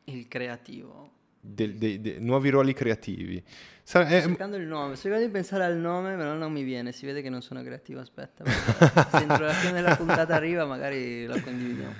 Il 0.05 0.27
creativo. 0.27 1.09
Del- 1.41 1.73
dei- 1.75 1.99
dei- 1.99 2.17
nuovi 2.19 2.49
ruoli 2.49 2.73
creativi. 2.73 3.43
Sarà- 3.83 4.05
Sto 4.05 4.15
è- 4.15 4.21
cercando 4.21 4.55
il 4.57 4.67
nome, 4.67 4.93
sto 4.95 5.03
cercando 5.03 5.25
di 5.25 5.31
pensare 5.31 5.63
al 5.65 5.75
nome, 5.77 6.15
però 6.15 6.33
non 6.35 6.51
mi 6.51 6.63
viene, 6.63 6.91
si 6.91 7.05
vede 7.05 7.21
che 7.21 7.29
non 7.29 7.41
sono 7.41 7.63
creativo, 7.63 7.99
aspetta. 7.99 8.43
Se 9.09 9.17
entro 9.17 9.45
la 9.45 9.53
fine 9.53 9.73
della 9.73 9.95
puntata 9.95 10.35
arriva 10.35 10.65
magari 10.65 11.25
lo 11.25 11.39
condividiamo. 11.41 11.93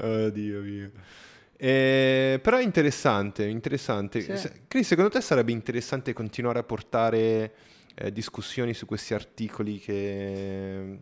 Oddio 0.00 0.60
mio. 0.60 0.90
Eh, 1.56 2.38
però 2.42 2.56
è 2.58 2.62
interessante, 2.62 3.44
interessante. 3.46 4.36
Sì. 4.36 4.48
Chris, 4.68 4.86
secondo 4.86 5.10
te 5.10 5.20
sarebbe 5.20 5.52
interessante 5.52 6.12
continuare 6.12 6.58
a 6.60 6.62
portare 6.62 7.52
eh, 7.94 8.12
discussioni 8.12 8.74
su 8.74 8.86
questi 8.86 9.14
articoli 9.14 9.78
che 9.78 10.98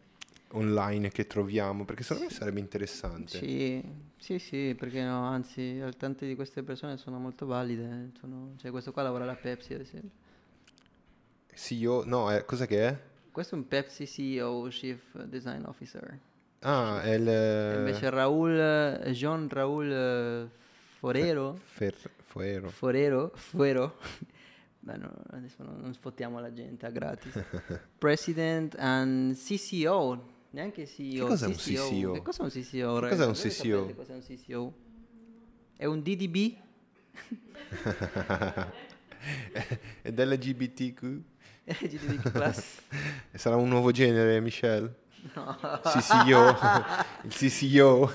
online 0.56 1.10
che 1.10 1.26
troviamo? 1.26 1.84
Perché 1.84 2.02
secondo 2.02 2.28
me 2.28 2.34
sarebbe 2.34 2.60
interessante. 2.60 3.38
Sì, 3.38 3.82
sì, 4.16 4.38
sì, 4.38 4.74
perché 4.78 5.02
no, 5.02 5.24
anzi, 5.24 5.82
tante 5.96 6.26
di 6.26 6.34
queste 6.34 6.62
persone 6.62 6.96
sono 6.96 7.18
molto 7.18 7.46
valide. 7.46 8.10
sono- 8.18 8.54
cioè, 8.58 8.70
questo 8.70 8.92
qua 8.92 9.02
lavora 9.02 9.24
alla 9.24 9.34
Pepsi, 9.36 9.74
ad 9.74 9.80
esempio. 9.80 10.10
CEO, 11.54 12.04
no, 12.04 12.30
è, 12.30 12.44
cos'è 12.44 12.66
che 12.66 12.88
è? 12.88 12.98
Questo 13.30 13.54
è 13.54 13.58
un 13.58 13.66
Pepsi 13.68 14.06
CEO, 14.06 14.68
Chief 14.68 15.22
Design 15.24 15.64
Officer. 15.64 16.18
Ah, 16.60 17.02
è 17.02 17.14
il... 17.14 17.28
E 17.28 17.74
Invece 17.78 18.10
Raul, 18.10 18.58
eh, 19.04 19.10
Jean 19.12 19.48
Raul 19.48 19.90
eh, 19.92 20.48
Forero, 20.98 21.58
Fer- 21.62 22.10
Fuero. 22.24 22.68
Forero, 22.68 23.32
Fuero, 23.34 23.96
Beh, 24.80 24.96
no, 24.98 25.12
adesso 25.30 25.62
non, 25.64 25.80
non 25.80 25.92
sfottiamo 25.94 26.38
la 26.38 26.52
gente 26.52 26.86
a 26.86 26.90
gratis. 26.90 27.42
President 27.98 28.74
and 28.78 29.34
CCO, 29.34 30.24
neanche 30.56 30.86
CEO. 30.86 31.26
cos'è 31.26 31.46
un 31.46 31.54
CCO? 31.54 32.12
Che 32.12 32.22
cos'è 32.22 32.42
un 32.42 32.48
CCO? 32.48 33.00
Che 33.00 33.08
cos'è 33.10 33.26
un 33.26 33.34
CCO? 33.34 33.94
Cos'è 33.94 34.14
un 34.14 34.22
CCO? 34.22 34.74
È 35.76 35.84
un 35.84 36.00
DDB? 36.00 36.56
È 40.00 40.12
dell'LGBTQ? 40.12 41.20
E 41.64 43.38
sarà 43.38 43.56
un 43.56 43.68
nuovo 43.68 43.90
genere, 43.90 44.40
Michelle? 44.40 45.04
No. 45.34 45.58
CCO. 45.82 46.56
Il 47.24 47.34
CCO. 47.34 48.06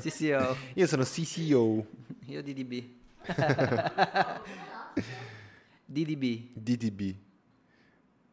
CCO. 0.00 0.56
Io 0.74 0.86
sono 0.86 1.02
CCO. 1.04 1.86
Io 2.26 2.42
DDB. 2.42 2.84
DDB, 5.84 6.48
DDB. 6.54 7.14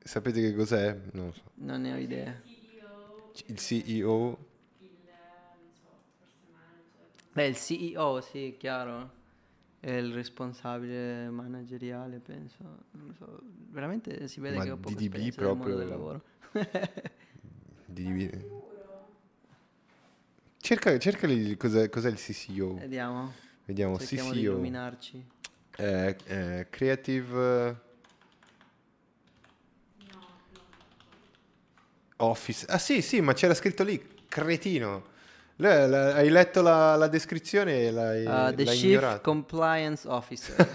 Sapete 0.03 0.39
che 0.39 0.55
cos'è? 0.55 0.97
Non 1.11 1.33
so. 1.33 1.41
non 1.55 1.81
ne 1.81 1.93
ho 1.93 1.97
idea. 1.97 2.39
Il 3.45 3.57
CEO. 3.57 4.37
Beh, 7.33 7.45
il 7.45 7.55
CEO, 7.55 8.19
sì, 8.21 8.55
chiaro. 8.57 9.13
È 9.79 9.91
il 9.91 10.11
responsabile 10.11 11.29
manageriale, 11.29 12.17
penso. 12.19 12.85
So. 13.17 13.39
Veramente 13.69 14.27
si 14.27 14.39
vede 14.39 14.57
Ma 14.57 14.63
che 14.63 14.71
ho 14.71 14.77
poca 14.77 14.95
DDB 14.95 15.33
proprio- 15.35 15.75
del 15.75 15.87
lavoro. 15.87 16.23
DDB. 17.85 18.43
Cerca, 20.57 20.97
cercali 20.97 21.55
cos'è, 21.55 21.89
cos'è 21.89 22.09
il 22.09 22.17
CCO. 22.17 22.73
Vediamo. 22.73 23.31
Vediamo, 23.65 23.97
Cerchiamo 23.99 24.31
di 24.31 24.39
CCO. 24.41 24.49
illuminarci. 24.51 25.25
Eh, 25.77 26.17
eh, 26.25 26.67
creative 26.71 27.79
Office. 32.17 32.65
Ah 32.69 32.77
sì, 32.77 33.01
sì, 33.01 33.21
ma 33.21 33.33
c'era 33.33 33.53
scritto 33.53 33.83
lì, 33.83 34.01
cretino. 34.27 35.15
Lei- 35.57 35.89
la- 35.89 36.13
hai 36.15 36.29
letto 36.29 36.61
la, 36.61 36.95
la 36.95 37.07
descrizione 37.07 37.85
e 37.87 37.91
l'hai, 37.91 38.21
Uh, 38.25 38.55
the 38.55 38.63
l'hai 38.63 38.75
Chief 38.75 38.83
ignorata. 38.83 39.19
Compliance 39.21 40.07
Officer. 40.07 40.69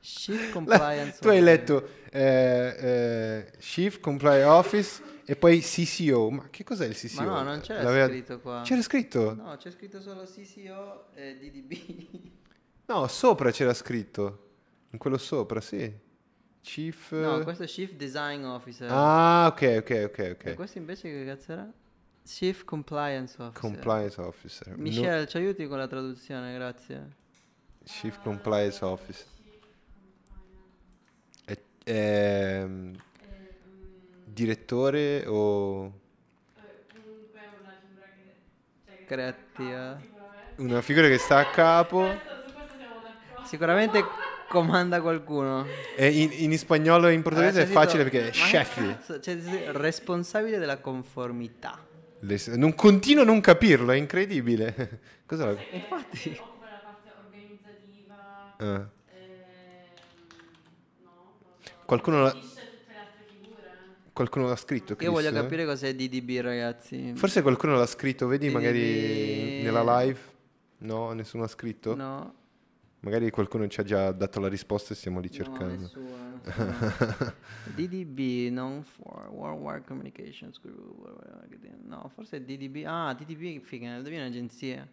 Chief 0.00 0.52
Compliance 0.52 1.18
Tu 1.20 1.28
hai 1.28 1.40
letto 1.40 1.88
eh, 2.10 2.76
eh, 2.78 3.52
Chief 3.58 4.00
Compliance 4.00 4.44
Office 4.46 5.02
e 5.24 5.34
poi 5.36 5.60
CCO. 5.60 6.30
Ma 6.30 6.48
che 6.50 6.62
cos'è 6.64 6.86
il 6.86 6.94
CCO? 6.94 7.22
Ma 7.22 7.24
no, 7.24 7.42
non 7.42 7.60
c'era 7.60 7.82
L'aveva- 7.82 8.06
scritto 8.08 8.40
qua. 8.40 8.60
C'era 8.64 8.82
scritto? 8.82 9.34
No, 9.34 9.56
c'è 9.56 9.70
scritto 9.70 10.00
solo 10.02 10.24
CCO 10.24 11.06
e 11.14 11.38
DDB. 11.38 12.32
No, 12.86 13.06
sopra 13.08 13.50
c'era 13.50 13.72
scritto. 13.72 14.40
In 14.90 14.98
quello 14.98 15.16
sopra, 15.16 15.60
sì. 15.62 15.90
Chief... 16.64 17.12
no, 17.12 17.42
questo 17.42 17.64
è 17.64 17.66
Chief 17.66 17.92
Design 17.92 18.42
Officer. 18.44 18.88
Ah, 18.90 19.48
ok, 19.48 19.76
ok, 19.80 20.02
ok, 20.06 20.18
E 20.18 20.30
ok. 20.30 20.54
questo 20.54 20.78
invece 20.78 21.10
che 21.10 21.24
cazzo 21.26 21.52
era? 21.52 21.70
Chief 22.24 22.64
Compliance 22.64 23.34
Officer. 23.40 23.60
Compliance 23.60 24.20
Officer. 24.20 24.68
No- 24.68 24.82
Michelle, 24.82 25.26
ci 25.26 25.36
aiuti 25.36 25.66
con 25.66 25.76
la 25.76 25.86
traduzione, 25.86 26.54
grazie. 26.54 27.10
Chief 27.84 28.18
Compliance 28.22 28.82
Officer. 28.82 29.26
È, 31.44 31.58
ehm, 31.84 32.96
direttore 34.24 35.26
o 35.26 35.92
è 38.86 39.04
Creativa. 39.04 40.00
una 40.56 40.80
figura 40.80 41.08
che 41.08 41.18
sta 41.18 41.40
a 41.40 41.50
capo? 41.50 42.08
Sicuramente 43.44 44.02
comanda 44.48 45.00
qualcuno. 45.00 45.66
E 45.96 46.08
in, 46.08 46.30
in 46.50 46.58
spagnolo 46.58 47.08
e 47.08 47.12
in 47.12 47.22
portoghese 47.22 47.60
è 47.60 47.62
Avete 47.62 47.72
facile 47.72 48.02
sentito- 48.02 48.22
perché 48.22 48.38
che 48.38 48.46
chef. 48.46 49.20
Cioè, 49.20 49.72
responsabile 49.72 50.58
della 50.58 50.78
conformità. 50.78 51.78
Le- 52.20 52.40
non 52.56 52.74
continuo 52.74 53.22
a 53.22 53.26
non 53.26 53.40
capirlo, 53.40 53.92
è 53.92 53.96
incredibile. 53.96 55.00
Cosa 55.26 55.46
la... 55.46 55.50
Infatti. 55.72 56.16
si 56.16 56.28
occupa 56.40 56.66
della 56.66 56.80
parte 56.82 57.10
organizzativa. 57.26 58.54
Ah. 58.56 58.64
ehm, 58.64 58.88
no, 61.02 61.10
Qualcuno 61.84 62.22
l'ha- 62.22 62.32
gestisce 62.32 62.54
tutte 62.54 62.92
le 62.92 62.98
altre 62.98 63.24
figure. 63.26 63.70
Qualcuno 64.12 64.48
l'ha 64.48 64.56
scritto? 64.56 64.96
Io 65.00 65.10
voglio 65.10 65.28
Chris? 65.30 65.40
capire 65.42 65.64
cos'è 65.66 65.94
DDB, 65.94 66.40
ragazzi. 66.40 67.12
Forse 67.14 67.42
qualcuno 67.42 67.76
l'ha 67.76 67.86
scritto, 67.86 68.26
vedi 68.26 68.46
Devi- 68.46 68.54
magari 68.54 69.62
nella 69.62 70.00
live? 70.00 70.18
No, 70.78 71.12
nessuno 71.12 71.44
ha 71.44 71.48
scritto? 71.48 71.94
No, 71.94 72.34
Magari 73.04 73.30
qualcuno 73.30 73.68
ci 73.68 73.80
ha 73.80 73.82
già 73.82 74.12
dato 74.12 74.40
la 74.40 74.48
risposta 74.48 74.94
e 74.94 74.96
stiamo 74.96 75.20
lì 75.20 75.28
no, 75.28 75.34
cercando. 75.34 75.74
nessuno, 75.82 76.40
nessuno. 76.42 77.34
DDB, 77.76 78.50
non 78.50 78.82
for 78.82 79.28
Worldwide 79.30 79.84
Communications 79.84 80.58
Group. 80.58 81.22
No, 81.84 82.10
forse 82.14 82.38
è 82.38 82.40
DDB. 82.40 82.84
Ah, 82.86 83.14
DDB, 83.14 83.60
figa, 83.60 84.00
devi 84.00 84.16
un'agenzia. 84.16 84.88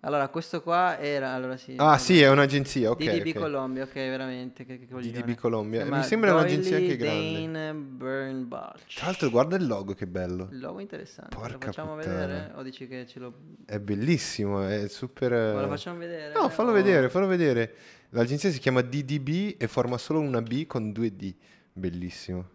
Allora, 0.00 0.28
questo 0.28 0.62
qua 0.62 0.98
era... 0.98 1.32
Allora 1.32 1.56
sì. 1.56 1.74
Ah, 1.76 1.98
sì, 1.98 2.20
è 2.20 2.30
un'agenzia, 2.30 2.90
ok. 2.90 2.98
DDB 2.98 3.26
ok. 3.28 3.34
Colombia, 3.34 3.82
ok, 3.82 3.94
veramente. 3.94 4.64
Che, 4.64 4.78
che. 4.78 4.86
DDB 4.86 5.34
Colombia. 5.34 5.84
Mi 5.84 6.02
sembra 6.04 6.32
un'agenzia 6.34 6.78
Doily 6.78 6.90
anche 6.90 6.96
grande. 6.96 7.50
Dane 7.50 7.74
Bernbach. 7.74 8.94
Tra 8.94 9.06
l'altro, 9.06 9.30
guarda 9.30 9.56
il 9.56 9.66
logo, 9.66 9.94
che 9.94 10.06
bello. 10.06 10.48
Il 10.52 10.60
logo 10.60 10.78
interessante. 10.78 11.34
Porca 11.34 11.54
lo 11.54 11.58
facciamo 11.58 11.96
puttana. 11.96 12.26
vedere? 12.26 12.52
O 12.54 12.62
dici 12.62 12.86
che 12.86 13.06
ce 13.06 13.18
lo... 13.18 13.34
È 13.66 13.80
bellissimo, 13.80 14.62
è 14.62 14.86
super... 14.86 15.32
Ma 15.32 15.62
lo 15.62 15.68
facciamo 15.68 15.98
vedere? 15.98 16.32
No, 16.32 16.48
fallo 16.48 16.70
O- 16.70 16.74
vedere, 16.74 17.08
fallo 17.08 17.26
vedere. 17.26 17.74
L'agenzia 18.10 18.50
si 18.50 18.60
chiama 18.60 18.82
DDB 18.82 19.56
e 19.58 19.66
forma 19.66 19.98
solo 19.98 20.20
una 20.20 20.40
B 20.42 20.64
con 20.66 20.92
due 20.92 21.14
D. 21.16 21.34
Bellissimo. 21.72 22.48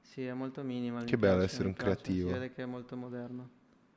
Sì, 0.00 0.24
è 0.24 0.32
molto 0.32 0.62
minimal. 0.62 1.04
Che 1.04 1.18
bello 1.18 1.36
piace, 1.36 1.52
essere 1.52 1.68
un 1.68 1.74
piace, 1.74 1.90
creativo. 1.90 2.28
Si 2.28 2.32
vede 2.32 2.52
che 2.52 2.62
è 2.62 2.66
molto 2.66 2.96
moderno. 2.96 3.50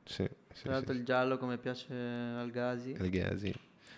Sì, 0.04 0.28
sì, 0.52 0.62
Tra 0.64 0.72
l'altro 0.72 0.92
sì. 0.92 0.98
il 1.00 1.04
giallo 1.04 1.38
come 1.38 1.58
piace 1.58 1.92
al 1.94 2.50
Gazi. 2.50 2.92
El 2.92 3.10
Ghazi. 3.10 3.54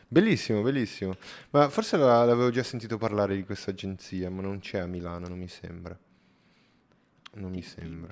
Bellissimo, 0.09 0.63
bellissimo. 0.63 1.17
Ma 1.51 1.69
forse 1.69 1.97
la- 1.97 2.25
l'avevo 2.25 2.51
già 2.51 2.63
sentito 2.63 2.97
parlare 2.97 3.35
di 3.35 3.45
questa 3.45 3.71
agenzia, 3.73 4.31
ma 4.31 4.41
non 4.43 4.61
c'è 4.61 4.79
a 4.79 4.87
Milano, 4.87 5.27
non 5.29 5.39
mi 5.39 5.49
sembra. 5.49 5.99
Non 7.35 7.51
mi 7.51 7.63
sembra. 7.63 8.11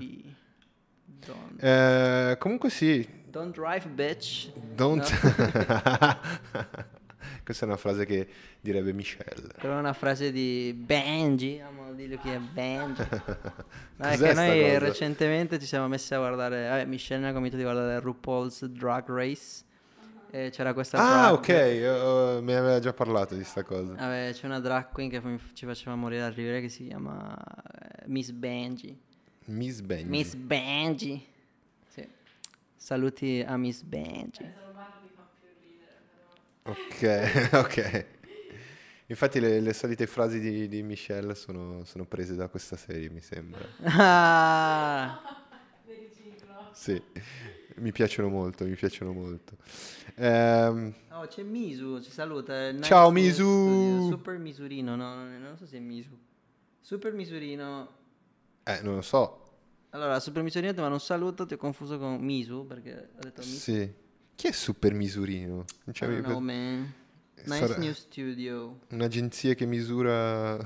Don't, 1.06 1.62
Eh, 1.62 2.36
comunque 2.38 2.68
sì, 2.70 3.06
don't 3.30 3.54
drive, 3.54 3.88
bitch. 3.88 4.50
don't... 4.74 5.08
Questa 7.44 7.64
è 7.64 7.68
una 7.68 7.76
frase 7.76 8.06
che 8.06 8.26
direbbe 8.60 8.92
Michelle. 8.92 9.48
Però 9.60 9.74
è 9.76 9.78
una 9.78 9.92
frase 9.92 10.32
di 10.32 10.74
Benji, 10.76 11.60
amo 11.60 11.92
dirlo 11.92 12.18
chi 12.18 12.30
è 12.30 12.38
Benji. 12.38 13.02
No, 13.96 14.06
è 14.08 14.16
che 14.16 14.32
noi 14.34 14.60
cosa? 14.60 14.78
recentemente 14.80 15.60
ci 15.60 15.66
siamo 15.66 15.86
messi 15.86 16.12
a 16.14 16.18
guardare, 16.18 16.68
vabbè, 16.68 16.84
Michelle 16.86 17.22
mi 17.22 17.28
ha 17.28 17.32
convinto 17.32 17.56
di 17.56 17.62
guardare 17.62 18.00
RuPaul's 18.00 18.64
Drag 18.64 19.08
Race 19.08 19.62
e 20.30 20.50
c'era 20.50 20.72
questa 20.74 20.98
Ah, 20.98 21.28
drag- 21.28 21.34
ok, 21.34 21.48
eh, 21.48 22.38
mi 22.42 22.54
aveva 22.54 22.80
già 22.80 22.92
parlato 22.92 23.36
di 23.36 23.44
sta 23.44 23.62
cosa. 23.62 23.92
Vabbè, 23.94 24.30
c'è 24.32 24.46
una 24.46 24.58
drag 24.58 24.90
queen 24.90 25.08
che 25.08 25.22
ci 25.52 25.64
faceva 25.64 25.94
morire 25.94 26.22
da 26.22 26.28
ridere 26.30 26.60
che 26.60 26.68
si 26.68 26.88
chiama 26.88 27.36
eh, 27.36 28.02
Miss 28.06 28.30
Benji. 28.32 28.98
Miss 29.44 29.80
Benji. 29.80 30.08
Miss 30.08 30.34
Benji. 30.34 31.24
Sì. 31.86 32.08
Saluti 32.74 33.44
a 33.46 33.56
Miss 33.56 33.82
Benji. 33.82 34.44
Ok, 36.66 37.50
ok. 37.52 38.06
Infatti 39.08 39.38
le, 39.38 39.60
le 39.60 39.72
solite 39.74 40.06
frasi 40.06 40.40
di, 40.40 40.66
di 40.66 40.82
Michelle 40.82 41.34
sono, 41.34 41.84
sono 41.84 42.06
prese 42.06 42.34
da 42.34 42.48
questa 42.48 42.76
serie, 42.76 43.10
mi 43.10 43.20
sembra. 43.20 43.68
Ah, 43.84 45.18
Sì, 46.72 47.00
mi 47.76 47.92
piacciono 47.92 48.28
molto, 48.28 48.64
mi 48.64 48.74
piacciono 48.74 49.12
molto. 49.12 49.56
Ehm, 50.16 50.92
oh, 51.12 51.26
c'è 51.26 51.42
Misu, 51.42 52.00
ci 52.00 52.10
saluta. 52.10 52.70
Nice 52.70 52.84
Ciao, 52.84 53.10
Misu. 53.10 54.08
Super 54.10 54.38
Misurino, 54.38 54.96
no, 54.96 55.14
non, 55.14 55.40
non 55.40 55.56
so 55.56 55.66
se 55.66 55.76
è 55.76 55.80
Misu. 55.80 56.18
Super 56.80 57.12
Misurino. 57.12 57.88
eh, 58.64 58.80
non 58.82 58.94
lo 58.96 59.02
so. 59.02 59.42
Allora, 59.90 60.18
Super 60.18 60.42
Misurino 60.42 60.72
ti 60.72 60.80
manda 60.80 60.94
un 60.94 61.00
saluto, 61.00 61.46
ti 61.46 61.54
ho 61.54 61.58
confuso 61.58 61.98
con 61.98 62.16
Misu 62.20 62.66
perché 62.66 63.10
ho 63.16 63.22
detto 63.22 63.42
Misu. 63.42 63.58
Sì. 63.58 64.02
Chi 64.36 64.48
è 64.48 64.52
Super 64.52 64.94
Misurino? 64.94 65.54
Non 65.54 65.64
I 65.86 65.92
c'avevi 65.92 66.20
don't 66.22 66.32
know, 66.34 66.40
man. 66.40 66.92
Nice 67.44 67.66
Sarà- 67.66 67.76
new 67.78 67.92
studio. 67.92 68.78
Un'agenzia 68.90 69.54
che 69.54 69.66
misura... 69.66 70.58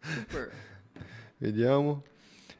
Super. 0.00 0.50
Vediamo. 1.38 2.02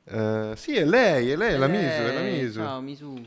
Eh, 0.05 0.53
sì, 0.57 0.75
è 0.77 0.85
lei, 0.85 1.31
è 1.31 1.37
lei, 1.37 1.55
è 1.55 1.57
la 1.57 1.67
Misu, 1.67 1.83
è 1.83 2.13
la 2.13 2.21
Eh, 2.27 2.31
Misu. 2.43 2.59
Ciao, 2.61 2.81
Misu. 2.81 3.23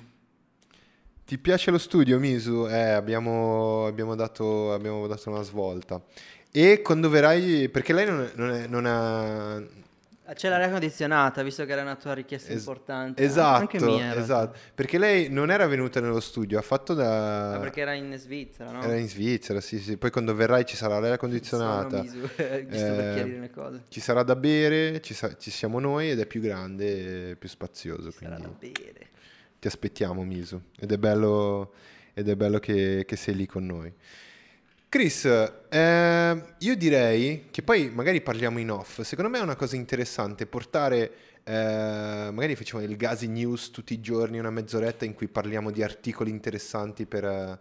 Ti 1.26 1.38
piace 1.38 1.72
lo 1.72 1.78
studio, 1.78 2.20
Misu? 2.20 2.68
Eh, 2.68 2.90
abbiamo, 2.92 3.86
abbiamo 3.86 4.16
dato, 4.16 4.74
abbiamo 4.74 5.08
dato 5.08 5.30
una 5.30 5.42
svolta. 5.42 6.02
E 6.52 6.82
quando 6.82 7.10
verrai, 7.10 7.70
perché 7.70 7.94
lei 7.94 8.06
non, 8.06 8.30
non 8.36 8.52
è- 8.52 8.68
non 8.68 8.86
ha... 8.86 9.62
C'è 10.34 10.48
l'aria 10.48 10.70
condizionata, 10.70 11.44
visto 11.44 11.66
che 11.66 11.72
era 11.74 11.82
una 11.82 11.96
tua 11.98 12.14
richiesta 12.14 12.54
Es- 12.54 12.60
importante. 12.60 13.22
Esatto, 13.22 13.60
Anche 13.62 13.80
mia, 13.82 14.16
esatto. 14.16 14.58
Perché 14.74 14.98
lei 14.98 15.30
non 15.30 15.52
era 15.52 15.68
venuta 15.68 16.00
nello 16.00 16.22
studio, 16.22 16.58
ha 16.58 16.62
fatto 16.62 16.94
da... 16.94 17.56
Ah, 17.56 17.60
perché 17.60 17.82
era 17.82 17.94
in 17.94 18.16
Svizzera, 18.18 18.72
no? 18.72 18.82
Era 18.82 18.96
in 18.96 19.10
Svizzera, 19.10 19.60
sì, 19.60 19.80
sì. 19.80 19.98
Poi 19.98 20.10
quando 20.10 20.34
verrai 20.34 20.64
ci 20.66 20.78
sarà 20.78 21.00
l'aria 21.00 21.18
condizionata. 21.18 21.98
Sono 21.98 22.04
Misu, 22.04 22.20
giusto 22.38 22.38
per 22.38 23.10
Eh, 23.10 23.14
chiarire 23.16 23.40
le 23.40 23.50
cose. 23.50 23.84
Ci 23.90 24.00
sarà 24.00 24.24
da 24.24 24.36
bere, 24.38 25.02
ci, 25.02 25.14
sa- 25.14 25.36
ci 25.36 25.52
siamo 25.52 25.80
noi 25.80 26.12
ed 26.12 26.20
è 26.20 26.26
più 26.26 26.40
grande 26.40 27.32
e 27.32 27.36
più 27.36 27.50
spazioso. 27.50 28.12
Sarà 28.12 28.36
Quindi 28.38 28.42
da 28.44 28.82
bere. 28.82 29.08
ti 29.60 29.68
aspettiamo, 29.68 30.24
Misu. 30.24 30.62
Ed 30.80 30.92
è 30.94 30.98
bello, 30.98 31.74
ed 32.14 32.30
è 32.30 32.36
bello 32.38 32.60
che, 32.60 33.04
che 33.06 33.16
sei 33.18 33.36
lì 33.36 33.46
con 33.48 33.66
noi. 33.66 33.94
Chris, 34.92 35.24
eh, 35.24 36.44
io 36.58 36.76
direi 36.76 37.46
che 37.50 37.62
poi 37.62 37.89
magari 37.89 38.20
parliamo 38.20 38.60
in 38.60 38.70
off. 38.72 39.00
Secondo 39.04 39.32
me 39.32 39.38
è 39.39 39.42
una 39.42 39.56
cosa 39.56 39.78
interessante 39.78 40.46
portare, 40.46 41.12
eh, 41.46 42.30
magari 42.34 42.58
facciamo 42.58 42.84
il 42.84 42.98
Gazi 42.98 43.28
News 43.30 43.72
tutti 43.72 43.94
i 43.94 44.02
giorni, 44.02 44.38
una 44.38 44.50
mezz'oretta 44.50 45.06
in 45.06 45.14
cui 45.14 45.30
parliamo 45.30 45.72
di 45.72 45.82
articoli 45.82 46.30
interessanti 46.30 47.06
per... 47.06 47.24
eh, 47.24 47.58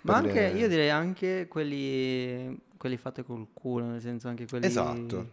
Ma 0.00 0.22
per 0.22 0.30
anche, 0.30 0.40
le- 0.52 0.58
io 0.58 0.68
direi 0.68 0.88
anche 0.88 1.48
quelli, 1.50 2.58
quelli 2.78 2.96
fatti 2.96 3.22
col 3.24 3.48
culo, 3.52 3.84
nel 3.84 4.00
senso 4.00 4.28
anche 4.28 4.46
quelli... 4.46 4.64
Esatto. 4.64 5.30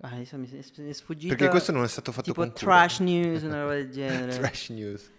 Ah, 0.00 0.16
mi 0.16 0.22
è 0.24 0.92
sfuggito... 0.92 1.34
Perché 1.34 1.50
questo 1.50 1.72
non 1.72 1.84
è 1.84 1.88
stato 1.88 2.12
fatto 2.12 2.30
Tipo 2.30 2.40
con 2.40 2.50
cura. 2.50 2.64
trash 2.64 3.00
news, 3.00 3.42
una 3.42 3.60
roba 3.60 3.74
del 3.74 3.90
genere. 3.92 4.38
Trash 4.38 4.70
News. 4.70 5.10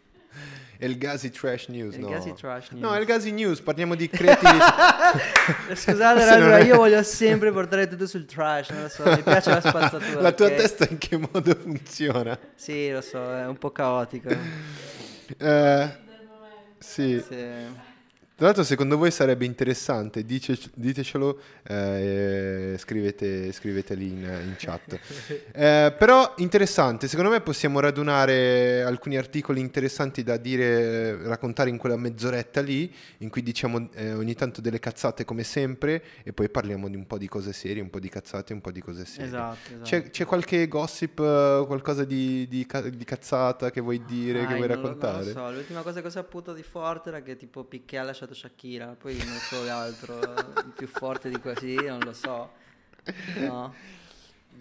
El 0.78 0.98
Gazi 0.98 1.30
Trash 1.30 1.68
News, 1.68 1.96
Il 1.96 2.02
no. 2.02 2.10
Gazi 2.10 2.34
Trash 2.34 2.72
News. 2.72 2.82
No, 2.84 2.96
El 2.96 3.06
Gazi 3.06 3.32
News, 3.32 3.62
parliamo 3.62 3.96
di 3.96 4.10
creatività. 4.10 5.14
Scusate, 5.74 6.26
raga, 6.26 6.38
non 6.38 6.52
è- 6.54 6.64
io 6.64 6.76
voglio 6.76 7.02
sempre 7.04 7.52
portare 7.52 7.88
tutto 7.88 8.06
sul 8.06 8.26
trash, 8.26 8.70
non 8.72 8.82
lo 8.84 8.90
so, 8.90 9.04
mi 9.06 9.22
piace 9.22 9.50
la 9.50 9.62
spazzatura. 9.62 10.20
La 10.22 10.32
tua 10.34 10.48
ok? 10.48 10.56
testa 10.56 10.88
in 10.90 10.98
che 10.98 11.16
modo 11.18 11.56
funziona? 11.56 12.38
Sì, 12.56 12.92
lo 12.92 13.02
so, 13.02 13.18
è 13.34 13.46
un 13.46 13.58
po' 13.58 13.72
caotico. 13.72 14.30
Eh, 15.38 15.98
sì. 16.80 17.24
Sì. 17.26 17.92
Tra 18.36 18.48
l'altro, 18.48 18.64
secondo 18.64 18.98
voi 18.98 19.12
sarebbe 19.12 19.46
interessante? 19.46 20.26
Dice- 20.26 20.58
ditecelo, 20.74 21.40
eh, 21.68 22.76
scrivete, 22.80 23.52
scrivete 23.52 23.94
lì 23.94 24.08
in, 24.10 24.24
in 24.24 24.56
chat. 24.58 25.00
Eh, 25.56 25.94
però 25.98 26.34
interessante, 26.38 27.08
secondo 27.08 27.30
me 27.30 27.40
possiamo 27.42 27.80
radunare 27.80 28.82
alcuni 28.82 29.18
articoli 29.18 29.60
interessanti 29.60 30.24
da 30.24 30.38
dire, 30.38 31.16
raccontare 31.28 31.70
in 31.70 31.78
quella 31.78 31.96
mezz'oretta 31.96 32.60
lì, 32.62 32.92
in 33.20 33.30
cui 33.30 33.44
diciamo 33.44 33.90
eh, 33.94 34.14
ogni 34.14 34.34
tanto 34.34 34.62
delle 34.62 34.80
cazzate 34.80 35.26
come 35.26 35.44
sempre 35.44 36.02
e 36.24 36.34
poi 36.34 36.50
parliamo 36.50 36.90
di 36.90 36.96
un 36.96 37.06
po' 37.06 37.18
di 37.20 37.28
cose 37.28 37.54
serie, 37.54 37.82
un 37.84 37.90
po' 37.92 38.00
di 38.00 38.10
cazzate 38.10 38.52
un 38.54 38.62
po' 38.62 38.72
di 38.72 38.82
cose 38.82 39.06
serie. 39.06 39.28
Esatto, 39.28 39.58
esatto. 39.70 39.84
C'è, 39.84 40.10
c'è 40.10 40.26
qualche 40.26 40.68
gossip, 40.68 41.20
eh, 41.20 41.64
qualcosa 41.68 42.04
di, 42.04 42.48
di 42.48 42.66
di 42.90 43.04
cazzata 43.04 43.70
che 43.70 43.80
vuoi 43.82 44.04
dire, 44.06 44.40
che 44.42 44.46
Dai, 44.48 44.56
vuoi 44.58 44.68
non 44.68 44.78
lo- 44.78 44.84
raccontare? 44.84 45.24
Non 45.26 45.34
lo 45.34 45.50
so, 45.50 45.52
l'ultima 45.52 45.82
cosa 45.82 46.02
che 46.02 46.08
ho 46.08 46.12
saputo 46.12 46.54
di 46.54 46.64
forte 46.64 47.10
era 47.10 47.22
che 47.22 47.36
tipo 47.38 47.64
Picché 47.64 47.98
ha 48.00 48.04
lasciato 48.04 48.22
Shakira, 48.32 48.95
poi 48.97 49.17
non 49.17 49.38
so 49.38 49.61
altro, 49.69 50.19
più 50.76 50.88
forte 50.88 51.30
di 51.30 51.39
così, 51.39 51.76
non 51.76 51.99
lo 51.99 52.13
so. 52.13 52.51
No. 53.39 53.74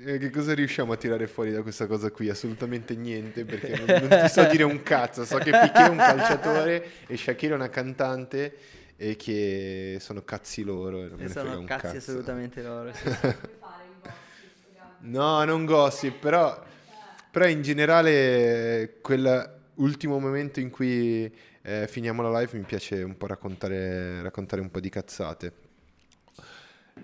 Eh, 0.05 0.19
Che 0.19 0.31
cosa 0.31 0.55
riusciamo 0.55 0.93
a 0.93 0.97
tirare 0.97 1.27
fuori 1.29 1.53
da 1.53 1.63
questa 1.63 1.87
cosa 1.87 2.11
qui? 2.11 2.29
Assolutamente 2.29 2.97
niente, 2.97 3.45
perché 3.45 3.77
non, 3.77 4.09
non 4.09 4.23
ti 4.23 4.29
so 4.29 4.45
dire 4.47 4.65
un 4.65 4.83
cazzo. 4.83 5.25
So 5.25 5.37
che 5.39 5.51
Piqué 5.51 5.85
è 5.85 5.89
un 5.89 5.99
calciatore 5.99 6.91
e 7.07 7.17
Shakira 7.17 7.53
è 7.53 7.57
una 7.57 7.69
cantante 7.69 8.57
e 8.97 9.17
che 9.17 9.99
sono 10.01 10.23
cazzi 10.23 10.63
loro. 10.65 11.05
E 11.05 11.25
E 11.25 11.29
sono 11.29 11.63
cazzi 11.65 11.83
cazzo. 11.83 11.97
assolutamente 11.99 12.63
loro. 12.63 12.93
sì. 12.95 13.11
No, 15.05 15.43
non 15.45 15.65
gossip, 15.65 16.19
però, 16.21 16.63
però 17.31 17.47
in 17.47 17.63
generale 17.63 18.99
quell'ultimo 19.01 20.19
momento 20.21 20.61
in 20.61 20.71
cui 20.71 21.33
eh, 21.63 21.87
finiamo 21.89 22.23
la 22.23 22.41
live 22.41 22.59
mi 22.59 22.65
piace 22.65 23.03
un 23.03 23.17
po' 23.17 23.27
raccontare, 23.27 24.21
raccontare 24.23 24.61
un 24.61 24.71
po' 24.71 24.81
di 24.81 24.89
cazzate. 24.89 25.53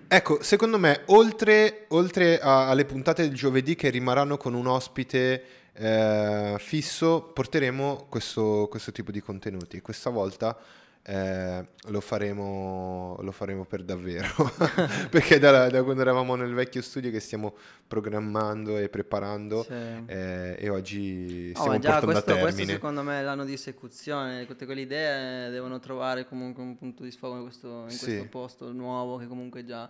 Ecco, 0.07 0.43
secondo 0.43 0.77
me, 0.77 1.01
oltre, 1.07 1.85
oltre 1.89 2.39
a- 2.39 2.69
alle 2.69 2.85
puntate 2.85 3.23
del 3.23 3.33
giovedì 3.33 3.75
che 3.75 3.89
rimarranno 3.89 4.37
con 4.37 4.53
un 4.53 4.67
ospite 4.67 5.43
eh, 5.73 6.55
fisso, 6.59 7.31
porteremo 7.33 8.07
questo, 8.09 8.67
questo 8.69 8.91
tipo 8.91 9.11
di 9.11 9.21
contenuti. 9.21 9.81
Questa 9.81 10.09
volta 10.09 10.57
eh, 11.03 11.65
lo, 11.87 12.01
faremo, 12.01 13.17
lo 13.21 13.31
faremo 13.31 13.65
per 13.65 13.83
davvero, 13.83 14.27
perché 15.09 15.39
da, 15.39 15.69
da 15.69 15.83
quando 15.83 16.01
eravamo 16.01 16.35
nel 16.35 16.53
vecchio 16.53 16.81
studio 16.81 17.09
che 17.09 17.19
stiamo 17.19 17.55
programmando 17.87 18.77
e 18.77 18.89
preparando 18.89 19.63
Sì. 19.63 19.73
eh, 19.73 20.55
e 20.59 20.69
oggi 20.69 21.51
Oh, 21.55 21.59
stiamo 21.59 21.71
ma 21.71 21.79
già 21.79 21.99
questo, 22.01 22.37
questo 22.37 22.63
secondo 22.65 23.01
me 23.01 23.19
è 23.19 23.23
l'anno 23.23 23.45
di 23.45 23.53
esecuzione, 23.53 24.45
tutte 24.45 24.65
quelle 24.65 24.81
idee 24.81 25.49
devono 25.49 25.79
trovare 25.79 26.27
comunque 26.27 26.61
un 26.61 26.77
punto 26.77 27.03
di 27.03 27.11
sfogo 27.11 27.37
in 27.37 27.41
questo, 27.43 27.83
in 27.83 27.89
Sì. 27.89 28.05
questo 28.05 28.25
posto 28.29 28.71
nuovo 28.71 29.17
che 29.17 29.25
comunque 29.27 29.65
già 29.65 29.89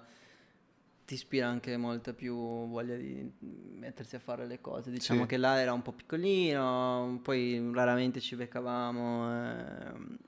ti 1.05 1.15
ispira 1.15 1.47
anche 1.47 1.75
molta 1.75 2.13
più 2.13 2.35
voglia 2.69 2.95
di 2.95 3.29
mettersi 3.75 4.15
a 4.15 4.19
fare 4.19 4.45
le 4.45 4.61
cose. 4.61 4.91
Diciamo 4.91 5.21
Sì. 5.21 5.27
che 5.27 5.37
là 5.37 5.59
era 5.59 5.73
un 5.73 5.81
po' 5.81 5.91
piccolino, 5.91 7.19
poi 7.23 7.71
raramente 7.73 8.19
ci 8.19 8.35
beccavamo. 8.35 9.33
Eh, 9.33 10.27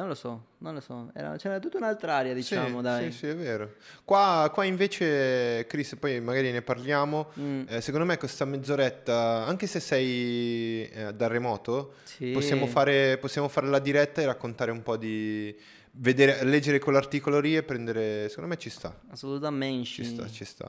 non 0.00 0.08
lo 0.08 0.14
so, 0.14 0.46
non 0.58 0.74
lo 0.74 0.80
so. 0.80 1.10
Era- 1.14 1.36
c'era 1.36 1.60
tutta 1.60 1.76
un'altra 1.76 2.16
area, 2.16 2.34
diciamo, 2.34 2.78
sì, 2.78 2.82
dai. 2.82 3.12
Sì, 3.12 3.18
sì, 3.18 3.26
è 3.28 3.36
vero. 3.36 3.74
Qua, 4.04 4.50
qua 4.52 4.64
invece, 4.64 5.66
Chris, 5.68 5.94
poi 5.94 6.20
magari 6.20 6.50
ne 6.50 6.62
parliamo. 6.62 7.30
Mm, 7.38 7.62
eh, 7.68 7.80
secondo 7.80 8.04
me 8.04 8.16
questa 8.18 8.44
mezz'oretta, 8.44 9.44
anche 9.46 9.68
se 9.68 9.78
sei 9.78 10.88
eh, 10.88 11.14
da 11.14 11.28
remoto, 11.28 11.94
sì. 12.02 12.32
possiamo, 12.32 12.66
fare, 12.66 13.18
possiamo 13.18 13.48
fare 13.48 13.68
la 13.68 13.78
diretta 13.78 14.20
e 14.20 14.26
raccontare 14.26 14.70
un 14.70 14.82
po' 14.82 14.96
di... 14.96 15.56
Vedere, 15.96 16.42
leggere 16.42 16.80
quell'articolo 16.80 17.38
lì 17.38 17.54
e 17.54 17.62
prendere... 17.62 18.28
Secondo 18.28 18.48
me 18.48 18.56
ci 18.56 18.68
sta. 18.68 18.92
Assolutamente. 19.10 19.86
Ci 19.86 20.04
sta, 20.04 20.28
ci 20.28 20.44
sta. 20.44 20.68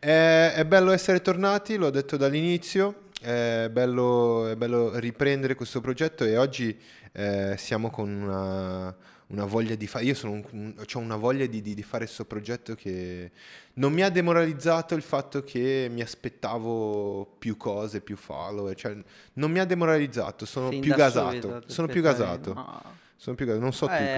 È, 0.00 0.54
è 0.56 0.64
bello 0.64 0.92
essere 0.92 1.20
tornati, 1.20 1.76
l'ho 1.76 1.90
detto 1.90 2.16
dall'inizio, 2.16 3.10
è 3.20 3.68
bello, 3.70 4.48
è 4.48 4.56
bello 4.56 4.98
riprendere 4.98 5.54
questo 5.54 5.82
progetto 5.82 6.24
e 6.24 6.38
oggi 6.38 6.76
eh, 7.12 7.54
siamo 7.58 7.90
con 7.90 8.10
una, 8.10 8.94
una 9.28 9.44
voglia 9.44 9.74
di 9.74 9.86
fare, 9.86 10.04
io 10.04 10.14
sono 10.14 10.42
un- 10.50 10.74
ho 10.78 10.98
una 10.98 11.16
voglia 11.16 11.46
di, 11.46 11.60
di- 11.62 11.74
di 11.74 11.82
fare 11.82 12.04
questo 12.04 12.24
progetto 12.24 12.74
che 12.74 13.30
non 13.74 13.92
mi 13.92 14.02
ha 14.02 14.10
demoralizzato 14.10 14.94
il 14.94 15.02
fatto 15.02 15.42
che 15.42 15.88
mi 15.90 16.00
aspettavo 16.02 17.34
più 17.38 17.56
cose, 17.56 18.00
più 18.00 18.16
follower, 18.16 18.74
cioè 18.76 18.96
non 19.34 19.50
mi 19.50 19.58
ha 19.58 19.64
demoralizzato, 19.64 20.44
sono 20.46 20.68
Fin 20.70 20.80
più 20.80 20.94
gasato, 20.94 21.30
subito 21.30 21.62
sono 21.66 21.86
più 21.88 22.02
gasato, 22.02 22.52
Ah. 22.54 22.82
sono 23.16 23.36
più 23.36 23.46
gasato, 23.46 23.62
non 23.62 23.72
so 23.72 23.86
tu 23.86 23.92
Eh, 23.92 24.08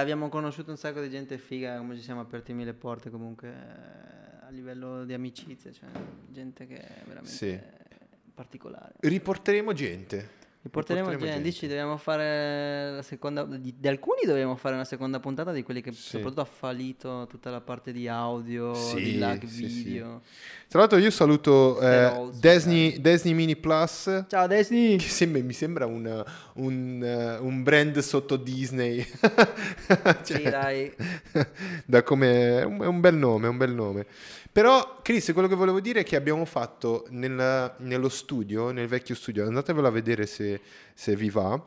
abbiamo 0.00 0.28
conosciuto 0.28 0.70
un 0.70 0.76
sacco 0.76 1.00
di 1.00 1.10
gente 1.10 1.36
figa, 1.38 1.76
come 1.78 1.96
ci 1.96 2.02
siamo 2.02 2.20
aperti 2.20 2.52
mille 2.52 2.72
porte 2.74 3.10
comunque 3.10 3.48
eh, 3.48 4.46
a 4.46 4.50
livello 4.50 5.04
di 5.04 5.12
amicizia, 5.14 5.72
cioè 5.72 5.88
gente 6.28 6.66
che 6.66 6.76
è 6.78 7.02
veramente 7.06 7.30
Sì. 7.30 7.58
particolare. 8.34 8.94
Riporteremo 9.00 9.72
gente. 9.72 10.40
Riporteremo 10.64 11.08
Riporteremo 11.08 11.34
gente, 11.42 11.48
dici, 11.50 11.66
dobbiamo 11.66 11.96
fare 11.96 12.92
la 12.92 13.02
seconda, 13.02 13.42
di, 13.44 13.74
di 13.76 13.88
alcuni 13.88 14.20
dobbiamo 14.24 14.54
fare 14.54 14.76
una 14.76 14.84
seconda 14.84 15.18
puntata 15.18 15.50
di 15.50 15.64
quelli 15.64 15.80
che 15.80 15.90
Sì. 15.90 16.10
soprattutto 16.10 16.40
ha 16.40 16.44
fallito 16.44 17.26
tutta 17.28 17.50
la 17.50 17.60
parte 17.60 17.90
di 17.90 18.06
audio, 18.06 18.72
Sì, 18.72 19.02
di 19.02 19.18
lag 19.18 19.44
sì, 19.44 19.68
sì. 19.68 20.04
Tra 20.72 20.80
l'altro 20.80 20.96
io 20.96 21.10
saluto 21.10 21.78
eh, 21.82 22.30
Disney, 22.40 22.98
Disney 22.98 23.34
Mini 23.34 23.56
Plus, 23.56 24.24
Ciao 24.26 24.46
Disney! 24.46 24.96
che 24.96 25.06
sembra- 25.06 25.42
mi 25.42 25.52
sembra 25.52 25.84
un, 25.84 26.24
un, 26.54 27.04
eh, 27.04 27.36
un 27.36 27.62
brand 27.62 27.98
sotto 27.98 28.36
Disney. 28.36 29.04
Sì, 30.22 30.32
Cioè, 30.32 30.50
dai. 30.50 30.90
da 31.84 32.02
come, 32.02 32.60
è 32.60 32.64
un, 32.64 33.00
bel 33.00 33.14
nome, 33.14 33.48
è 33.48 33.50
un 33.50 33.58
bel 33.58 33.74
nome. 33.74 34.06
Però, 34.50 35.00
Chris, 35.02 35.30
quello 35.34 35.46
che 35.46 35.56
volevo 35.56 35.78
dire 35.78 36.00
è 36.00 36.04
che 36.04 36.16
abbiamo 36.16 36.46
fatto 36.46 37.04
nel- 37.10 37.74
nello 37.76 38.08
studio, 38.08 38.70
nel 38.70 38.86
vecchio 38.86 39.14
studio, 39.14 39.46
andatevelo 39.46 39.86
a 39.86 39.90
vedere 39.90 40.24
se, 40.24 40.58
se 40.94 41.14
vi 41.14 41.28
va, 41.28 41.62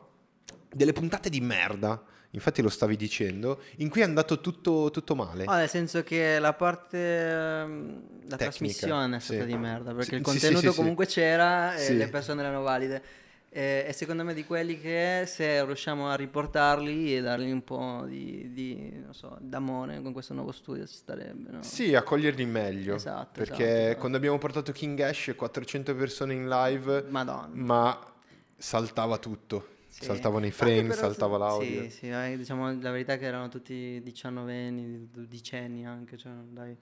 delle 0.68 0.92
puntate 0.92 1.30
di 1.30 1.40
merda, 1.40 2.02
infatti 2.30 2.62
lo 2.62 2.68
stavi 2.68 2.96
dicendo, 2.96 3.60
in 3.76 3.88
cui 3.88 4.00
è 4.00 4.04
andato 4.04 4.40
tutto, 4.40 4.90
tutto 4.90 5.14
male. 5.14 5.44
Ah, 5.44 5.58
nel 5.58 5.68
senso 5.68 6.02
che 6.02 6.38
la 6.38 6.52
parte, 6.52 6.98
ehm, 6.98 8.02
la 8.28 8.36
Tecnica, 8.36 8.36
trasmissione 8.36 9.16
è 9.16 9.20
stata 9.20 9.40
sì. 9.40 9.46
di 9.46 9.56
merda, 9.56 9.92
perché 9.92 10.10
Sì, 10.10 10.14
il 10.16 10.22
contenuto 10.22 10.70
sì, 10.70 10.76
comunque 10.76 11.06
c'era 11.06 11.74
e 11.76 11.92
le 11.92 12.08
persone 12.08 12.42
erano 12.42 12.62
valide. 12.62 13.02
E, 13.48 13.86
e 13.88 13.92
secondo 13.94 14.22
me 14.22 14.34
di 14.34 14.44
quelli 14.44 14.78
che 14.78 15.22
se 15.26 15.64
riusciamo 15.64 16.10
a 16.10 16.14
riportarli 16.14 17.16
e 17.16 17.22
dargli 17.22 17.50
un 17.50 17.64
po' 17.64 18.04
di, 18.06 18.52
di, 18.52 19.00
non 19.02 19.14
so, 19.14 19.38
d'amore 19.40 20.02
con 20.02 20.12
questo 20.12 20.34
nuovo 20.34 20.52
studio 20.52 20.86
ci 20.86 20.94
starebbe, 20.94 21.52
no? 21.52 21.62
Sì, 21.62 21.94
accoglierli 21.94 22.44
meglio. 22.44 22.96
Esatto, 22.96 23.30
Perché 23.32 23.64
esatto, 23.64 23.80
esatto. 23.80 23.98
quando 23.98 24.16
abbiamo 24.18 24.36
portato 24.36 24.72
King 24.72 25.00
Ash, 25.00 25.32
400 25.34 25.94
persone 25.94 26.34
in 26.34 26.48
live, 26.48 27.04
Madonna. 27.08 27.48
ma 27.52 28.12
saltava 28.58 29.16
tutto. 29.16 29.68
Sì. 29.98 30.04
Saltavano 30.04 30.44
i 30.46 30.50
frame, 30.50 30.92
saltava 30.92 31.38
l'audio. 31.38 31.82
Sì, 31.82 31.90
sì, 31.90 32.08
eh, 32.10 32.34
diciamo 32.36 32.78
la 32.80 32.90
verità 32.90 33.14
è 33.14 33.18
che 33.18 33.24
erano 33.24 33.48
tutti 33.48 34.00
diciannovenni, 34.02 35.08
dodicenni 35.10 35.86
anche, 35.86 36.18
cioè, 36.18 36.32
dai. 36.50 36.76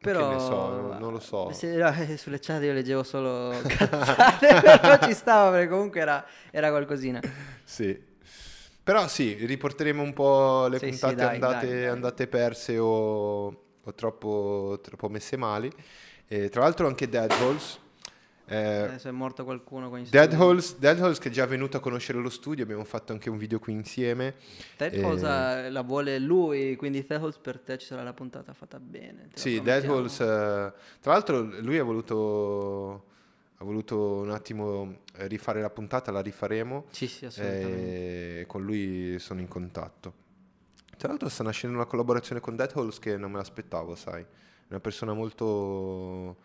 Però 0.00 0.28
ne 0.28 0.38
so, 0.38 0.54
non- 0.54 0.98
non 0.98 1.12
lo 1.12 1.18
so. 1.20 1.52
se- 1.52 1.74
eh, 1.74 2.16
sulle 2.16 2.38
chat 2.38 2.62
io 2.62 2.72
leggevo 2.72 3.02
solo 3.02 3.50
cazzate, 3.66 4.60
però 4.80 4.98
ci 4.98 5.14
stava 5.14 5.50
perché 5.50 5.68
comunque 5.68 6.00
era, 6.00 6.24
era 6.50 6.70
qualcosina. 6.70 7.20
Sì. 7.64 8.08
Però 8.82 9.06
sì, 9.08 9.34
riporteremo 9.34 10.02
un 10.02 10.12
po' 10.12 10.66
le 10.68 10.78
Sì, 10.78 10.86
sì, 10.86 10.90
puntate 10.90 11.14
dai, 11.16 11.34
andate, 11.34 11.66
dai, 11.66 11.78
dai. 11.80 11.88
andate 11.88 12.26
perse 12.28 12.78
o, 12.78 13.46
o 13.82 13.94
troppo, 13.94 14.78
troppo 14.82 15.08
messe 15.08 15.36
male. 15.36 15.70
E 16.26 16.48
tra 16.48 16.62
l'altro 16.62 16.86
anche 16.86 17.08
Dead 17.08 17.30
Holes. 17.42 17.78
Eh, 18.50 18.56
Adesso 18.82 19.08
è 19.08 19.10
morto 19.12 19.44
qualcuno 19.44 19.88
qua 19.88 19.98
in 19.98 20.06
Dead. 20.10 20.32
Holes, 20.34 20.76
Dead 20.78 21.00
Holes 21.00 21.18
che 21.18 21.28
è 21.28 21.32
già 21.32 21.46
venuto 21.46 21.76
a 21.76 21.80
conoscere 21.80 22.18
lo 22.18 22.28
studio, 22.30 22.64
abbiamo 22.64 22.84
fatto 22.84 23.12
anche 23.12 23.30
un 23.30 23.38
video 23.38 23.58
qui 23.58 23.72
insieme. 23.72 24.34
Dead 24.76 24.92
Eh, 24.94 25.04
Holes 25.04 25.22
ha- 25.22 25.70
la 25.70 25.82
vuole 25.82 26.18
lui, 26.18 26.74
quindi 26.76 27.04
Dead 27.06 27.22
Holes 27.22 27.38
per 27.38 27.60
te 27.60 27.78
ci 27.78 27.86
sarà 27.86 28.02
la 28.02 28.12
puntata 28.12 28.52
fatta 28.52 28.78
bene. 28.80 29.28
Sì, 29.34 29.60
Dead. 29.62 29.88
Holes, 29.88 30.20
eh, 30.20 30.72
tra 31.00 31.12
l'altro 31.12 31.40
lui 31.42 31.78
ha 31.78 31.84
voluto, 31.84 33.04
ha 33.58 33.64
voluto 33.64 34.14
un 34.20 34.30
attimo 34.30 34.98
eh, 35.16 35.26
rifare 35.28 35.60
la 35.60 35.70
puntata, 35.70 36.10
la 36.10 36.20
rifaremo. 36.20 36.86
Sì, 36.90 37.06
sì, 37.06 37.26
assolutamente. 37.26 38.40
e 38.40 38.44
con 38.46 38.62
lui 38.64 39.18
sono 39.18 39.40
in 39.40 39.48
contatto. 39.48 40.14
Tra 40.96 41.08
l'altro 41.08 41.28
sta 41.30 41.42
nascendo 41.44 41.76
una 41.76 41.86
collaborazione 41.86 42.40
con 42.40 42.56
Dead 42.56 42.70
Holes 42.74 42.98
che 42.98 43.16
non 43.16 43.30
me 43.30 43.38
l'aspettavo, 43.38 43.94
sai. 43.94 44.20
È 44.22 44.26
una 44.68 44.80
persona 44.80 45.12
molto, 45.14 46.36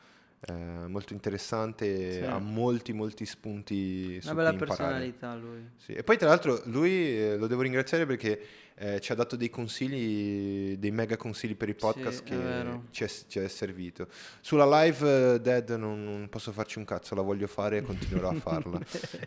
eh, 0.48 0.54
molto 0.88 1.14
interessante, 1.14 2.12
Sì. 2.14 2.20
ha 2.24 2.38
molti 2.40 2.94
molti 2.94 3.26
spunti 3.26 4.20
su 4.22 4.28
Una 4.32 4.36
bella 4.44 4.54
personalità 4.54 5.36
lui. 5.36 5.70
Sì, 5.78 5.94
E 5.94 6.04
poi 6.04 6.18
tra 6.18 6.28
l'altro 6.30 6.62
lui 6.66 6.92
eh, 7.18 7.38
lo 7.38 7.48
devo 7.48 7.62
ringraziare 7.62 8.06
perché 8.06 8.40
eh, 8.78 9.00
ci 9.00 9.12
ha 9.12 9.16
dato 9.16 9.36
dei 9.36 9.50
consigli, 9.50 10.78
dei 10.78 10.92
mega 10.92 11.16
consigli 11.18 11.56
per 11.56 11.70
i 11.70 11.74
podcast 11.76 12.18
Sì, 12.18 12.24
che 12.24 12.80
ci 12.92 13.04
è, 13.04 13.08
ci 13.28 13.40
è 13.40 13.48
servito. 13.48 14.08
Sulla 14.42 14.82
live 14.84 15.34
eh, 15.36 15.40
Dead 15.42 15.70
non, 15.72 16.04
non 16.04 16.28
posso 16.30 16.52
farci 16.52 16.78
un 16.78 16.86
cazzo, 16.86 17.16
la 17.16 17.22
voglio 17.22 17.48
fare 17.48 17.78
e 17.78 17.82
continuerò 17.82 18.30
a 18.30 18.34
farla. 18.40 18.80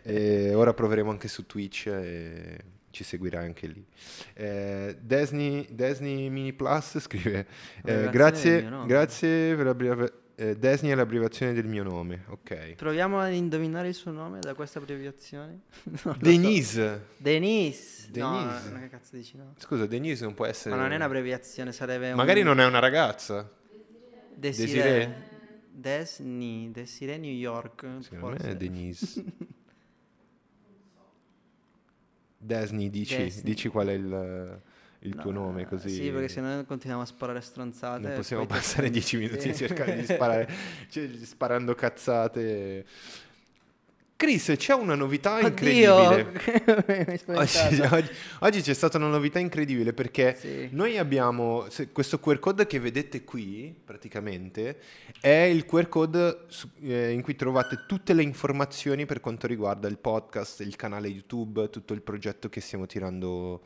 e 0.03 0.53
ora 0.53 0.73
proveremo 0.73 1.09
anche 1.09 1.27
su 1.27 1.45
Twitch 1.45 1.87
e 1.87 2.57
ci 2.91 3.03
seguirà 3.03 3.39
anche 3.41 3.67
lì. 3.67 3.83
Eh, 4.33 4.97
Desni, 5.01 5.67
Desni 5.71 6.29
Mini 6.29 6.53
Plus 6.53 6.97
scrive 7.01 7.45
eh, 7.85 8.09
grazie, 8.09 8.61
nome." 8.61 8.87
grazie 8.87 9.55
per 9.55 9.65
l'abbrevi- 9.65 10.11
eh, 10.39 10.55
Desni 10.55 10.87
è 10.89 10.95
l'abbreviazione 10.95 11.51
del 11.51 11.65
mio 11.65 11.83
nome, 11.83 12.23
ok. 12.27 12.75
Proviamo 12.75 13.19
a 13.19 13.27
indovinare 13.27 13.89
il 13.89 13.93
suo 13.93 14.11
nome 14.11 14.39
da 14.39 14.53
questa 14.53 14.79
abbreviazione. 14.79 15.63
Lo 15.83 15.97
so. 15.97 16.15
Denise. 16.17 17.07
Denise. 17.17 18.07
No, 18.15 18.37
Denise. 18.37 18.79
che 18.79 18.87
cazzo 18.87 19.15
dici 19.17 19.35
no? 19.35 19.53
Scusa, 19.57 19.85
Denise 19.85 20.23
non 20.23 20.33
può 20.33 20.45
essere... 20.45 20.73
Ma 20.73 20.81
non 20.81 20.93
è 20.93 20.95
un'abbreviazione, 20.95 21.73
sarebbe 21.73 22.11
un... 22.11 22.15
Magari 22.15 22.41
non 22.41 22.61
è 22.61 22.65
una 22.65 22.79
ragazza. 22.79 23.51
Desiree. 24.33 24.73
Desiree? 24.73 25.27
Desni, 25.71 26.71
Desiree 26.71 27.17
New 27.17 27.29
York. 27.29 27.85
Secondo 27.99 28.27
me 28.27 28.37
forse. 28.37 28.49
è 28.49 28.55
Denise. 28.55 29.23
Desni, 32.37 32.89
dici, 32.89 33.17
Desni. 33.17 33.41
dici 33.43 33.67
qual 33.67 33.87
è 33.87 33.91
il, 33.91 34.61
il 35.03 35.15
tuo 35.15 35.31
No, 35.31 35.45
nome 35.45 35.65
così. 35.65 35.89
Sì, 35.89 36.09
perché 36.09 36.27
se 36.27 36.41
no 36.41 36.63
continuiamo 36.65 37.03
a 37.03 37.07
sparare 37.07 37.41
stronzate. 37.41 38.01
Non 38.07 38.15
possiamo 38.15 38.45
passare 38.45 38.89
dieci 38.89 39.17
minuti 39.17 39.41
Sì. 39.41 39.49
a 39.49 39.53
cercare 39.67 39.95
di 39.95 40.03
sparare, 40.05 40.49
cioè, 40.89 41.09
sparando 41.23 41.73
cazzate. 41.75 42.85
Chris, 44.17 44.53
c'è 44.57 44.73
una 44.73 44.95
novità 44.95 45.35
Oddio! 45.37 45.47
incredibile. 45.47 47.21
Oggi, 47.39 47.47
spaventato. 47.47 47.95
oggi- 47.95 48.09
oggi 48.39 48.61
c'è 48.61 48.73
stata 48.73 48.97
una 48.97 49.07
novità 49.07 49.39
incredibile 49.39 49.93
perché 49.93 50.35
Sì. 50.37 50.67
noi 50.73 50.97
abbiamo 50.97 51.67
se- 51.69 51.93
questo 51.93 52.19
QR 52.19 52.37
code 52.39 52.67
che 52.67 52.81
vedete 52.81 53.23
qui, 53.23 53.73
praticamente, 53.81 54.77
è 55.21 55.29
il 55.29 55.65
QR 55.65 55.87
code 55.87 56.39
su- 56.47 56.67
eh, 56.81 57.11
in 57.11 57.21
cui 57.21 57.37
trovate 57.37 57.85
tutte 57.87 58.11
le 58.11 58.21
informazioni 58.23 59.05
per 59.05 59.21
quanto 59.21 59.47
riguarda 59.47 59.87
il 59.87 59.97
podcast, 59.97 60.59
il 60.59 60.75
canale 60.75 61.07
YouTube, 61.07 61.69
tutto 61.69 61.93
il 61.93 62.01
progetto 62.01 62.49
che 62.49 62.59
stiamo 62.59 62.85
tirando, 62.87 63.61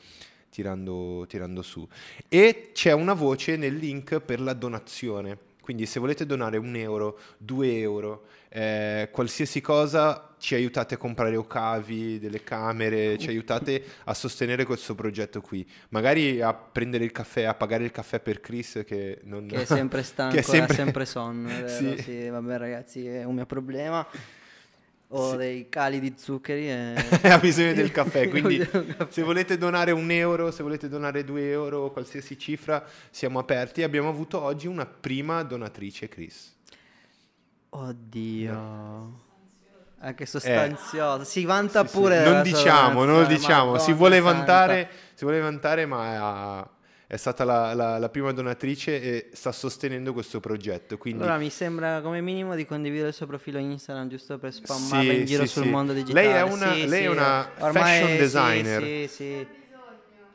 tirando, 0.53 1.25
tirando 1.27 1.63
su. 1.63 1.85
E 2.29 2.69
c'è 2.73 2.91
una 2.91 3.13
voce 3.13 3.57
nel 3.57 3.75
link 3.75 4.19
per 4.19 4.39
la 4.39 4.53
donazione. 4.53 5.51
Quindi 5.59 5.85
se 5.85 5.99
volete 5.99 6.25
donare 6.25 6.57
un 6.57 6.75
euro, 6.75 7.17
due 7.37 7.79
euro, 7.79 8.25
eh, 8.49 9.07
qualsiasi 9.11 9.61
cosa, 9.61 10.35
ci 10.37 10.53
aiutate 10.55 10.95
a 10.95 10.97
comprare 10.97 11.37
ocavi, 11.37 12.19
delle 12.19 12.43
camere, 12.43 13.17
ci 13.17 13.29
aiutate 13.29 13.81
a 14.03 14.13
sostenere 14.13 14.65
questo 14.65 14.93
progetto 14.93 15.41
qui. 15.41 15.65
Magari 15.89 16.41
a 16.41 16.53
prendere 16.53 17.05
il 17.05 17.11
caffè, 17.11 17.43
a 17.43 17.53
pagare 17.53 17.85
il 17.85 17.91
caffè 17.91 18.19
per 18.19 18.41
Chris 18.41 18.83
che 18.85 19.21
non... 19.23 19.47
Che 19.47 19.61
è 19.61 19.65
sempre 19.65 20.03
stanco, 20.03 20.35
che 20.35 20.41
è 20.41 20.43
sempre- 20.43 20.73
ha 20.73 20.75
sempre 20.75 21.05
sonno, 21.05 21.47
vero? 21.47 21.67
Sì. 21.69 22.01
Sì. 22.01 22.27
vabbè 22.27 22.57
ragazzi, 22.57 23.07
è 23.07 23.23
un 23.23 23.35
mio 23.35 23.45
problema. 23.45 24.05
Ho 25.09 25.35
dei 25.35 25.69
cali 25.69 25.99
di 25.99 26.15
zuccheri 26.17 26.69
e... 26.69 26.95
ha 27.29 27.37
bisogno 27.37 27.73
del 27.73 27.91
caffè, 27.91 28.27
quindi 28.29 28.57
caffè. 28.57 29.07
se 29.09 29.21
volete 29.21 29.57
donare 29.57 29.91
un 29.91 30.09
euro, 30.09 30.49
se 30.49 30.63
volete 30.63 30.89
donare 30.89 31.23
due 31.23 31.51
euro, 31.51 31.91
qualsiasi 31.91 32.37
cifra, 32.37 32.83
siamo 33.11 33.37
aperti. 33.39 33.83
Abbiamo 33.83 34.09
avuto 34.09 34.41
oggi 34.41 34.67
una 34.67 34.85
prima 34.85 35.43
donatrice, 35.43 36.07
Chris. 36.09 36.55
Oddio. 37.69 39.21
Anche 39.99 40.25
sostanziosa. 40.25 41.23
Si 41.23 41.45
vanta 41.45 41.81
Sì, 41.83 41.87
sì. 41.87 41.97
pure 41.97 42.15
Non 42.15 42.25
della 42.25 42.41
diciamo, 42.41 43.03
non 43.05 43.21
lo 43.21 43.25
diciamo. 43.25 43.77
Si 43.77 43.93
vuole 43.93 44.19
vantare, 44.19 44.89
si 45.13 45.23
vuole 45.23 45.39
vantare, 45.39 45.85
ma 45.85 46.67
è, 47.13 47.17
stata 47.17 47.43
la, 47.43 47.73
la- 47.73 47.97
la 47.97 48.09
prima 48.09 48.31
donatrice 48.31 49.01
e 49.01 49.29
sta 49.33 49.51
sostenendo 49.51 50.13
questo 50.13 50.39
progetto. 50.39 50.97
Quindi 50.97 51.21
Allora 51.23 51.37
mi 51.37 51.49
sembra 51.49 52.01
come 52.01 52.21
minimo 52.21 52.55
di 52.55 52.65
condividere 52.65 53.09
il 53.09 53.13
suo 53.13 53.25
profilo 53.27 53.59
Instagram 53.59 54.07
giusto 54.09 54.37
per 54.39 54.53
spammarlo 54.53 55.11
Sì, 55.11 55.19
in 55.19 55.25
giro 55.25 55.45
sì, 55.45 55.51
sul 55.53 55.63
sì. 55.63 55.69
mondo 55.69 55.93
digitale. 55.93 56.25
Lei 56.27 56.35
è 56.35 56.41
una- 56.41 56.73
lei 56.73 57.03
è 57.03 57.07
una 57.09 57.49
fashion 57.71 58.17
designer. 58.17 58.81
Sì, 58.83 59.07
sì. 59.07 59.47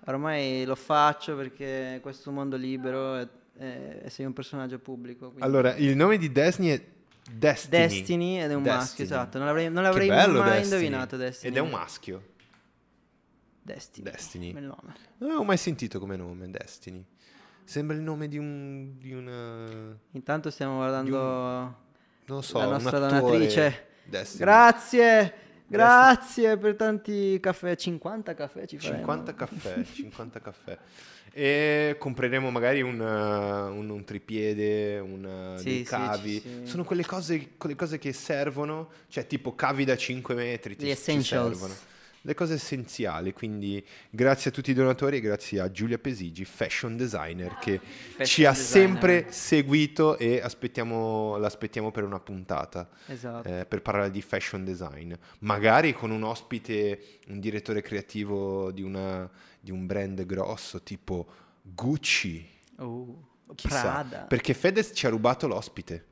Ormai 0.06 0.64
lo 0.64 0.74
faccio 0.74 1.36
perché 1.36 1.98
questo 2.00 2.30
mondo 2.30 2.56
libero 2.56 3.16
è- 3.16 3.28
è- 3.58 4.08
sei 4.08 4.24
un 4.24 4.32
personaggio 4.32 4.78
pubblico. 4.78 5.26
quindi- 5.26 5.42
Allora, 5.42 5.74
il 5.76 5.94
nome 5.96 6.16
di 6.16 6.32
Destiny 6.32 6.68
è 6.70 6.82
Destiny. 7.30 7.82
Destiny 7.82 8.40
ed 8.40 8.50
è 8.50 8.54
un 8.54 8.62
maschio, 8.62 8.78
Destiny. 8.78 9.04
esatto. 9.08 9.36
Non 9.38 9.46
l'avrei, 9.48 9.70
non 9.70 9.82
l'avrei 9.82 10.08
mai 10.08 10.16
Destiny. 10.18 10.62
indovinato 10.64 11.16
Destiny. 11.18 11.50
Ed 11.52 11.58
è 11.58 11.60
un 11.60 11.70
maschio. 11.70 12.22
Destiny. 13.72 14.10
Destiny. 14.10 14.52
Bel 14.52 14.64
nome. 14.64 14.94
Non 15.18 15.28
avevo 15.30 15.44
mai 15.44 15.56
sentito 15.58 15.98
come 15.98 16.16
nome, 16.16 16.50
Destiny. 16.50 17.04
Sembra 17.64 17.94
il 17.96 18.02
nome 18.02 18.28
di 18.28 18.38
un... 18.38 18.98
Di 18.98 19.12
una... 19.12 19.96
Intanto 20.12 20.50
stiamo 20.50 20.76
guardando 20.76 21.16
Non 21.18 21.76
lo 22.24 22.40
so, 22.40 22.58
la 22.58 22.66
un 22.66 22.72
nostra 22.72 22.98
donatrice. 22.98 23.86
Destiny. 24.04 24.40
Grazie, 24.44 25.34
grazie 25.66 26.56
per 26.56 26.76
tanti 26.76 27.38
caffè. 27.40 27.76
50 27.76 28.34
caffè 28.34 28.66
ci 28.66 28.78
faremo. 28.78 28.96
50 29.00 29.34
caffè, 29.34 29.84
50 29.84 30.40
caffè. 30.40 30.78
E 31.30 31.96
compreremo 31.98 32.50
magari 32.50 32.80
un, 32.80 32.98
un, 33.00 33.88
un 33.90 34.04
tripiede, 34.04 34.98
un, 34.98 35.24
uh, 35.24 35.58
Sì, 35.58 35.64
dei 35.64 35.76
sì, 35.78 35.84
cavi. 35.84 36.40
ci- 36.40 36.60
sì. 36.64 36.70
Sono 36.70 36.84
quelle 36.84 37.04
cose, 37.04 37.50
quelle 37.58 37.76
cose 37.76 37.98
che 37.98 38.14
servono, 38.14 38.88
cioè 39.08 39.26
tipo 39.26 39.54
cavi 39.54 39.84
da 39.84 39.94
5 39.94 40.34
metri. 40.34 40.74
ti- 40.74 40.84
Gli 40.84 40.86
ci 40.86 40.92
essentials. 40.92 41.50
servono. 41.58 41.74
Le 42.28 42.34
cose 42.34 42.54
essenziali, 42.54 43.32
quindi 43.32 43.82
grazie 44.10 44.50
a 44.50 44.52
tutti 44.52 44.70
i 44.70 44.74
donatori 44.74 45.16
e 45.16 45.20
grazie 45.22 45.60
a 45.60 45.70
Giulia 45.70 45.96
Pesigi, 45.96 46.44
fashion 46.44 46.94
designer, 46.94 47.56
che 47.58 47.80
ci 48.24 48.44
ha 48.44 48.50
designer. 48.50 48.54
sempre 48.54 49.26
seguito 49.32 50.18
e 50.18 50.38
aspettiamo, 50.38 51.38
l'aspettiamo 51.38 51.90
per 51.90 52.04
una 52.04 52.20
puntata 52.20 52.86
Esatto. 53.06 53.48
eh, 53.48 53.64
per 53.64 53.80
parlare 53.80 54.10
di 54.10 54.20
fashion 54.20 54.62
design, 54.62 55.14
magari 55.38 55.94
con 55.94 56.10
un 56.10 56.22
ospite, 56.22 57.00
un 57.28 57.40
direttore 57.40 57.80
creativo 57.80 58.70
di, 58.72 58.82
una- 58.82 59.26
di 59.58 59.70
un 59.70 59.86
brand 59.86 60.26
grosso 60.26 60.82
tipo 60.82 61.26
Gucci, 61.62 62.46
Uh, 62.76 63.24
chissà, 63.54 63.80
Prada. 63.80 64.18
perché 64.28 64.52
Fedez 64.52 64.90
ci 64.94 65.06
ha 65.06 65.08
rubato 65.08 65.46
l'ospite. 65.46 66.04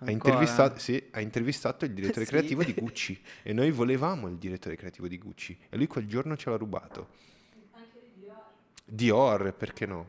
Ha 0.00 0.10
intervistato, 0.12 0.78
sì, 0.78 1.02
ha 1.10 1.20
intervistato 1.20 1.84
il 1.84 1.92
direttore 1.92 2.24
Sì. 2.26 2.30
creativo 2.30 2.62
di 2.62 2.72
Gucci 2.74 3.20
e 3.42 3.52
noi 3.52 3.70
volevamo 3.72 4.28
il 4.28 4.36
direttore 4.36 4.76
creativo 4.76 5.08
di 5.08 5.18
Gucci 5.18 5.58
e 5.68 5.76
lui 5.76 5.86
quel 5.88 6.06
giorno 6.06 6.36
ce 6.36 6.50
l'ha 6.50 6.56
rubato. 6.56 7.08
Dior, 8.84 9.52
perché 9.54 9.86
no? 9.86 10.08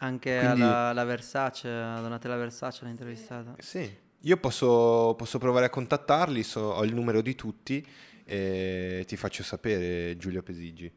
Anche 0.00 0.38
Quindi- 0.40 0.62
alla, 0.62 0.92
la 0.92 1.04
Versace, 1.04 1.68
a 1.68 2.00
Donatella 2.00 2.36
Versace 2.36 2.84
l'ha 2.84 2.90
intervistata. 2.90 3.54
Sì, 3.58 3.96
io 4.20 4.36
posso, 4.38 5.14
posso 5.16 5.38
provare 5.38 5.66
a 5.66 5.70
contattarli, 5.70 6.42
so- 6.42 6.60
ho 6.60 6.84
il 6.84 6.94
numero 6.94 7.20
di 7.20 7.34
tutti 7.34 7.84
e 8.24 9.04
ti 9.06 9.16
faccio 9.16 9.42
sapere 9.42 10.16
Giulia 10.16 10.42
Pesigi. 10.42 10.90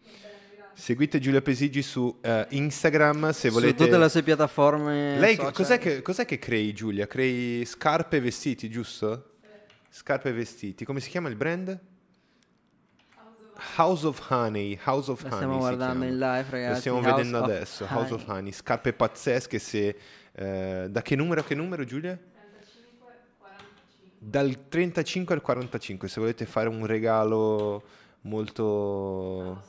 Seguite 0.73 1.19
Giulia 1.19 1.41
Pesigi 1.41 1.81
su 1.81 2.17
eh, 2.21 2.47
Instagram 2.49 3.31
se 3.31 3.49
Su 3.49 3.53
volete. 3.53 3.83
tutte 3.83 3.97
le 3.97 4.09
sue 4.09 4.23
piattaforme 4.23 5.19
Lei 5.19 5.35
cos'è 5.35 5.77
che, 5.77 6.01
cos'è 6.01 6.25
che 6.25 6.39
crei 6.39 6.73
Giulia? 6.73 7.07
Crei 7.07 7.65
scarpe 7.65 8.17
e 8.17 8.21
vestiti, 8.21 8.69
giusto? 8.69 9.33
Scarpe 9.89 10.29
e 10.29 10.31
vestiti. 10.31 10.85
Come 10.85 10.99
si 11.01 11.09
chiama 11.09 11.27
il 11.29 11.35
brand? 11.35 11.77
House 13.77 14.05
of 14.07 14.25
Honey. 14.29 14.79
House 14.85 15.11
of 15.11 15.21
La 15.21 15.27
Honey. 15.27 15.37
stiamo 15.37 15.57
guardando 15.57 16.05
in 16.05 16.17
live, 16.17 16.45
ragazzi. 16.49 16.73
Lo 16.73 16.79
stiamo 16.79 16.97
House 16.99 17.11
vedendo 17.11 17.37
adesso. 17.43 17.85
House 17.89 18.13
of 18.13 18.23
Honey. 18.23 18.37
Honey. 18.39 18.51
Scarpe 18.53 18.93
pazzesche. 18.93 19.59
Se, 19.59 19.95
eh, 20.33 20.87
da 20.89 21.01
che 21.01 21.15
numero 21.15 21.41
a 21.41 21.43
che 21.43 21.53
numero, 21.53 21.83
Giulia? 21.83 22.17
35, 22.17 23.07
45. 23.37 24.17
Dal 24.17 24.67
35 24.69 25.35
al 25.35 25.41
45. 25.41 26.07
Se 26.07 26.19
volete 26.19 26.45
fare 26.45 26.69
un 26.69 26.85
regalo 26.85 27.83
molto 28.21 29.61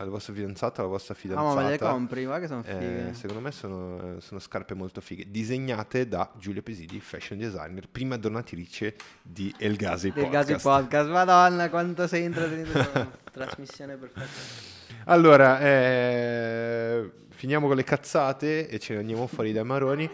al 0.00 0.08
vostro 0.08 0.32
fidanzato, 0.32 0.80
alla 0.80 0.88
vostra 0.88 1.12
Ah, 1.14 1.16
fidanzata. 1.18 1.54
ma 1.54 1.62
me 1.62 1.70
le 1.70 1.78
compri, 1.78 2.24
guarda 2.24 2.40
che 2.40 2.46
sono 2.48 2.62
Eh, 2.64 2.78
fighe. 2.78 3.14
secondo 3.14 3.42
me 3.42 3.50
sono, 3.52 4.18
sono 4.20 4.40
scarpe 4.40 4.72
molto 4.74 5.00
fighe, 5.02 5.26
disegnate 5.30 6.08
da 6.08 6.30
Giulia 6.38 6.62
Pesidi, 6.62 6.98
fashion 7.00 7.38
designer, 7.38 7.86
prima 7.86 8.16
donatrice 8.16 8.96
di 9.22 9.54
El 9.58 9.76
Gazi 9.76 10.10
Del 10.10 10.24
Podcast. 10.24 10.48
Gazi 10.50 10.62
Podcast, 10.62 11.10
madonna 11.10 11.68
quanto 11.68 12.06
sei 12.06 12.24
intrattenuto. 12.24 13.18
Trasmissione 13.30 13.96
perfetta. 13.96 14.68
Allora, 15.04 15.60
eh, 15.60 17.10
finiamo 17.28 17.66
con 17.66 17.76
le 17.76 17.84
cazzate 17.84 18.68
e 18.68 18.78
ce 18.78 18.94
ne 18.94 19.00
andiamo 19.00 19.26
fuori 19.26 19.52
dai 19.52 19.64
maroni. 19.64 20.10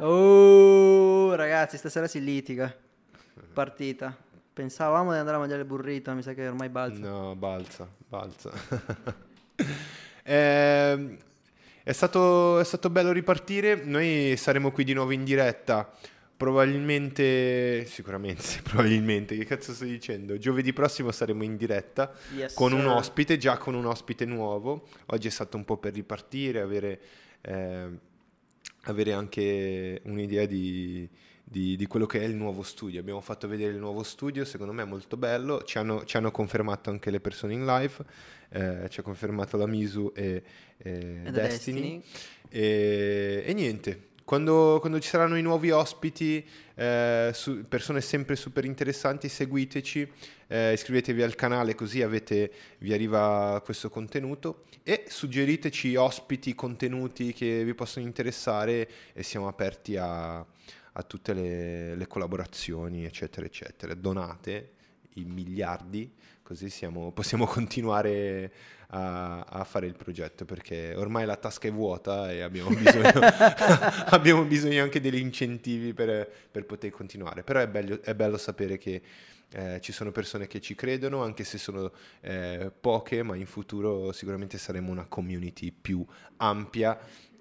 Oh, 0.00 1.34
ragazzi, 1.34 1.76
stasera 1.76 2.06
si 2.06 2.22
litiga. 2.22 2.74
Partita. 3.52 4.16
Pensavamo 4.58 5.12
di 5.12 5.18
andare 5.18 5.36
a 5.36 5.38
mangiare 5.38 5.60
il 5.60 5.68
burrito, 5.68 6.12
mi 6.14 6.22
sa 6.22 6.34
che 6.34 6.48
ormai 6.48 6.68
balza. 6.68 7.08
No, 7.08 7.36
balza, 7.36 7.88
balza. 8.08 8.50
Ehm, 10.30 11.16
è, 11.82 11.92
stato, 11.92 12.58
è 12.58 12.64
stato 12.64 12.90
bello 12.90 13.12
ripartire, 13.12 13.82
noi 13.84 14.34
saremo 14.36 14.70
qui 14.72 14.84
di 14.84 14.92
nuovo 14.92 15.12
in 15.12 15.24
diretta, 15.24 15.90
probabilmente, 16.36 17.86
sicuramente, 17.86 18.60
probabilmente, 18.62 19.36
che 19.38 19.44
cazzo 19.46 19.72
sto 19.72 19.84
dicendo? 19.84 20.36
Giovedì 20.36 20.74
prossimo 20.74 21.12
saremo 21.12 21.44
in 21.44 21.56
diretta 21.56 22.12
Yes, 22.34 22.52
con 22.52 22.72
un 22.72 22.84
ospite, 22.86 23.38
già 23.38 23.56
con 23.56 23.74
un 23.74 23.86
ospite 23.86 24.26
nuovo. 24.26 24.88
Oggi 25.06 25.28
è 25.28 25.30
stato 25.30 25.56
un 25.56 25.64
po' 25.64 25.78
per 25.78 25.94
ripartire, 25.94 26.60
avere, 26.60 27.00
ehm, 27.40 27.98
avere 28.82 29.12
anche 29.14 30.02
un'idea 30.04 30.44
di, 30.44 31.08
di- 31.50 31.76
di 31.76 31.86
quello 31.86 32.06
che 32.06 32.20
è 32.20 32.24
il 32.24 32.34
nuovo 32.34 32.62
studio. 32.62 33.00
Abbiamo 33.00 33.20
fatto 33.20 33.48
vedere 33.48 33.72
il 33.72 33.78
nuovo 33.78 34.02
studio, 34.02 34.44
secondo 34.44 34.72
me 34.72 34.82
è 34.82 34.86
molto 34.86 35.16
bello. 35.16 35.62
Ci 35.62 35.78
hanno, 35.78 36.04
ci 36.04 36.16
hanno 36.16 36.30
confermato 36.30 36.90
anche 36.90 37.10
le 37.10 37.20
persone 37.20 37.54
in 37.54 37.64
live, 37.64 37.94
eh, 38.50 38.88
ci 38.90 39.00
ha 39.00 39.02
confermato 39.02 39.56
la 39.56 39.66
Misu 39.66 40.12
e, 40.14 40.42
e 40.76 41.22
Ed 41.24 41.32
Destiny. 41.32 42.00
Destiny. 42.00 42.02
E, 42.50 43.42
e 43.46 43.52
niente, 43.54 44.06
quando, 44.24 44.76
quando 44.80 45.00
ci 45.00 45.08
saranno 45.08 45.36
i 45.36 45.42
nuovi 45.42 45.70
ospiti, 45.70 46.46
eh, 46.74 47.30
su- 47.32 47.64
persone 47.66 48.02
sempre 48.02 48.36
super 48.36 48.64
interessanti, 48.66 49.28
seguiteci, 49.28 50.10
eh, 50.48 50.72
iscrivetevi 50.74 51.22
al 51.22 51.34
canale 51.34 51.74
così 51.74 52.02
avete, 52.02 52.52
vi 52.78 52.92
arriva 52.92 53.60
questo 53.64 53.88
contenuto 53.88 54.64
e 54.82 55.04
suggeriteci 55.08 55.96
ospiti, 55.96 56.54
contenuti 56.54 57.32
che 57.32 57.64
vi 57.64 57.74
possono 57.74 58.04
interessare 58.04 58.88
e 59.14 59.22
siamo 59.22 59.48
aperti 59.48 59.96
a, 59.96 60.44
a 60.98 61.02
tutte 61.04 61.32
le, 61.32 61.94
le 61.94 62.06
collaborazioni, 62.08 63.04
eccetera, 63.04 63.46
eccetera. 63.46 63.94
Donate 63.94 64.72
i 65.14 65.24
miliardi, 65.24 66.12
così 66.42 66.68
siamo- 66.68 67.12
possiamo 67.12 67.46
continuare 67.46 68.52
a, 68.88 69.40
a 69.40 69.64
fare 69.64 69.86
il 69.86 69.94
progetto 69.94 70.44
perché 70.44 70.94
ormai 70.96 71.24
la 71.24 71.36
tasca 71.36 71.68
è 71.68 71.72
vuota 71.72 72.32
e 72.32 72.40
abbiamo 72.40 72.70
bisogno, 72.70 73.12
abbiamo 74.10 74.44
bisogno 74.44 74.82
anche 74.82 75.00
degli 75.00 75.16
incentivi 75.20 75.94
per, 75.94 76.28
per 76.50 76.66
poter 76.66 76.90
continuare. 76.90 77.44
Però 77.44 77.60
è 77.60 77.68
bello, 77.68 78.02
è 78.02 78.14
bello 78.14 78.36
sapere 78.36 78.76
che 78.76 79.00
eh, 79.50 79.80
ci 79.80 79.92
sono 79.92 80.10
persone 80.10 80.46
che 80.46 80.60
ci 80.60 80.74
credono, 80.74 81.22
anche 81.22 81.44
se 81.44 81.58
sono 81.58 81.92
eh, 82.20 82.72
poche, 82.78 83.22
ma 83.22 83.36
in 83.36 83.46
futuro 83.46 84.12
sicuramente 84.12 84.58
saremo 84.58 84.90
una 84.90 85.06
community 85.06 85.70
più 85.70 86.04
ampia. 86.38 86.98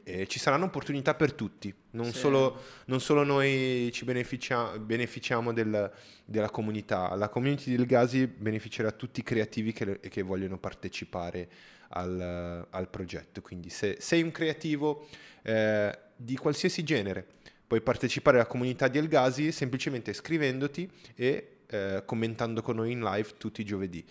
E 0.09 0.25
ci 0.25 0.39
saranno 0.39 0.63
opportunità 0.63 1.15
per 1.15 1.33
tutti, 1.33 1.73
non, 1.91 2.05
Sì. 2.13 2.19
solo, 2.19 2.61
non 2.85 3.01
solo 3.01 3.25
noi 3.25 3.89
ci 3.91 4.05
beneficia- 4.05 4.79
beneficiamo 4.79 5.51
del- 5.51 5.91
della 6.23 6.49
comunità, 6.49 7.13
la 7.15 7.27
community 7.27 7.75
del 7.75 7.85
Gazi 7.85 8.25
beneficerà 8.25 8.91
tutti 8.91 9.19
i 9.19 9.23
creativi 9.23 9.73
che, 9.73 9.99
che 9.99 10.21
vogliono 10.21 10.57
partecipare 10.57 11.49
al, 11.89 12.65
al 12.69 12.87
progetto. 12.89 13.41
Quindi 13.41 13.69
se 13.69 13.97
sei 13.99 14.21
un 14.21 14.31
creativo 14.31 15.07
eh, 15.43 15.97
di 16.15 16.37
qualsiasi 16.37 16.83
genere, 16.85 17.25
puoi 17.67 17.81
partecipare 17.81 18.37
alla 18.37 18.47
comunità 18.47 18.87
di 18.87 18.97
El 18.99 19.09
Gazi 19.09 19.51
semplicemente 19.51 20.13
scrivendoti 20.13 20.89
e 21.15 21.57
eh, 21.67 22.03
commentando 22.05 22.61
con 22.61 22.77
noi 22.77 22.93
in 22.93 23.01
live 23.01 23.33
tutti 23.37 23.59
i 23.59 23.65
giovedì. 23.65 24.05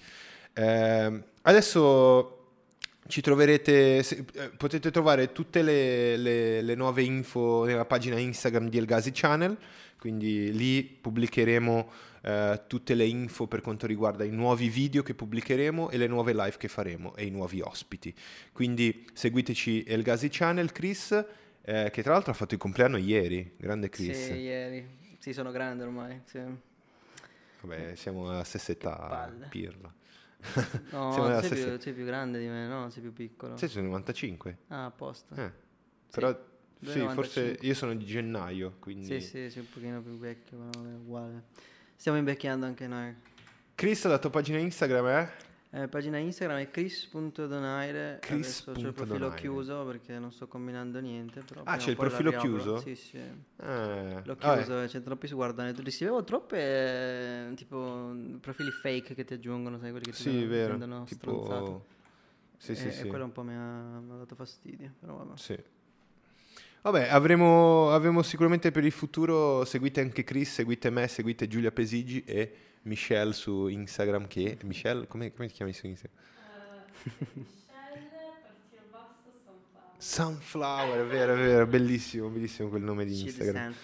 Eh, 0.52 1.22
adesso 1.40 2.35
ci 3.08 3.20
troverete, 3.20 4.02
se- 4.02 4.24
eh, 4.34 4.50
potete 4.50 4.90
trovare 4.90 5.32
tutte 5.32 5.62
le, 5.62 6.16
le- 6.16 6.62
le 6.62 6.74
nuove 6.74 7.02
info 7.02 7.64
nella 7.64 7.84
pagina 7.84 8.18
Instagram 8.18 8.68
di 8.68 8.78
El 8.78 8.86
Gazi 8.86 9.10
Channel, 9.12 9.56
quindi 9.98 10.52
lì 10.52 10.82
pubblicheremo 10.84 11.90
eh, 12.22 12.62
tutte 12.66 12.94
le 12.94 13.04
info 13.06 13.46
per 13.46 13.60
quanto 13.60 13.86
riguarda 13.86 14.24
i 14.24 14.30
nuovi 14.30 14.68
video 14.68 15.02
che 15.02 15.14
pubblicheremo 15.14 15.90
e 15.90 15.96
le 15.96 16.06
nuove 16.06 16.32
live 16.32 16.56
che 16.58 16.68
faremo 16.68 17.14
e 17.16 17.24
i 17.24 17.30
nuovi 17.30 17.60
ospiti. 17.60 18.12
Quindi 18.52 19.06
seguiteci 19.12 19.84
El 19.84 20.02
Gazi 20.02 20.28
Channel, 20.28 20.72
Chris, 20.72 21.24
eh, 21.62 21.90
che 21.92 22.02
tra 22.02 22.12
l'altro 22.12 22.32
ha 22.32 22.34
fatto 22.34 22.54
il 22.54 22.60
compleanno 22.60 22.96
ieri, 22.96 23.54
grande 23.56 23.88
Chris. 23.88 24.26
Sì, 24.26 24.32
ieri. 24.34 24.86
Sì, 25.18 25.32
sono 25.32 25.50
grande 25.50 25.82
ormai. 25.84 26.20
sì. 26.24 26.40
Vabbè, 27.62 27.94
siamo 27.96 28.30
alla 28.30 28.44
stessa 28.44 28.72
età, 28.72 29.32
pirla. 29.48 29.92
No, 30.90 31.40
sei, 31.40 31.48
più, 31.50 31.78
sei 31.80 31.92
più 31.92 32.04
grande 32.04 32.38
di 32.38 32.46
me, 32.46 32.66
no? 32.66 32.88
Sei 32.90 33.02
più 33.02 33.12
piccolo. 33.12 33.56
Sei 33.56 33.68
sul 33.68 33.82
95? 33.82 34.58
Ah, 34.68 34.86
a 34.86 34.90
posto. 34.90 35.34
Eh. 35.34 35.52
Però, 36.10 36.30
sì, 36.80 37.00
è 37.00 37.08
forse 37.08 37.40
95. 37.40 37.66
io 37.66 37.74
sono 37.74 37.94
di 37.94 38.04
gennaio, 38.04 38.76
quindi... 38.78 39.06
Sì, 39.06 39.20
sì, 39.20 39.50
sei 39.50 39.62
un 39.62 39.68
pochino 39.70 40.00
più 40.00 40.18
vecchio, 40.18 40.56
ma 40.58 40.70
è 40.70 40.94
uguale. 40.94 41.44
Stiamo 41.96 42.18
invecchiando 42.18 42.66
anche 42.66 42.86
noi. 42.86 43.14
Chris, 43.74 44.04
la 44.06 44.18
tua 44.18 44.30
pagina 44.30 44.58
Instagram 44.58 45.06
è? 45.06 45.32
Eh, 45.76 45.88
pagina 45.88 46.16
Instagram 46.16 46.58
è 46.60 46.70
chris.donaire. 46.70 48.20
Adesso 48.30 48.72
c'ho 48.72 48.80
il 48.86 48.94
profilo 48.94 49.28
chiuso 49.30 49.84
perché 49.84 50.18
non 50.18 50.32
sto 50.32 50.48
combinando 50.48 51.00
niente. 51.00 51.42
Però 51.46 51.60
Ah, 51.64 51.76
c'è 51.76 51.90
il 51.90 51.96
profilo 51.96 52.30
chiuso? 52.32 52.78
Sì, 52.78 52.94
sì. 52.94 53.18
Eh, 53.18 54.22
L'ho 54.24 54.36
chiuso, 54.36 54.84
c'è 54.86 55.02
troppi 55.02 55.28
guardano. 55.32 55.70
Ricevevo 55.76 56.24
troppe 56.24 56.56
eh, 57.50 57.54
tipo 57.56 58.10
profili 58.40 58.70
fake 58.70 59.14
che 59.14 59.24
ti 59.24 59.34
aggiungono, 59.34 59.78
sai, 59.78 59.90
quelli 59.90 60.06
che 60.06 60.12
ti 60.12 60.22
Sì, 60.22 60.32
danno- 60.32 60.48
vero. 60.48 60.68
rendono 60.70 61.06
stronzato. 61.06 61.64
Tipo... 61.64 61.84
Sì, 62.56 62.74
sì, 62.74 62.86
e, 62.86 62.90
sì. 62.92 63.02
e 63.02 63.06
quello 63.08 63.24
un 63.24 63.32
po' 63.32 63.42
mi 63.42 63.52
ha, 63.54 64.00
mi 64.00 64.12
ha 64.12 64.16
dato 64.16 64.34
fastidio. 64.34 64.94
Però 64.98 65.16
vabbè. 65.16 65.36
Sì. 65.36 65.58
Vabbè, 66.80 67.08
avremo, 67.10 67.90
avremo 67.90 68.22
sicuramente 68.22 68.70
per 68.70 68.84
il 68.84 68.92
futuro, 68.92 69.62
seguite 69.66 70.00
anche 70.00 70.24
Chris, 70.24 70.54
seguite 70.54 70.88
me, 70.88 71.06
seguite 71.06 71.46
Giulia 71.48 71.70
Pesigi 71.70 72.22
e 72.24 72.54
Michelle 72.86 73.32
su 73.32 73.66
Instagram 73.68 74.26
che... 74.26 74.58
Michelle, 74.64 75.06
come, 75.06 75.32
come 75.32 75.48
ti 75.48 75.54
chiami 75.54 75.72
su 75.72 75.86
Instagram? 75.86 76.18
Eh, 77.04 77.12
partito 78.42 78.82
basso, 78.90 79.30
Sunflower. 79.44 79.94
Sunflower, 79.98 81.00
è 81.00 81.06
vero, 81.06 81.34
è 81.34 81.36
vero, 81.36 81.66
bellissimo, 81.66 82.28
bellissimo 82.28 82.68
quel 82.68 82.82
nome 82.82 83.04
di 83.04 83.20
Instagram. 83.22 83.74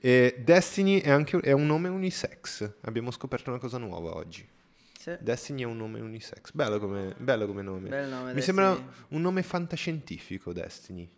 E 0.00 0.40
Destiny 0.44 1.00
è 1.00 1.10
anche 1.10 1.38
è 1.40 1.52
un 1.52 1.66
nome 1.66 1.88
unisex, 1.88 2.74
abbiamo 2.82 3.10
scoperto 3.10 3.50
una 3.50 3.58
cosa 3.58 3.78
nuova 3.78 4.14
oggi. 4.14 4.46
Sì. 4.98 5.16
Destiny 5.20 5.62
è 5.62 5.66
un 5.66 5.76
nome 5.76 6.00
unisex, 6.00 6.52
bello 6.52 6.78
come, 6.78 7.14
bello 7.18 7.46
come 7.46 7.62
nome. 7.62 7.88
Bel 7.88 8.08
nome, 8.08 8.32
Mi 8.32 8.34
Destiny. 8.34 8.42
sembra 8.42 8.92
un 9.08 9.20
nome 9.20 9.42
fantascientifico, 9.42 10.52
Destiny. 10.52 11.08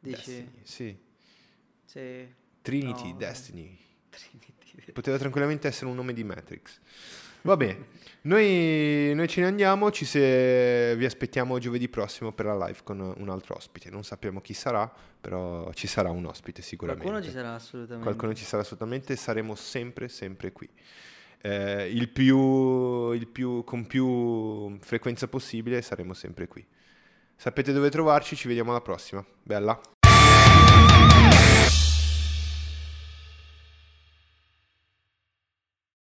Dici? 0.00 0.14
Destiny, 0.16 0.60
sì. 0.62 0.98
Sì. 1.84 2.34
Trinity, 2.62 3.10
No. 3.12 3.16
Destiny. 3.16 3.78
Trinity. 4.10 4.57
Poteva 4.92 5.18
tranquillamente 5.18 5.68
essere 5.68 5.86
un 5.86 5.94
nome 5.96 6.12
di 6.12 6.24
Matrix. 6.24 6.80
Va 7.42 7.56
bene, 7.56 7.86
noi, 8.22 9.12
noi 9.14 9.28
ce 9.28 9.40
ne 9.40 9.46
andiamo, 9.46 9.90
ci 9.92 10.04
se- 10.04 10.94
vi 10.96 11.04
aspettiamo 11.04 11.58
giovedì 11.58 11.88
prossimo 11.88 12.32
per 12.32 12.46
la 12.46 12.66
live 12.66 12.80
con 12.82 12.98
un 13.16 13.28
altro 13.28 13.54
ospite. 13.54 13.90
Non 13.90 14.02
sappiamo 14.02 14.40
chi 14.40 14.54
sarà, 14.54 14.92
però 15.20 15.72
ci 15.72 15.86
sarà 15.86 16.10
un 16.10 16.26
ospite 16.26 16.60
sicuramente. 16.62 17.08
Qualcuno 17.08 17.30
ci 17.30 17.34
sarà 17.36 17.54
assolutamente. 17.54 18.04
Qualcuno 18.04 18.34
ci 18.34 18.44
sarà 18.44 18.62
assolutamente, 18.62 19.14
saremo 19.14 19.54
sempre, 19.54 20.08
sempre 20.08 20.52
qui. 20.52 20.68
Eh, 21.40 21.88
il 21.90 22.08
più, 22.08 23.12
il 23.12 23.28
più, 23.28 23.62
con 23.62 23.86
più 23.86 24.76
frequenza 24.80 25.28
possibile 25.28 25.80
saremo 25.80 26.14
sempre 26.14 26.48
qui. 26.48 26.66
Sapete 27.36 27.72
dove 27.72 27.88
trovarci, 27.88 28.34
ci 28.34 28.48
vediamo 28.48 28.70
alla 28.70 28.80
prossima. 28.80 29.24
Bella. 29.44 29.80